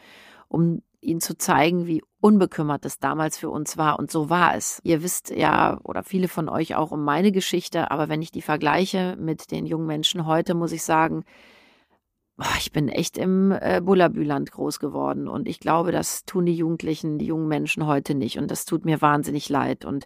um 0.47 0.81
ihnen 1.05 1.21
zu 1.21 1.37
zeigen, 1.37 1.87
wie 1.87 2.03
unbekümmert 2.19 2.85
es 2.85 2.99
damals 2.99 3.37
für 3.37 3.49
uns 3.49 3.77
war. 3.77 3.99
Und 3.99 4.11
so 4.11 4.29
war 4.29 4.55
es. 4.55 4.79
Ihr 4.83 5.03
wisst 5.03 5.29
ja, 5.29 5.79
oder 5.83 6.03
viele 6.03 6.27
von 6.27 6.49
euch 6.49 6.75
auch 6.75 6.91
um 6.91 7.03
meine 7.03 7.31
Geschichte, 7.31 7.91
aber 7.91 8.09
wenn 8.09 8.21
ich 8.21 8.31
die 8.31 8.41
vergleiche 8.41 9.15
mit 9.19 9.51
den 9.51 9.65
jungen 9.65 9.87
Menschen 9.87 10.25
heute, 10.25 10.55
muss 10.55 10.71
ich 10.71 10.83
sagen, 10.83 11.23
ich 12.57 12.71
bin 12.71 12.89
echt 12.89 13.17
im 13.17 13.51
äh, 13.51 13.81
Bullabüland 13.81 14.51
groß 14.51 14.79
geworden. 14.79 15.27
Und 15.27 15.47
ich 15.47 15.59
glaube, 15.59 15.91
das 15.91 16.25
tun 16.25 16.45
die 16.45 16.55
Jugendlichen, 16.55 17.17
die 17.17 17.27
jungen 17.27 17.47
Menschen 17.47 17.85
heute 17.85 18.13
nicht. 18.13 18.37
Und 18.37 18.51
das 18.51 18.65
tut 18.65 18.83
mir 18.83 19.01
wahnsinnig 19.01 19.47
leid. 19.47 19.85
Und 19.85 20.05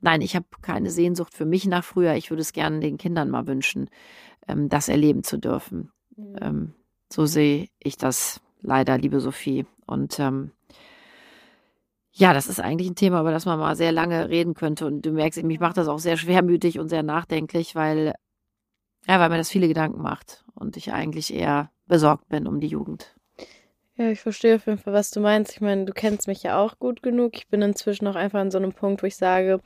nein, 0.00 0.20
ich 0.20 0.36
habe 0.36 0.46
keine 0.62 0.90
Sehnsucht 0.90 1.34
für 1.34 1.46
mich 1.46 1.66
nach 1.66 1.84
früher. 1.84 2.14
Ich 2.14 2.30
würde 2.30 2.42
es 2.42 2.52
gerne 2.52 2.78
den 2.80 2.96
Kindern 2.96 3.30
mal 3.30 3.46
wünschen, 3.46 3.90
ähm, 4.46 4.68
das 4.68 4.88
erleben 4.88 5.24
zu 5.24 5.36
dürfen. 5.36 5.90
Mhm. 6.16 6.36
Ähm, 6.40 6.74
so 7.12 7.26
sehe 7.26 7.68
ich 7.78 7.96
das 7.96 8.40
leider, 8.60 8.96
liebe 8.96 9.20
Sophie. 9.20 9.66
Und 9.86 10.18
ähm, 10.20 10.52
ja, 12.12 12.32
das 12.32 12.46
ist 12.46 12.60
eigentlich 12.60 12.88
ein 12.88 12.94
Thema, 12.94 13.20
über 13.20 13.32
das 13.32 13.44
man 13.44 13.58
mal 13.58 13.76
sehr 13.76 13.92
lange 13.92 14.28
reden 14.28 14.54
könnte. 14.54 14.86
Und 14.86 15.02
du 15.02 15.10
merkst, 15.10 15.42
mich 15.42 15.60
macht 15.60 15.76
das 15.76 15.88
auch 15.88 15.98
sehr 15.98 16.16
schwermütig 16.16 16.78
und 16.78 16.88
sehr 16.88 17.02
nachdenklich, 17.02 17.74
weil, 17.74 18.14
ja, 19.06 19.18
weil 19.18 19.28
mir 19.28 19.38
das 19.38 19.50
viele 19.50 19.68
Gedanken 19.68 20.00
macht 20.00 20.44
und 20.54 20.76
ich 20.76 20.92
eigentlich 20.92 21.34
eher 21.34 21.70
besorgt 21.86 22.28
bin 22.28 22.46
um 22.46 22.60
die 22.60 22.68
Jugend. 22.68 23.14
Ja, 23.96 24.10
ich 24.10 24.20
verstehe 24.20 24.56
auf 24.56 24.66
jeden 24.66 24.78
Fall, 24.78 24.92
was 24.92 25.10
du 25.10 25.20
meinst. 25.20 25.52
Ich 25.52 25.60
meine, 25.60 25.84
du 25.84 25.92
kennst 25.92 26.26
mich 26.26 26.42
ja 26.42 26.58
auch 26.58 26.78
gut 26.78 27.02
genug. 27.02 27.36
Ich 27.36 27.48
bin 27.48 27.62
inzwischen 27.62 28.06
auch 28.08 28.16
einfach 28.16 28.40
an 28.40 28.50
so 28.50 28.58
einem 28.58 28.72
Punkt, 28.72 29.02
wo 29.02 29.06
ich 29.06 29.16
sage, 29.16 29.60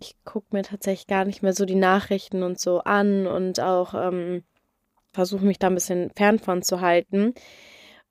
ich 0.00 0.16
gucke 0.24 0.48
mir 0.50 0.62
tatsächlich 0.62 1.06
gar 1.06 1.24
nicht 1.24 1.42
mehr 1.42 1.52
so 1.52 1.64
die 1.64 1.76
Nachrichten 1.76 2.42
und 2.42 2.58
so 2.58 2.80
an 2.80 3.26
und 3.26 3.60
auch 3.60 3.94
ähm, 3.94 4.42
versuche 5.12 5.44
mich 5.44 5.58
da 5.58 5.68
ein 5.68 5.74
bisschen 5.74 6.10
fern 6.16 6.38
von 6.38 6.62
zu 6.62 6.80
halten. 6.80 7.34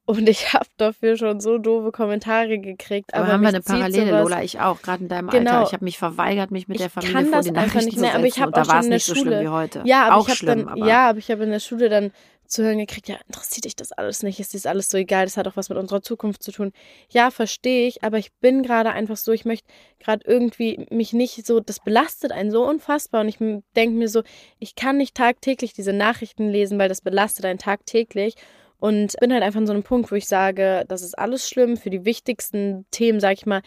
Und 0.05 0.27
ich 0.27 0.53
habe 0.53 0.65
dafür 0.77 1.15
schon 1.15 1.39
so 1.39 1.57
doofe 1.57 1.91
Kommentare 1.91 2.59
gekriegt. 2.59 3.13
Aber, 3.13 3.23
aber 3.23 3.33
haben 3.33 3.41
wir 3.41 3.49
eine 3.49 3.61
Parallele, 3.61 4.07
sowas, 4.07 4.23
Lola, 4.23 4.43
ich 4.43 4.59
auch, 4.59 4.81
gerade 4.81 5.03
in 5.03 5.09
deinem 5.09 5.29
genau, 5.29 5.51
Alter. 5.51 5.67
Ich 5.67 5.73
habe 5.73 5.85
mich 5.85 5.97
verweigert, 5.97 6.51
mich 6.51 6.67
mit 6.67 6.79
der 6.79 6.89
Familie 6.89 7.25
vor 7.25 7.41
den 7.41 7.53
Nachrichten 7.53 7.85
nicht 7.85 7.99
mehr, 7.99 8.15
aber 8.15 8.25
ich 8.25 8.39
habe 8.41 8.51
da 8.51 8.67
war 8.67 8.81
es 8.81 8.87
nicht 8.87 9.05
so 9.05 9.15
schlimm 9.15 9.43
wie 9.43 9.47
heute. 9.47 9.81
Ja, 9.85 10.07
aber 10.07 10.17
auch 10.17 10.27
ich 10.27 10.35
schlimm, 10.35 10.65
dann, 10.65 10.67
aber 10.67 10.85
ja, 10.85 11.09
aber 11.09 11.19
ich 11.19 11.31
habe 11.31 11.43
in 11.43 11.51
der 11.51 11.59
Schule 11.59 11.87
dann 11.87 12.11
zu 12.45 12.63
hören 12.63 12.77
gekriegt, 12.77 13.07
ja, 13.07 13.17
interessiert 13.27 13.65
dich 13.65 13.75
das 13.75 13.91
alles 13.93 14.23
nicht, 14.23 14.39
ist 14.39 14.53
dir 14.53 14.69
alles 14.69 14.89
so 14.89 14.97
egal, 14.97 15.25
das 15.25 15.37
hat 15.37 15.47
auch 15.47 15.55
was 15.55 15.69
mit 15.69 15.77
unserer 15.77 16.01
Zukunft 16.01 16.43
zu 16.43 16.51
tun. 16.51 16.71
Ja, 17.09 17.31
verstehe 17.31 17.87
ich, 17.87 18.03
aber 18.03 18.17
ich 18.17 18.31
bin 18.33 18.61
gerade 18.61 18.91
einfach 18.91 19.17
so, 19.17 19.31
ich 19.31 19.45
möchte 19.45 19.67
gerade 19.99 20.23
irgendwie 20.25 20.85
mich 20.91 21.13
nicht 21.13 21.45
so, 21.47 21.61
das 21.61 21.79
belastet 21.79 22.31
einen 22.31 22.51
so 22.51 22.63
unfassbar 22.67 23.21
und 23.21 23.29
ich 23.29 23.37
denke 23.75 23.97
mir 23.97 24.09
so, 24.09 24.21
ich 24.59 24.75
kann 24.75 24.97
nicht 24.97 25.15
tagtäglich 25.15 25.73
diese 25.73 25.93
Nachrichten 25.93 26.49
lesen, 26.49 26.77
weil 26.77 26.89
das 26.89 27.01
belastet 27.01 27.45
einen 27.45 27.59
tagtäglich 27.59 28.35
und 28.83 29.15
bin 29.21 29.31
halt 29.31 29.43
einfach 29.43 29.61
an 29.61 29.65
so 29.65 29.71
einem 29.71 29.83
Punkt, 29.83 30.11
wo 30.11 30.15
ich 30.15 30.27
sage, 30.27 30.83
das 30.89 31.03
ist 31.03 31.17
alles 31.17 31.47
schlimm 31.47 31.77
für 31.77 31.89
die 31.89 32.03
wichtigsten 32.03 32.85
Themen, 32.91 33.21
sag 33.21 33.37
ich 33.37 33.45
mal. 33.45 33.61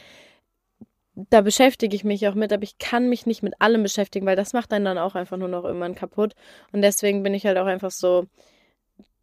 Da 1.15 1.41
beschäftige 1.41 1.97
ich 1.97 2.05
mich 2.05 2.29
auch 2.29 2.35
mit, 2.35 2.53
aber 2.53 2.65
ich 2.65 2.77
kann 2.77 3.09
mich 3.09 3.25
nicht 3.25 3.43
mit 3.43 3.55
allem 3.59 3.83
beschäftigen, 3.83 4.27
weil 4.27 4.37
das 4.37 4.53
macht 4.53 4.75
einen 4.75 4.85
dann 4.85 4.99
auch 4.99 5.15
einfach 5.15 5.39
nur 5.39 5.49
noch 5.49 5.65
irgendwann 5.65 5.95
kaputt. 5.95 6.35
Und 6.71 6.83
deswegen 6.83 7.23
bin 7.23 7.33
ich 7.33 7.47
halt 7.47 7.57
auch 7.57 7.65
einfach 7.65 7.93
so, 7.93 8.27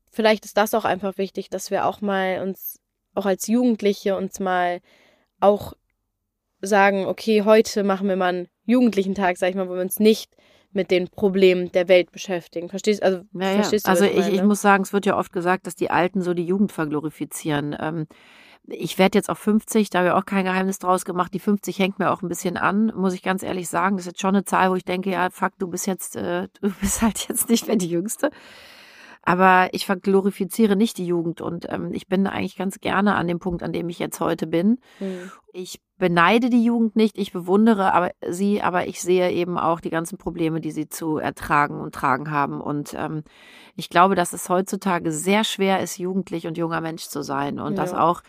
vielleicht 0.09 0.45
ist 0.45 0.57
das 0.57 0.73
auch 0.73 0.83
einfach 0.83 1.19
wichtig, 1.19 1.51
dass 1.51 1.69
wir 1.69 1.85
auch 1.85 2.01
mal 2.01 2.41
uns, 2.41 2.79
auch 3.13 3.27
als 3.27 3.45
Jugendliche 3.45 4.17
uns 4.17 4.39
mal 4.39 4.81
auch 5.41 5.73
sagen, 6.59 7.05
okay, 7.05 7.43
heute 7.43 7.83
machen 7.83 8.09
wir 8.09 8.15
mal 8.15 8.33
einen 8.33 8.47
jugendlichen 8.65 9.13
Tag, 9.13 9.37
sag 9.37 9.51
ich 9.51 9.55
mal, 9.55 9.69
wo 9.69 9.75
wir 9.75 9.81
uns 9.81 9.99
nicht 9.99 10.35
mit 10.75 10.91
den 10.91 11.07
Problemen 11.09 11.71
der 11.71 11.87
Welt 11.87 12.11
beschäftigen. 12.11 12.69
Verstehst, 12.69 13.03
also, 13.03 13.21
naja, 13.31 13.55
verstehst 13.55 13.87
du? 13.87 13.91
Also 13.91 14.05
ich, 14.05 14.17
ich, 14.17 14.33
ich 14.33 14.43
muss 14.43 14.61
sagen, 14.61 14.83
es 14.83 14.93
wird 14.93 15.05
ja 15.05 15.17
oft 15.17 15.31
gesagt, 15.31 15.67
dass 15.67 15.75
die 15.75 15.91
Alten 15.91 16.21
so 16.21 16.33
die 16.33 16.45
Jugend 16.45 16.71
verglorifizieren. 16.71 17.75
Ähm, 17.79 18.07
ich 18.65 18.97
werde 18.97 19.17
jetzt 19.17 19.29
auch 19.29 19.37
50, 19.37 19.89
da 19.89 19.99
habe 19.99 20.07
ich 20.09 20.13
auch 20.13 20.25
kein 20.25 20.45
Geheimnis 20.45 20.79
draus 20.79 21.03
gemacht. 21.03 21.33
Die 21.33 21.39
50 21.39 21.77
hängt 21.79 21.99
mir 21.99 22.11
auch 22.11 22.21
ein 22.21 22.29
bisschen 22.29 22.55
an, 22.57 22.93
muss 22.95 23.13
ich 23.13 23.21
ganz 23.21 23.43
ehrlich 23.43 23.67
sagen. 23.67 23.97
Das 23.97 24.05
ist 24.05 24.13
jetzt 24.13 24.21
schon 24.21 24.35
eine 24.35 24.45
Zahl, 24.45 24.71
wo 24.71 24.75
ich 24.75 24.85
denke, 24.85 25.11
ja, 25.11 25.29
fuck, 25.29 25.51
du 25.59 25.67
bist 25.67 25.85
jetzt, 25.85 26.15
äh, 26.15 26.47
du 26.61 26.71
bist 26.81 27.01
halt 27.01 27.27
jetzt 27.27 27.49
nicht 27.49 27.67
mehr 27.67 27.75
die 27.75 27.89
Jüngste. 27.89 28.31
Aber 29.25 29.69
ich 29.71 29.85
verglorifiziere 29.85 30.75
nicht 30.75 30.97
die 30.97 31.05
Jugend 31.05 31.39
und 31.39 31.65
ähm, 31.69 31.93
ich 31.93 32.07
bin 32.07 32.27
eigentlich 32.27 32.57
ganz 32.57 32.81
gerne 32.81 33.15
an 33.15 33.27
dem 33.27 33.39
Punkt, 33.39 33.63
an 33.63 33.71
dem 33.71 33.87
ich 33.87 33.97
jetzt 33.97 34.19
heute 34.19 34.47
bin. 34.47 34.79
Mhm. 34.99 35.31
Ich 35.53 35.79
beneide 36.03 36.49
die 36.49 36.65
Jugend 36.65 36.97
nicht, 36.97 37.17
ich 37.17 37.31
bewundere 37.31 37.93
aber 37.93 38.11
sie, 38.27 38.61
aber 38.61 38.87
ich 38.87 39.01
sehe 39.01 39.31
eben 39.31 39.57
auch 39.57 39.79
die 39.79 39.89
ganzen 39.89 40.17
Probleme, 40.17 40.59
die 40.59 40.71
sie 40.71 40.89
zu 40.89 41.17
ertragen 41.17 41.79
und 41.79 41.95
tragen 41.95 42.29
haben. 42.29 42.59
Und 42.59 42.93
ähm, 42.93 43.23
ich 43.77 43.89
glaube, 43.89 44.15
dass 44.15 44.33
es 44.33 44.49
heutzutage 44.49 45.13
sehr 45.13 45.45
schwer 45.45 45.79
ist, 45.79 45.97
jugendlich 45.97 46.45
und 46.45 46.57
junger 46.57 46.81
Mensch 46.81 47.03
zu 47.03 47.21
sein. 47.21 47.57
Und 47.57 47.77
ja. 47.77 47.81
dass 47.81 47.93
auch 47.93 48.21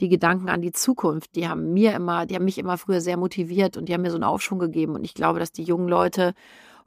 die 0.00 0.08
Gedanken 0.08 0.48
an 0.48 0.60
die 0.60 0.72
Zukunft, 0.72 1.36
die 1.36 1.48
haben 1.48 1.72
mir 1.72 1.94
immer, 1.94 2.26
die 2.26 2.34
haben 2.34 2.44
mich 2.44 2.58
immer 2.58 2.76
früher 2.76 3.00
sehr 3.00 3.16
motiviert 3.16 3.76
und 3.76 3.88
die 3.88 3.94
haben 3.94 4.02
mir 4.02 4.10
so 4.10 4.16
einen 4.16 4.24
Aufschwung 4.24 4.58
gegeben. 4.58 4.96
Und 4.96 5.04
ich 5.04 5.14
glaube, 5.14 5.38
dass 5.38 5.52
die 5.52 5.62
jungen 5.62 5.86
Leute 5.86 6.34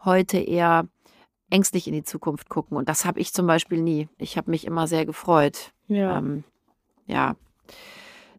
heute 0.03 0.39
eher 0.39 0.89
ängstlich 1.49 1.87
in 1.87 1.93
die 1.93 2.03
Zukunft 2.03 2.49
gucken. 2.49 2.75
Und 2.75 2.89
das 2.89 3.05
habe 3.05 3.21
ich 3.21 3.31
zum 3.31 3.47
Beispiel 3.47 3.81
nie. 3.81 4.09
Ich 4.17 4.35
habe 4.35 4.51
mich 4.51 4.67
immer 4.67 4.87
sehr 4.87 5.05
gefreut. 5.05 5.71
Ja. 5.87 6.17
Ähm, 6.17 6.43
ja, 7.07 7.37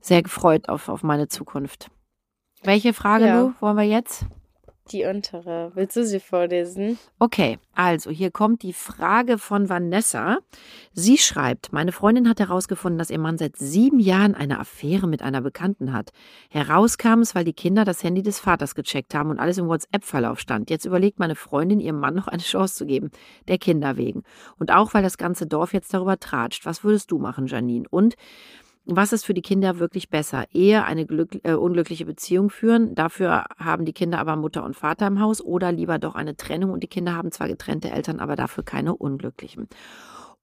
sehr 0.03 0.23
gefreut 0.23 0.69
auf, 0.69 0.90
auf 0.90 1.03
meine 1.03 1.29
Zukunft. 1.29 1.88
Welche 2.64 2.94
Frage, 2.94 3.27
ja. 3.27 3.40
Lu, 3.40 3.53
wollen 3.61 3.77
wir 3.77 3.85
jetzt? 3.85 4.27
Die 4.90 5.05
untere. 5.05 5.72
Willst 5.74 5.96
du 5.96 6.05
sie 6.05 6.20
vorlesen? 6.20 6.98
Okay, 7.18 7.59
also 7.74 8.11
hier 8.11 8.31
kommt 8.31 8.62
die 8.62 8.74
Frage 8.74 9.38
von 9.38 9.70
Vanessa. 9.70 10.38
Sie 10.92 11.16
schreibt, 11.16 11.72
meine 11.72 11.90
Freundin 11.90 12.29
hat 12.29 12.38
herausgefunden, 12.38 12.98
dass 12.98 13.09
ihr 13.09 13.18
Mann 13.18 13.38
seit 13.38 13.57
sieben 13.57 13.98
Jahren 13.98 14.35
eine 14.35 14.61
Affäre 14.61 15.07
mit 15.07 15.22
einer 15.22 15.40
Bekannten 15.40 15.94
hat. 15.94 16.11
Herauskam 16.50 17.20
es, 17.20 17.35
weil 17.35 17.44
die 17.44 17.55
Kinder 17.55 17.87
das 17.87 18.05
Handy 18.05 18.22
des 18.22 18.40
Vaters 18.40 18.74
gecheckt 18.74 19.14
haben 19.14 19.31
und 19.31 19.38
alles 19.38 19.57
im 19.57 19.68
WhatsApp-Verlauf 19.68 20.38
stand. 20.38 20.68
Jetzt 20.68 20.85
überlegt 20.85 21.18
meine 21.18 21.35
Freundin, 21.35 21.81
ihrem 21.81 21.98
Mann 21.98 22.14
noch 22.14 22.29
eine 22.29 22.42
Chance 22.42 22.74
zu 22.74 22.85
geben, 22.85 23.11
der 23.48 23.57
Kinder 23.57 23.96
wegen. 23.96 24.22
Und 24.59 24.70
auch, 24.70 24.92
weil 24.92 25.03
das 25.03 25.16
ganze 25.16 25.46
Dorf 25.46 25.72
jetzt 25.72 25.94
darüber 25.94 26.18
tratscht. 26.18 26.66
Was 26.66 26.85
würdest 26.85 27.11
du 27.11 27.18
machen, 27.18 27.46
Janine? 27.46 27.87
Und 27.88 28.16
was 28.87 29.12
ist 29.12 29.25
für 29.25 29.35
die 29.35 29.42
Kinder 29.42 29.79
wirklich 29.79 30.11
besser? 30.11 30.44
Eher 30.53 30.85
eine 30.85 31.03
äh, 31.42 31.55
unglückliche 31.55 32.05
Beziehung 32.05 32.51
führen, 32.51 32.94
dafür 32.94 33.44
haben 33.59 33.85
die 33.85 33.92
Kinder 33.92 34.18
aber 34.18 34.37
Mutter 34.37 34.64
und 34.64 34.77
Vater 34.77 35.07
im 35.07 35.20
Haus 35.20 35.40
oder 35.40 35.73
lieber 35.73 35.99
doch 35.99 36.14
eine 36.14 36.37
Trennung 36.37 36.70
und 36.70 36.83
die 36.83 36.88
Kinder 36.88 37.14
haben 37.14 37.33
zwar 37.33 37.49
getrennte 37.49 37.90
Eltern, 37.90 38.20
aber 38.20 38.37
dafür 38.37 38.64
keine 38.64 38.94
unglücklichen. 38.94 39.68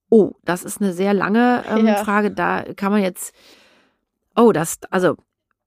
Oh, 0.10 0.34
das 0.43 0.63
ist 0.63 0.82
eine 0.82 0.91
sehr 0.91 1.13
lange 1.13 1.63
ähm, 1.69 1.88
ja. 1.88 1.95
Frage. 1.95 2.32
Da 2.32 2.63
kann 2.75 2.91
man 2.91 3.01
jetzt. 3.01 3.34
Oh, 4.36 4.51
das, 4.51 4.80
also, 4.89 5.15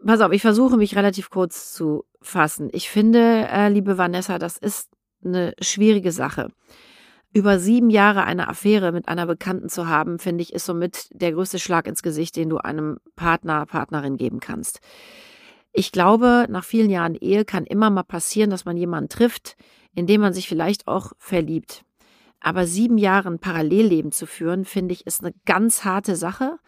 pass 0.05 0.21
auf, 0.21 0.33
ich 0.33 0.43
versuche 0.43 0.77
mich 0.77 0.97
relativ 0.97 1.31
kurz 1.31 1.73
zu 1.73 2.05
fassen. 2.21 2.69
Ich 2.73 2.91
finde, 2.91 3.49
äh, 3.51 3.69
liebe 3.69 3.97
Vanessa, 3.97 4.39
das 4.39 4.59
ist 4.59 4.91
eine 5.25 5.55
schwierige 5.61 6.13
Sache 6.13 6.49
über 7.35 7.59
sieben 7.59 7.91
Jahre 7.91 8.25
eine 8.25 8.49
Affäre 8.49 8.93
mit 8.93 9.09
einer 9.09 9.27
Bekannten 9.27 9.69
zu 9.69 9.89
haben, 9.89 10.21
finde 10.21 10.43
ich, 10.43 10.53
ist 10.53 10.67
somit 10.67 11.09
der 11.11 11.33
größte 11.33 11.59
Schlag 11.59 11.89
ins 11.89 12.03
Gesicht, 12.03 12.37
den 12.37 12.49
du 12.49 12.59
einem 12.59 12.99
Partner, 13.17 13.67
Partnerin 13.67 14.17
geben 14.17 14.39
kannst. 14.39 14.79
Ich 15.73 15.91
glaube, 15.91 16.47
nach 16.49 16.65
vielen 16.65 16.91
Jahren 16.91 17.17
Ehe 17.17 17.45
kann 17.45 17.65
immer 17.65 17.91
mal 17.91 18.05
passieren, 18.05 18.51
dass 18.51 18.65
man 18.65 18.77
jemanden 18.77 19.09
trifft, 19.09 19.57
in 19.97 20.07
dem 20.07 20.21
man 20.21 20.33
sich 20.33 20.49
vielleicht 20.49 20.87
auch 20.87 21.13
verliebt. 21.19 21.85
Aber 22.39 22.67
sieben 22.67 22.99
Jahre 22.99 23.31
ein 23.31 23.41
Parallelleben 23.41 24.13
zu 24.13 24.27
führen, 24.27 24.65
finde 24.65 24.93
ich, 24.93 25.05
ist 25.05 25.25
eine 25.25 25.35
ganz 25.45 25.85
harte 25.85 26.15
Sache. 26.15 26.59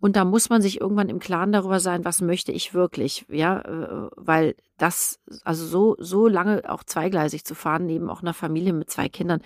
Und 0.00 0.16
da 0.16 0.24
muss 0.24 0.48
man 0.48 0.62
sich 0.62 0.80
irgendwann 0.80 1.08
im 1.08 1.18
Klaren 1.20 1.52
darüber 1.52 1.78
sein, 1.78 2.04
was 2.04 2.20
möchte 2.20 2.50
ich 2.50 2.74
wirklich, 2.74 3.24
ja, 3.28 3.60
äh, 3.60 4.10
weil 4.16 4.54
das, 4.78 5.20
also 5.44 5.66
so, 5.66 5.96
so 5.98 6.28
lange 6.28 6.62
auch 6.68 6.84
zweigleisig 6.84 7.44
zu 7.44 7.54
fahren, 7.54 7.86
neben 7.86 8.08
auch 8.08 8.22
einer 8.22 8.34
Familie 8.34 8.72
mit 8.72 8.90
zwei 8.90 9.08
Kindern, 9.08 9.42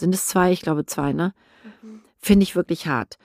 sind 0.00 0.14
es 0.14 0.26
zwei? 0.26 0.52
Ich 0.52 0.62
glaube 0.62 0.86
zwei, 0.86 1.12
ne? 1.12 1.32
Mhm. 1.82 2.00
Finde 2.18 2.42
ich 2.42 2.56
wirklich 2.56 2.86
hart. 2.86 3.16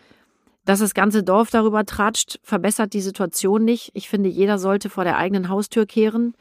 Dass 0.66 0.80
das 0.80 0.94
ganze 0.94 1.24
Dorf 1.24 1.52
darüber 1.52 1.86
tratscht, 1.86 2.40
verbessert 2.44 2.94
die 2.94 3.02
Situation 3.02 3.64
nicht. 3.64 3.92
Ich 3.94 4.10
finde, 4.10 4.30
jeder 4.30 4.58
sollte 4.58 4.90
vor 4.90 5.04
der 5.04 5.18
eigenen 5.18 5.50
Haustür 5.50 5.86
kehren. 5.86 6.34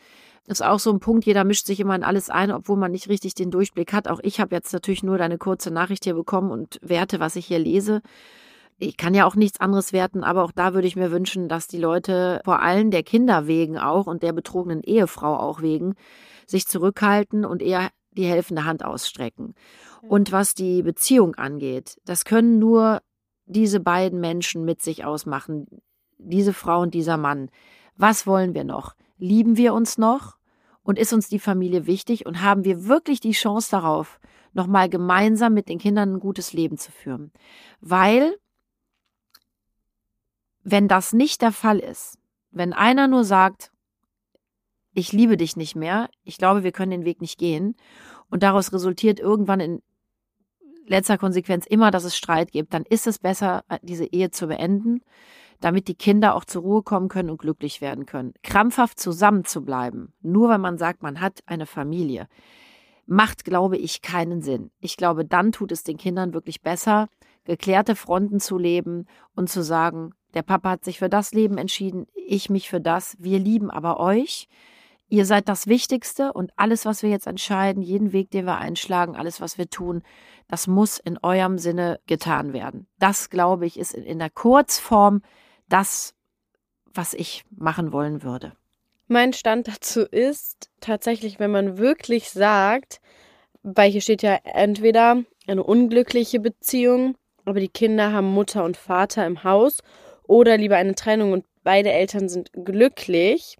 ist 0.46 0.64
auch 0.64 0.78
so 0.78 0.90
ein 0.90 1.00
Punkt, 1.00 1.26
jeder 1.26 1.44
mischt 1.44 1.66
sich 1.66 1.78
immer 1.78 1.94
in 1.94 2.04
alles 2.04 2.30
ein, 2.30 2.50
obwohl 2.50 2.76
man 2.76 2.92
nicht 2.92 3.08
richtig 3.08 3.34
den 3.34 3.50
Durchblick 3.50 3.92
hat. 3.92 4.08
Auch 4.08 4.20
ich 4.22 4.40
habe 4.40 4.54
jetzt 4.54 4.72
natürlich 4.72 5.02
nur 5.02 5.18
deine 5.18 5.36
kurze 5.36 5.70
Nachricht 5.70 6.04
hier 6.04 6.14
bekommen 6.14 6.50
und 6.50 6.78
werte, 6.82 7.20
was 7.20 7.36
ich 7.36 7.46
hier 7.46 7.58
lese. 7.58 8.00
Ich 8.78 8.96
kann 8.96 9.14
ja 9.14 9.26
auch 9.26 9.36
nichts 9.36 9.60
anderes 9.60 9.92
werten, 9.92 10.24
aber 10.24 10.42
auch 10.42 10.52
da 10.52 10.74
würde 10.74 10.88
ich 10.88 10.96
mir 10.96 11.12
wünschen, 11.12 11.48
dass 11.48 11.68
die 11.68 11.78
Leute 11.78 12.40
vor 12.44 12.60
allem 12.60 12.90
der 12.90 13.02
Kinder 13.02 13.46
wegen 13.46 13.78
auch 13.78 14.06
und 14.06 14.22
der 14.22 14.32
betrogenen 14.32 14.82
Ehefrau 14.82 15.36
auch 15.36 15.62
wegen 15.62 15.94
sich 16.46 16.66
zurückhalten 16.66 17.44
und 17.44 17.62
eher 17.62 17.90
die 18.16 18.26
helfende 18.26 18.64
Hand 18.64 18.84
ausstrecken. 18.84 19.54
Und 20.02 20.32
was 20.32 20.54
die 20.54 20.82
Beziehung 20.82 21.34
angeht, 21.34 22.00
das 22.04 22.24
können 22.24 22.58
nur 22.58 23.02
diese 23.46 23.80
beiden 23.80 24.20
Menschen 24.20 24.64
mit 24.64 24.82
sich 24.82 25.04
ausmachen, 25.04 25.66
diese 26.18 26.52
Frau 26.52 26.80
und 26.80 26.94
dieser 26.94 27.16
Mann. 27.16 27.50
Was 27.96 28.26
wollen 28.26 28.54
wir 28.54 28.64
noch? 28.64 28.94
Lieben 29.18 29.56
wir 29.56 29.74
uns 29.74 29.98
noch? 29.98 30.36
Und 30.82 30.98
ist 30.98 31.12
uns 31.12 31.28
die 31.28 31.38
Familie 31.38 31.86
wichtig? 31.86 32.26
Und 32.26 32.42
haben 32.42 32.64
wir 32.64 32.86
wirklich 32.86 33.20
die 33.20 33.32
Chance 33.32 33.70
darauf, 33.70 34.20
nochmal 34.52 34.88
gemeinsam 34.88 35.54
mit 35.54 35.68
den 35.68 35.78
Kindern 35.78 36.14
ein 36.14 36.20
gutes 36.20 36.52
Leben 36.52 36.76
zu 36.78 36.92
führen? 36.92 37.32
Weil, 37.80 38.36
wenn 40.62 40.88
das 40.88 41.12
nicht 41.12 41.42
der 41.42 41.52
Fall 41.52 41.78
ist, 41.78 42.18
wenn 42.50 42.72
einer 42.72 43.08
nur 43.08 43.24
sagt, 43.24 43.72
ich 44.94 45.12
liebe 45.12 45.36
dich 45.36 45.56
nicht 45.56 45.76
mehr, 45.76 46.08
ich 46.22 46.38
glaube, 46.38 46.62
wir 46.62 46.72
können 46.72 46.92
den 46.92 47.04
Weg 47.04 47.20
nicht 47.20 47.38
gehen, 47.38 47.76
und 48.30 48.42
daraus 48.42 48.72
resultiert 48.72 49.20
irgendwann 49.20 49.60
in 49.60 49.82
letzter 50.86 51.18
Konsequenz 51.18 51.66
immer, 51.66 51.90
dass 51.90 52.04
es 52.04 52.16
Streit 52.16 52.52
gibt, 52.52 52.74
dann 52.74 52.84
ist 52.84 53.06
es 53.06 53.18
besser, 53.18 53.64
diese 53.82 54.06
Ehe 54.06 54.30
zu 54.30 54.46
beenden, 54.46 55.00
damit 55.60 55.88
die 55.88 55.94
Kinder 55.94 56.34
auch 56.34 56.44
zur 56.44 56.62
Ruhe 56.62 56.82
kommen 56.82 57.08
können 57.08 57.30
und 57.30 57.38
glücklich 57.38 57.80
werden 57.80 58.06
können. 58.06 58.34
Krampfhaft 58.42 58.98
zusammenzubleiben, 58.98 60.12
nur 60.20 60.48
weil 60.48 60.58
man 60.58 60.78
sagt, 60.78 61.02
man 61.02 61.20
hat 61.20 61.40
eine 61.46 61.66
Familie, 61.66 62.28
macht, 63.06 63.44
glaube 63.44 63.76
ich, 63.76 64.02
keinen 64.02 64.42
Sinn. 64.42 64.70
Ich 64.80 64.96
glaube, 64.96 65.24
dann 65.24 65.52
tut 65.52 65.72
es 65.72 65.82
den 65.82 65.96
Kindern 65.96 66.34
wirklich 66.34 66.62
besser, 66.62 67.08
geklärte 67.44 67.96
Fronten 67.96 68.40
zu 68.40 68.58
leben 68.58 69.06
und 69.34 69.48
zu 69.48 69.62
sagen, 69.62 70.12
der 70.34 70.42
Papa 70.42 70.70
hat 70.70 70.84
sich 70.84 70.98
für 70.98 71.08
das 71.08 71.32
Leben 71.32 71.58
entschieden, 71.58 72.06
ich 72.14 72.50
mich 72.50 72.68
für 72.68 72.80
das, 72.80 73.16
wir 73.20 73.38
lieben 73.38 73.70
aber 73.70 74.00
euch. 74.00 74.48
Ihr 75.14 75.26
seid 75.26 75.48
das 75.48 75.68
Wichtigste 75.68 76.32
und 76.32 76.50
alles, 76.56 76.86
was 76.86 77.04
wir 77.04 77.10
jetzt 77.10 77.28
entscheiden, 77.28 77.84
jeden 77.84 78.12
Weg, 78.12 78.32
den 78.32 78.46
wir 78.46 78.58
einschlagen, 78.58 79.14
alles, 79.14 79.40
was 79.40 79.58
wir 79.58 79.70
tun, 79.70 80.02
das 80.48 80.66
muss 80.66 80.98
in 80.98 81.20
eurem 81.22 81.56
Sinne 81.56 82.00
getan 82.08 82.52
werden. 82.52 82.88
Das, 82.98 83.30
glaube 83.30 83.64
ich, 83.64 83.78
ist 83.78 83.94
in 83.94 84.18
der 84.18 84.30
Kurzform 84.30 85.22
das, 85.68 86.14
was 86.92 87.14
ich 87.14 87.44
machen 87.50 87.92
wollen 87.92 88.24
würde. 88.24 88.54
Mein 89.06 89.32
Stand 89.32 89.68
dazu 89.68 90.00
ist 90.00 90.68
tatsächlich, 90.80 91.38
wenn 91.38 91.52
man 91.52 91.78
wirklich 91.78 92.32
sagt, 92.32 93.00
weil 93.62 93.92
hier 93.92 94.00
steht 94.00 94.22
ja 94.22 94.40
entweder 94.42 95.22
eine 95.46 95.62
unglückliche 95.62 96.40
Beziehung, 96.40 97.14
aber 97.44 97.60
die 97.60 97.68
Kinder 97.68 98.12
haben 98.12 98.32
Mutter 98.32 98.64
und 98.64 98.76
Vater 98.76 99.24
im 99.28 99.44
Haus 99.44 99.78
oder 100.24 100.56
lieber 100.56 100.74
eine 100.74 100.96
Trennung 100.96 101.30
und 101.30 101.44
beide 101.62 101.92
Eltern 101.92 102.28
sind 102.28 102.50
glücklich, 102.52 103.58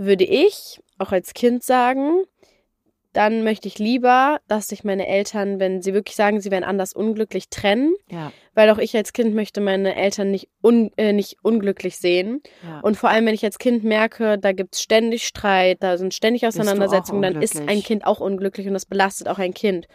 würde 0.00 0.24
ich 0.24 0.80
auch 0.98 1.12
als 1.12 1.34
Kind 1.34 1.62
sagen, 1.62 2.22
dann 3.12 3.42
möchte 3.42 3.66
ich 3.66 3.78
lieber, 3.78 4.38
dass 4.46 4.68
sich 4.68 4.84
meine 4.84 5.06
Eltern, 5.08 5.58
wenn 5.58 5.82
sie 5.82 5.94
wirklich 5.94 6.14
sagen, 6.14 6.40
sie 6.40 6.50
wären 6.50 6.62
anders 6.62 6.92
unglücklich, 6.92 7.48
trennen. 7.50 7.94
Ja. 8.08 8.32
Weil 8.54 8.70
auch 8.70 8.78
ich 8.78 8.96
als 8.96 9.12
Kind 9.12 9.34
möchte 9.34 9.60
meine 9.60 9.96
Eltern 9.96 10.30
nicht, 10.30 10.48
un, 10.62 10.92
äh, 10.96 11.12
nicht 11.12 11.36
unglücklich 11.42 11.96
sehen. 11.98 12.40
Ja. 12.62 12.80
Und 12.80 12.96
vor 12.96 13.10
allem, 13.10 13.26
wenn 13.26 13.34
ich 13.34 13.44
als 13.44 13.58
Kind 13.58 13.82
merke, 13.82 14.38
da 14.38 14.52
gibt 14.52 14.76
es 14.76 14.82
ständig 14.82 15.26
Streit, 15.26 15.82
da 15.82 15.98
sind 15.98 16.14
ständig 16.14 16.46
Auseinandersetzungen, 16.46 17.22
dann 17.22 17.42
ist 17.42 17.60
ein 17.60 17.82
Kind 17.82 18.06
auch 18.06 18.20
unglücklich 18.20 18.68
und 18.68 18.74
das 18.74 18.86
belastet 18.86 19.28
auch 19.28 19.38
ein 19.38 19.54
Kind. 19.54 19.86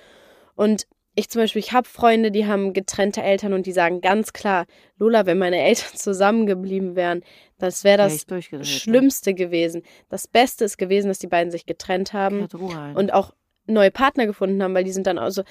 Und 0.56 0.86
ich 1.16 1.30
zum 1.30 1.42
Beispiel, 1.42 1.62
ich 1.62 1.72
habe 1.72 1.88
Freunde, 1.88 2.30
die 2.30 2.46
haben 2.46 2.74
getrennte 2.74 3.24
Eltern 3.24 3.54
und 3.54 3.66
die 3.66 3.72
sagen 3.72 4.02
ganz 4.02 4.34
klar, 4.34 4.66
Lola, 4.98 5.26
wenn 5.26 5.38
meine 5.38 5.62
Eltern 5.62 5.94
zusammengeblieben 5.96 6.96
wären, 6.96 7.24
das 7.58 7.84
wäre 7.84 8.00
Wär 8.00 8.08
das 8.08 8.26
ne? 8.60 8.66
Schlimmste 8.66 9.34
gewesen. 9.34 9.84
Das 10.10 10.28
Beste 10.28 10.66
ist 10.66 10.78
gewesen, 10.78 11.08
dass 11.08 11.20
die 11.20 11.28
beiden 11.28 11.52
sich 11.52 11.66
getrennt 11.66 12.14
haben 12.14 12.42
und 12.96 13.14
auch 13.14 13.34
neue 13.68 13.92
Partner 13.92 14.26
gefunden 14.26 14.62
haben, 14.62 14.74
weil 14.74 14.84
die 14.84 14.92
sind 14.92 15.08
dann 15.08 15.18
auch 15.18 15.30
so, 15.30 15.44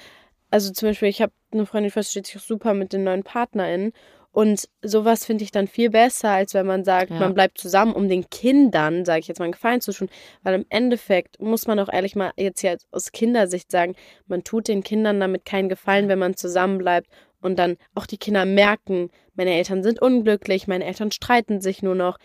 also 0.51 0.71
zum 0.71 0.89
Beispiel, 0.89 1.09
ich 1.09 1.21
habe 1.21 1.33
eine 1.51 1.65
Freundin, 1.65 1.89
die 1.89 1.91
versteht 1.91 2.27
sich 2.27 2.41
super 2.41 2.73
mit 2.73 2.93
den 2.93 3.03
neuen 3.03 3.23
PartnerInnen 3.23 3.91
und 4.35 4.67
sowas 4.81 5.25
finde 5.25 5.45
ich 5.45 5.51
dann 5.51 5.67
viel 5.67 5.89
besser, 5.89 6.29
als 6.29 6.53
wenn 6.53 6.65
man 6.65 6.83
sagt, 6.83 7.09
Ja. 7.09 7.19
man 7.19 7.33
bleibt 7.33 7.57
zusammen, 7.57 7.93
um 7.93 8.09
den 8.09 8.29
Kindern, 8.29 9.05
sage 9.05 9.21
ich 9.21 9.27
jetzt 9.29 9.39
mal, 9.39 9.45
einen 9.45 9.53
Gefallen 9.53 9.79
zu 9.79 9.93
tun, 9.93 10.09
weil 10.43 10.55
im 10.55 10.65
Endeffekt 10.67 11.39
muss 11.41 11.67
man 11.67 11.79
auch 11.79 11.87
ehrlich 11.87 12.17
mal 12.17 12.33
jetzt 12.35 12.59
hier 12.59 12.77
aus 12.91 13.13
Kindersicht 13.13 13.71
sagen, 13.71 13.95
man 14.27 14.43
tut 14.43 14.67
den 14.67 14.83
Kindern 14.83 15.21
damit 15.21 15.45
keinen 15.45 15.69
Gefallen, 15.69 16.09
wenn 16.09 16.19
man 16.19 16.35
zusammen 16.35 16.77
bleibt 16.77 17.07
und 17.45 17.57
dann 17.57 17.77
auch 17.93 18.05
die 18.05 18.17
Kinder 18.17 18.45
merken, 18.45 19.09
meine 19.35 19.53
Eltern 19.53 19.83
sind 19.83 20.01
unglücklich, 20.01 20.67
meine 20.67 20.85
Eltern 20.85 21.11
streiten 21.11 21.61
sich 21.61 21.81
nur 21.83 21.95
noch. 21.95 22.17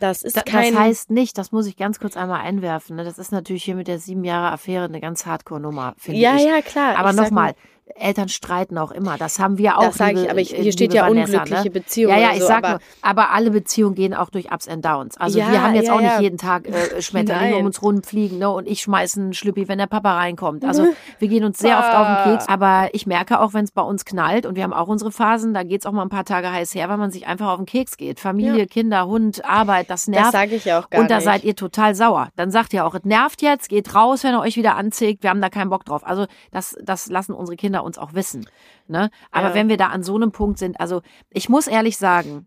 Das 0.00 0.22
ist 0.22 0.36
Da, 0.36 0.42
kein 0.42 0.72
das 0.74 0.82
heißt 0.82 1.10
nicht, 1.10 1.38
das 1.38 1.52
muss 1.52 1.66
ich 1.66 1.76
ganz 1.76 2.00
kurz 2.00 2.16
einmal 2.16 2.40
einwerfen. 2.40 2.96
Ne? 2.96 3.04
Das 3.04 3.18
ist 3.18 3.30
natürlich 3.32 3.64
hier 3.64 3.76
mit 3.76 3.86
der 3.86 3.98
sieben 3.98 4.24
Jahre 4.24 4.50
Affäre 4.52 4.84
eine 4.84 5.00
ganz 5.00 5.24
Hardcore-Nummer, 5.26 5.94
finde 5.98 6.20
Ja, 6.20 6.36
ich. 6.36 6.44
ja, 6.44 6.60
klar. 6.62 6.98
Aber 6.98 7.10
Ich 7.10 7.16
sag 7.16 7.24
nochmal, 7.26 7.54
Eltern 7.96 8.28
streiten 8.28 8.78
auch 8.78 8.90
immer. 8.90 9.18
Das 9.18 9.38
haben 9.38 9.58
wir 9.58 9.78
auch. 9.78 9.84
Das 9.84 9.96
sage 9.96 10.22
ich, 10.22 10.30
aber 10.30 10.40
ich, 10.40 10.54
äh, 10.54 10.62
hier 10.62 10.72
steht 10.72 10.92
liebe 10.92 11.04
ja 11.04 11.08
Vanessa, 11.08 11.38
unglückliche 11.38 11.64
ne? 11.64 11.70
Beziehungen. 11.70 12.16
Ja, 12.16 12.22
ja, 12.22 12.32
ich 12.32 12.40
so, 12.40 12.46
sag 12.46 12.58
aber 12.58 12.70
nur, 12.70 12.80
aber 13.02 13.30
alle 13.30 13.50
Beziehungen 13.50 13.94
gehen 13.94 14.14
auch 14.14 14.30
durch 14.30 14.50
Ups 14.50 14.68
and 14.68 14.84
Downs. 14.84 15.16
Also 15.18 15.38
Ja, 15.38 15.52
wir 15.52 15.62
haben 15.62 15.74
jetzt 15.74 15.88
ja, 15.88 15.94
auch 15.94 16.00
nicht 16.00 16.14
ja. 16.14 16.20
jeden 16.20 16.38
Tag 16.38 16.66
äh, 16.66 17.02
Schmetterlinge 17.02 17.56
um 17.58 17.66
uns 17.66 17.82
rumfliegen, 17.82 18.38
ne? 18.38 18.50
Und 18.50 18.66
ich 18.66 18.80
schmeiß 18.80 19.18
einen 19.18 19.34
Schlüppi, 19.34 19.68
wenn 19.68 19.78
der 19.78 19.86
Papa 19.86 20.16
reinkommt. 20.16 20.64
Also 20.64 20.88
wir 21.18 21.28
gehen 21.28 21.44
uns 21.44 21.58
sehr 21.58 21.78
oft 21.78 21.94
auf 21.94 22.06
den 22.06 22.32
Keks. 22.32 22.48
Aber 22.48 22.88
ich 22.92 23.06
merke 23.06 23.40
auch, 23.40 23.54
wenn 23.54 23.64
es 23.64 23.70
bei 23.70 23.82
uns 23.82 24.04
knallt 24.04 24.46
und 24.46 24.56
wir 24.56 24.62
haben 24.62 24.72
auch 24.72 24.88
unsere 24.88 25.12
Phasen, 25.12 25.52
da 25.52 25.62
geht's 25.62 25.84
auch 25.86 25.92
mal 25.92 26.02
ein 26.02 26.08
paar 26.08 26.24
Tage 26.24 26.50
heiß 26.50 26.74
her, 26.74 26.88
weil 26.88 26.96
man 26.96 27.10
sich 27.10 27.26
einfach 27.26 27.48
auf 27.48 27.58
den 27.58 27.66
Keks 27.66 27.96
geht. 27.96 28.18
Familie. 28.18 28.66
Kinder, 28.66 29.06
Hund, 29.06 29.44
Arbeit, 29.44 29.90
das 29.90 30.08
nervt. 30.08 30.26
das 30.26 30.32
sage 30.32 30.54
ich 30.56 30.72
auch 30.72 30.88
gar 30.88 31.00
und 31.00 31.10
da 31.10 31.16
nicht. 31.16 31.24
seid 31.24 31.44
ihr 31.44 31.54
total 31.54 31.94
sauer. 31.94 32.28
Dann 32.36 32.50
sagt 32.50 32.72
ihr 32.72 32.86
auch, 32.86 32.94
es 32.94 33.04
nervt 33.04 33.42
jetzt, 33.42 33.68
geht 33.68 33.94
raus, 33.94 34.24
wenn 34.24 34.34
ihr 34.34 34.40
euch 34.40 34.56
wieder 34.56 34.76
anzieht, 34.76 35.22
wir 35.22 35.30
haben 35.30 35.40
da 35.40 35.50
keinen 35.50 35.70
Bock 35.70 35.84
drauf. 35.84 36.04
Also 36.04 36.26
das, 36.50 36.76
das 36.82 37.08
lassen 37.08 37.34
unsere 37.34 37.56
Kinder 37.56 37.73
uns 37.80 37.98
auch 37.98 38.14
wissen. 38.14 38.48
Ne? 38.86 39.10
Aber 39.30 39.48
Ja. 39.48 39.54
wenn 39.54 39.68
wir 39.68 39.76
da 39.76 39.88
an 39.88 40.02
so 40.02 40.14
einem 40.16 40.32
Punkt 40.32 40.58
sind, 40.58 40.78
also 40.80 41.02
ich 41.30 41.48
muss 41.48 41.66
ehrlich 41.66 41.96
sagen, 41.96 42.46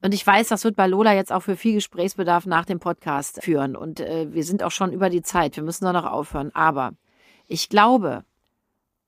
und 0.00 0.14
ich 0.14 0.24
weiß, 0.24 0.46
das 0.48 0.62
wird 0.62 0.76
bei 0.76 0.86
Lola 0.86 1.12
jetzt 1.14 1.32
auch 1.32 1.40
für 1.42 1.56
viel 1.56 1.74
Gesprächsbedarf 1.74 2.46
nach 2.46 2.64
dem 2.64 2.78
Podcast 2.78 3.42
führen. 3.42 3.74
Und 3.74 3.98
äh, 3.98 4.32
wir 4.32 4.44
sind 4.44 4.62
auch 4.62 4.70
schon 4.70 4.92
über 4.92 5.10
die 5.10 5.22
Zeit. 5.22 5.56
Wir 5.56 5.64
müssen 5.64 5.84
da 5.86 5.92
noch 5.92 6.06
aufhören. 6.06 6.54
Aber 6.54 6.92
ich 7.48 7.68
glaube, 7.68 8.24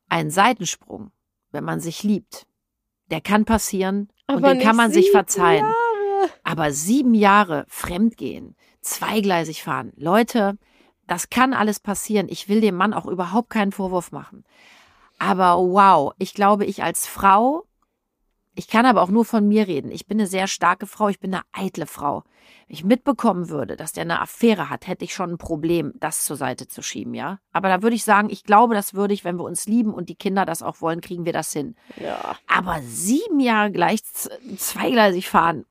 ein 0.09 0.31
Seitensprung, 0.31 1.13
wenn 1.53 1.63
man 1.63 1.79
sich 1.79 2.03
liebt, 2.03 2.45
der 3.13 3.21
kann 3.21 3.45
passieren 3.45 4.09
und 4.27 4.39
Aber 4.39 4.53
den 4.53 4.61
kann 4.61 4.75
man 4.75 4.91
sich 4.91 5.13
verzeihen. 5.13 5.65
Jahre. 5.65 6.31
Aber 6.43 6.73
sieben 6.73 7.15
Jahre 7.15 7.65
fremdgehen, 7.69 8.57
zweigleisig 8.81 9.63
fahren. 9.63 9.93
Leute, 9.97 10.59
das 11.11 11.29
kann 11.29 11.55
alles 11.55 11.81
passieren. 11.81 12.29
Ich 12.31 12.49
will 12.49 12.61
dem 12.61 12.77
Mann 12.77 12.95
auch 12.95 13.07
überhaupt 13.07 13.51
keinen 13.51 13.73
Vorwurf 13.73 14.13
machen. 14.13 14.45
Aber 15.19 15.59
wow, 15.59 16.13
ich 16.19 16.35
glaube, 16.35 16.65
ich 16.65 16.85
als 16.85 17.09
Frau, 17.09 17.65
ich 18.55 18.69
kann 18.69 18.87
aber 18.87 19.03
auch 19.03 19.11
nur 19.11 19.25
von 19.25 19.49
mir 19.49 19.67
reden. 19.67 19.91
Ich 19.91 20.07
bin 20.07 20.21
eine 20.21 20.29
sehr 20.29 20.47
starke 20.47 20.87
Frau, 20.87 21.09
ich 21.09 21.19
bin 21.19 21.35
eine 21.35 21.43
eitle 21.51 21.87
Frau. 21.87 22.23
Wenn 22.69 22.77
ich 22.77 22.85
mitbekommen 22.85 23.49
würde, 23.49 23.77
dass 23.77 23.93
der 23.93 24.03
eine 24.03 24.21
Affäre 24.21 24.71
hat, 24.71 24.87
hätte 24.87 25.05
ich 25.05 25.13
schon 25.13 25.33
ein 25.33 25.39
Problem, 25.39 25.93
das 25.97 26.25
zur 26.25 26.37
Seite 26.37 26.69
zu 26.69 26.81
schieben, 26.81 27.13
ja. 27.15 27.41
Aber 27.53 27.69
da 27.69 27.83
würde 27.83 27.97
ich 27.97 28.05
sagen, 28.05 28.31
ich 28.31 28.45
glaube, 28.45 28.75
das 28.75 28.95
würde 28.95 29.13
ich, 29.13 29.25
wenn 29.25 29.37
wir 29.37 29.45
uns 29.45 29.67
lieben 29.67 29.93
und 29.93 30.09
die 30.09 30.15
Kinder 30.15 30.47
das 30.47 30.63
auch 30.63 30.81
wollen, 30.81 31.01
kriegen 31.01 31.25
wir 31.25 31.33
das 31.33 31.53
hin. 31.53 31.75
Ja. 31.97 32.37
Aber 32.47 32.81
sieben 32.83 33.41
Jahre 33.41 33.73
gleich 33.73 34.05
zweigleisig 34.05 35.29
fahren. 35.29 35.65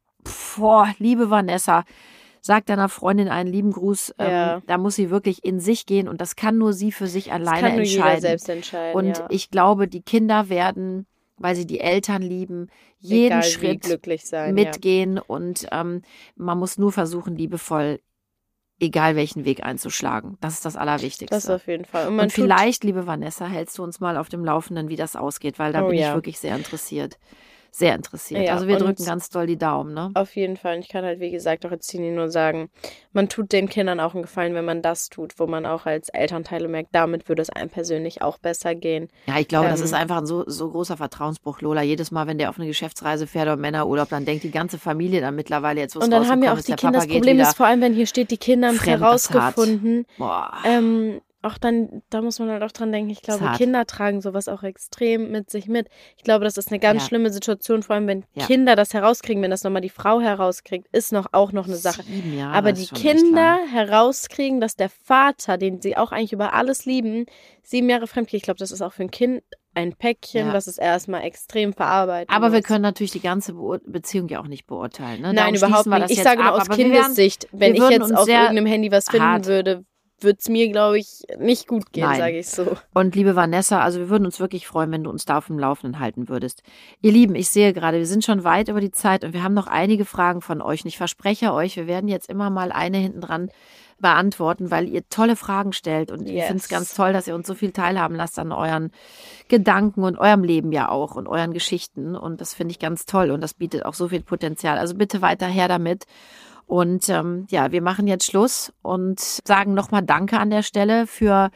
Boah, 0.58 0.93
liebe 0.99 1.30
Vanessa, 1.30 1.86
sag 2.41 2.65
deiner 2.65 2.89
Freundin 2.89 3.28
einen 3.28 3.52
lieben 3.52 3.71
Gruß. 3.71 4.15
Ähm, 4.19 4.30
Ja. 4.30 4.62
Da 4.67 4.78
muss 4.78 4.95
sie 4.95 5.10
wirklich 5.10 5.43
in 5.43 5.60
sich 5.60 5.86
gehen 5.86 6.08
und 6.08 6.21
das 6.21 6.36
kann 6.36 6.58
nur 6.58 6.73
sie 6.73 6.91
für 6.91 7.08
sich 7.08 7.25
Das 7.25 7.34
alleine 7.36 7.62
kann 7.62 7.75
nur 7.75 7.84
jeder 7.86 7.95
entscheiden. 8.04 8.21
selbst 8.21 8.49
entscheiden. 8.49 8.95
und 8.95 9.17
ja. 9.17 9.28
ich 9.30 9.49
glaube, 9.52 9.88
die 9.88 10.02
Kinder 10.02 10.49
werden, 10.49 11.06
weil 11.38 11.56
sie 11.56 11.65
die 11.65 11.80
Eltern 11.80 12.21
lieben, 12.21 12.67
jeden 12.99 13.28
Egal, 13.39 13.43
Schritt 13.43 13.82
glücklich 13.82 14.25
sein. 14.25 14.54
mitgehen 14.54 15.19
und 15.19 15.67
ähm, 15.71 16.02
man 16.36 16.58
muss 16.60 16.78
nur 16.78 16.91
versuchen, 16.91 17.36
liebevoll, 17.36 17.99
egal 18.82 19.15
welchen 19.15 19.45
Weg 19.45 19.63
einzuschlagen. 19.63 20.38
Das 20.41 20.54
ist 20.54 20.65
das 20.65 20.73
Ja. 20.75 20.82
Allerwichtigste. 20.82 21.36
Das 21.36 21.49
auf 21.49 21.67
jeden 21.67 21.86
Fall. 21.86 22.08
Und 22.08 22.19
und 22.19 22.32
vielleicht, 22.34 22.84
liebe 22.84 23.08
Vanessa, 23.08 23.45
hältst 23.45 23.78
du 23.78 23.84
uns 23.84 23.99
mal 23.99 24.17
auf 24.17 24.30
dem 24.30 24.43
Laufenden, 24.45 24.89
wie 24.89 24.95
das 24.95 25.15
ausgeht, 25.15 25.60
weil 25.60 25.73
da 25.73 25.84
Oh 25.84 25.89
bin 25.89 25.99
ja. 25.99 26.10
ich 26.10 26.15
wirklich 26.15 26.39
sehr 26.39 26.56
interessiert. 26.56 27.17
Sehr 27.71 27.95
interessiert. 27.95 28.43
Ja, 28.45 28.53
also 28.53 28.67
wir 28.67 28.77
drücken 28.77 29.05
ganz 29.05 29.29
doll 29.29 29.47
die 29.47 29.58
Daumen, 29.58 29.93
ne? 29.93 30.12
Auf 30.13 30.36
jeden 30.36 30.58
Fall. 30.58 30.75
Und 30.75 30.82
ich 30.82 30.89
kann 30.89 31.03
halt, 31.03 31.19
wie 31.19 31.32
gesagt, 31.32 31.65
auch 31.65 31.71
als 31.71 31.88
Teenie 31.88 32.12
nur 32.12 32.29
sagen, 32.29 32.69
man 33.13 33.29
tut 33.29 33.51
den 33.51 33.69
Kindern 33.69 33.99
auch 33.99 34.13
einen 34.13 34.23
Gefallen, 34.23 34.53
wenn 34.53 34.65
man 34.65 34.82
das 34.82 35.10
tut, 35.10 35.39
wo 35.39 35.47
man 35.47 35.65
auch 35.65 35.86
als 35.86 36.10
Elternteile 36.10 36.67
merkt, 36.67 36.89
damit 36.93 37.27
würde 37.29 37.41
es 37.41 37.49
einem 37.49 37.69
persönlich 37.69 38.21
auch 38.21 38.38
besser 38.38 38.75
gehen. 38.75 39.09
Ja, 39.28 39.39
ich 39.39 39.47
glaube, 39.47 39.70
das 39.70 39.80
Ähm, 39.80 39.86
ist 39.86 39.93
einfach 39.93 40.17
ein 40.17 40.26
so, 40.26 40.43
so 40.47 40.70
großer 40.70 40.97
Vertrauensbruch, 40.97 41.61
Lola. 41.61 41.82
Jedes 41.82 42.11
Mal, 42.11 42.28
wenn 42.28 42.38
der 42.38 42.49
auf 42.49 42.57
eine 42.57 42.67
Geschäftsreise 42.67 43.28
fährt 43.28 43.47
oder 43.47 43.57
Männerurlaub, 43.57 44.09
dann 44.09 44.26
denkt 44.26 44.43
die 44.43 44.51
ganze 44.51 44.78
Familie 44.78 45.22
dann 45.22 45.36
mittlerweile 45.36 45.80
jetzt, 45.82 45.95
was 45.95 46.03
und 46.05 46.11
dann 46.11 46.28
haben 46.28 46.43
ja 46.43 46.53
auch 46.53 46.57
die 46.59 46.67
der 46.67 46.76
Kinder, 46.76 46.99
das 46.99 47.07
Problem 47.07 47.39
ist 47.39 47.55
vor 47.55 47.65
allem, 47.65 47.82
wenn 47.82 47.93
hier 47.93 48.05
steht, 48.05 48.32
die 48.32 48.38
Kinder 48.38 48.70
haben 48.70 48.78
das 48.78 48.86
herausgefunden. 48.86 50.05
Boah. 50.17 50.53
Ähm, 50.65 51.22
auch 51.42 51.58
dann, 51.58 52.02
da 52.10 52.22
muss 52.22 52.38
man 52.40 52.50
halt 52.50 52.64
auch 52.64 52.72
dran 52.72 52.92
denken, 52.92 53.10
ich 53.10 53.22
glaube. 53.22 53.50
Kinder 53.56 53.86
tragen 53.86 54.22
sowas 54.22 54.48
auch 54.50 54.64
extrem 54.64 55.32
mit 55.32 55.50
sich 55.50 55.68
mit. 55.68 55.88
Ich 56.18 56.24
glaube, 56.24 56.44
das 56.44 56.58
ist 56.58 56.70
eine 56.70 56.80
ganz 56.80 57.04
Ja. 57.04 57.08
schlimme 57.08 57.30
Situation, 57.32 57.82
vor 57.84 57.96
allem 57.96 58.08
wenn 58.08 58.26
Ja. 58.34 58.46
Kinder 58.46 58.76
das 58.76 58.94
herauskriegen, 58.94 59.42
wenn 59.42 59.52
das 59.52 59.64
nochmal 59.64 59.82
die 59.82 59.90
Frau 59.90 60.20
herauskriegt, 60.20 60.88
ist 60.92 61.14
noch 61.14 61.28
auch 61.32 61.52
noch 61.54 61.66
eine 61.68 61.78
Sache. 61.78 62.04
Jahre 62.36 62.56
Aber 62.58 62.74
die 62.74 62.88
Kinder 62.88 63.58
herauskriegen, 63.72 64.60
dass 64.62 64.76
der 64.76 64.90
Vater, 64.90 65.58
den 65.58 65.82
sie 65.82 65.98
auch 65.98 66.12
eigentlich 66.12 66.34
über 66.34 66.54
alles 66.54 66.86
lieben, 66.86 67.26
sieben 67.64 67.90
Jahre 67.90 68.08
fremd 68.08 68.28
geht. 68.30 68.38
Ich 68.40 68.44
glaube, 68.44 68.60
das 68.60 68.72
ist 68.72 68.82
auch 68.82 68.94
für 68.94 69.04
ein 69.04 69.12
Kind 69.12 69.42
ein 69.76 69.94
Päckchen, 69.96 70.48
Ja. 70.48 70.54
das 70.54 70.68
es 70.68 70.78
erstmal 70.78 71.22
extrem 71.24 71.74
verarbeiten 71.74 72.34
Aber 72.36 72.52
wir 72.52 72.60
muss. 72.60 72.68
können 72.68 72.82
natürlich 72.82 73.12
die 73.12 73.22
ganze 73.22 73.54
Beur 73.54 73.80
Beziehung 73.86 74.28
ja 74.28 74.42
auch 74.42 74.48
nicht 74.48 74.66
beurteilen. 74.66 75.22
Ne? 75.22 75.28
Nein, 75.34 75.36
Darum 75.36 75.56
überhaupt 75.56 75.86
wir 75.86 76.00
nicht. 76.00 76.12
Ich 76.12 76.24
sage 76.24 76.42
nur 76.42 76.54
ab. 76.54 76.62
aus 76.62 76.70
wir 76.70 76.76
Kindessicht. 76.76 77.48
Wenn 77.52 77.76
ich 77.76 77.90
jetzt 77.90 78.14
auf 78.14 78.26
sehr 78.26 78.42
irgendeinem 78.42 78.66
Handy 78.66 78.92
was 78.92 79.06
finden 79.10 79.26
hart- 79.26 79.46
würde, 79.46 79.86
würde 80.24 80.38
es 80.39 80.49
mir, 80.49 80.70
glaube 80.72 80.99
ich, 80.99 81.24
nicht 81.38 81.67
gut 81.67 81.91
gehen, 81.91 82.13
sage 82.15 82.39
ich 82.39 82.49
so. 82.49 82.78
Und 82.93 83.15
liebe 83.15 83.36
Vanessa, 83.36 83.82
also 83.82 83.99
wir 83.99 84.09
würden 84.09 84.26
uns 84.26 84.39
wirklich 84.39 84.67
freuen, 84.67 84.91
wenn 84.91 85.03
du 85.03 85.09
uns 85.09 85.26
da 85.26 85.38
auf 85.38 85.47
dem 85.47 85.59
Laufenden 85.59 85.99
halten 85.99 86.30
würdest. 86.30 86.63
Ihr 87.01 87.11
Lieben, 87.11 87.36
ich 87.36 87.49
sehe 87.49 87.74
gerade, 87.74 87.97
wir 87.97 88.05
sind 88.07 88.24
schon 88.26 88.43
weit 88.43 88.67
über 88.70 88.82
die 88.82 88.91
Zeit 88.91 89.24
und 89.24 89.34
wir 89.34 89.43
haben 89.43 89.53
noch 89.53 89.67
einige 89.67 90.05
Fragen 90.05 90.41
von 90.41 90.61
euch. 90.61 90.84
Und 90.84 90.88
ich 90.89 90.97
verspreche 90.97 91.53
euch, 91.53 91.76
wir 91.76 91.88
werden 91.88 92.07
jetzt 92.07 92.30
immer 92.30 92.49
mal 92.49 92.72
eine 92.72 92.97
hinten 92.97 93.22
dran 93.22 93.49
beantworten, 94.01 94.72
weil 94.72 94.88
ihr 94.88 95.07
tolle 95.09 95.36
Fragen 95.36 95.74
stellt. 95.74 96.09
Und 96.11 96.28
ich 96.28 96.36
Yes. 96.36 96.47
finde 96.47 96.61
es 96.61 96.70
ganz 96.70 96.93
toll, 96.93 97.11
dass 97.13 97.28
ihr 97.28 97.36
uns 97.36 97.47
so 97.47 97.53
viel 97.53 97.72
teilhaben 97.72 98.15
lasst 98.15 98.39
an 98.39 98.51
euren 98.51 98.91
Gedanken 99.49 100.03
und 100.03 100.17
eurem 100.17 100.43
Leben 100.43 100.72
ja 100.72 100.89
auch 100.89 101.15
und 101.15 101.28
euren 101.28 101.53
Geschichten. 101.53 102.15
Und 102.15 102.39
das 102.39 102.53
finde 102.53 102.72
ich 102.72 102.80
ganz 102.80 103.05
toll 103.05 103.30
und 103.32 103.41
das 103.41 103.53
bietet 103.53 103.86
auch 103.86 103.93
so 103.93 104.07
viel 104.09 104.22
Potenzial. 104.22 104.78
Also 104.78 104.95
bitte 104.95 105.22
weiter 105.22 105.47
her 105.47 105.67
damit. 105.67 106.05
Und 106.70 107.09
ähm, 107.09 107.47
ja, 107.49 107.72
wir 107.72 107.82
machen 107.82 108.05
jetzt 108.05 108.28
Schluss 108.28 108.72
und 108.84 109.20
sagen 109.20 109.74
nochmal 109.74 110.03
Danke 110.03 110.38
an 110.39 110.51
der 110.51 110.61
Stelle 110.61 111.07
für 111.07 111.49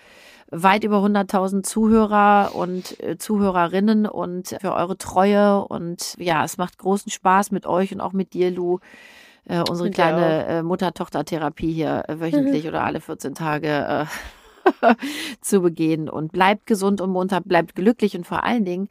weit 0.50 0.84
über 0.84 1.06
100.000 1.06 1.62
Zuhörer 1.62 2.56
und 2.56 3.00
äh, 3.00 3.20
Zuhörerinnen 3.20 4.08
und 4.08 4.58
für 4.60 4.74
eure 4.74 4.98
Treue. 4.98 5.64
Und 5.66 6.16
ja, 6.18 6.44
es 6.44 6.58
macht 6.58 6.80
großen 6.80 7.12
Spaß 7.12 7.52
mit 7.52 7.68
euch 7.68 7.94
und 7.94 8.02
auch 8.02 8.14
mit 8.14 8.34
dir, 8.34 8.50
Lu, 8.50 8.80
äh, 9.46 9.60
unsere 9.60 9.92
dir 9.92 9.94
kleine 9.94 10.48
äh, 10.48 10.64
Mutter-Tochter-Therapie 10.64 11.72
hier 11.72 12.06
äh, 12.08 12.20
wöchentlich 12.20 12.68
oder 12.68 12.84
alle 12.84 13.00
14 13.00 13.36
Tage 13.36 14.08
äh, 14.88 14.96
zu 15.42 15.62
begehen. 15.62 16.10
Und 16.10 16.32
bleibt 16.32 16.66
gesund 16.66 17.02
und 17.02 17.12
munter, 17.12 17.40
bleibt 17.40 17.76
glücklich 17.76 18.18
und 18.18 18.26
vor 18.26 18.44
allen 18.44 18.66
Dingen 18.66 18.90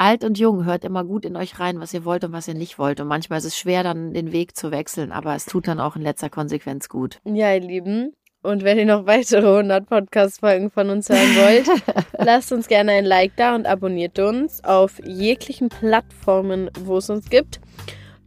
alt 0.00 0.24
und 0.24 0.38
jung, 0.38 0.64
hört 0.64 0.84
immer 0.84 1.04
gut 1.04 1.24
in 1.26 1.36
euch 1.36 1.60
rein, 1.60 1.78
was 1.78 1.92
ihr 1.92 2.04
wollt 2.04 2.24
und 2.24 2.32
was 2.32 2.48
ihr 2.48 2.54
nicht 2.54 2.78
wollt. 2.78 3.00
Und 3.00 3.08
manchmal 3.08 3.38
ist 3.38 3.44
es 3.44 3.58
schwer, 3.58 3.82
dann 3.82 4.14
den 4.14 4.32
Weg 4.32 4.56
zu 4.56 4.70
wechseln, 4.70 5.12
aber 5.12 5.34
es 5.34 5.44
tut 5.44 5.68
dann 5.68 5.78
auch 5.78 5.94
in 5.94 6.02
letzter 6.02 6.30
Konsequenz 6.30 6.88
gut. 6.88 7.20
Ja, 7.24 7.52
ihr 7.52 7.60
Lieben. 7.60 8.14
Und 8.42 8.64
wenn 8.64 8.78
ihr 8.78 8.86
noch 8.86 9.04
weitere 9.04 9.46
100 9.46 9.86
Podcast-Folgen 9.86 10.70
von 10.70 10.88
uns 10.88 11.10
hören 11.10 11.36
wollt, 11.36 11.68
lasst 12.18 12.50
uns 12.50 12.66
gerne 12.68 12.92
ein 12.92 13.04
Like 13.04 13.32
da 13.36 13.54
und 13.54 13.66
abonniert 13.66 14.18
uns 14.18 14.64
auf 14.64 14.98
jeglichen 15.04 15.68
Plattformen, 15.68 16.70
wo 16.80 16.96
es 16.96 17.10
uns 17.10 17.28
gibt. 17.28 17.60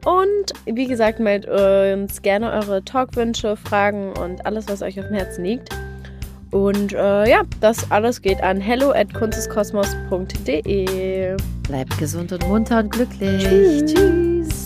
Und 0.05 0.53
wie 0.65 0.85
gesagt, 0.85 1.19
meldet 1.19 1.49
uns 1.49 2.21
gerne 2.21 2.51
eure 2.51 2.83
Talkwünsche, 2.83 3.55
Fragen 3.55 4.13
und 4.13 4.45
alles, 4.45 4.67
was 4.67 4.83
euch 4.83 4.99
auf 4.99 5.07
dem 5.07 5.15
Herzen 5.15 5.43
liegt. 5.43 5.69
Und 6.53 6.93
äh, 6.93 7.29
ja, 7.29 7.41
das 7.61 7.89
alles 7.91 8.21
geht 8.21 8.43
an 8.43 8.61
hello 8.61 8.91
at 8.91 9.11
kunsteskosmos.de. 9.13 11.35
Bleibt 11.63 11.97
gesund 11.97 12.31
und 12.31 12.47
munter 12.47 12.79
und 12.79 12.91
glücklich. 12.91 13.43
Tschüss. 13.43 13.91
Tschüss. 13.91 14.62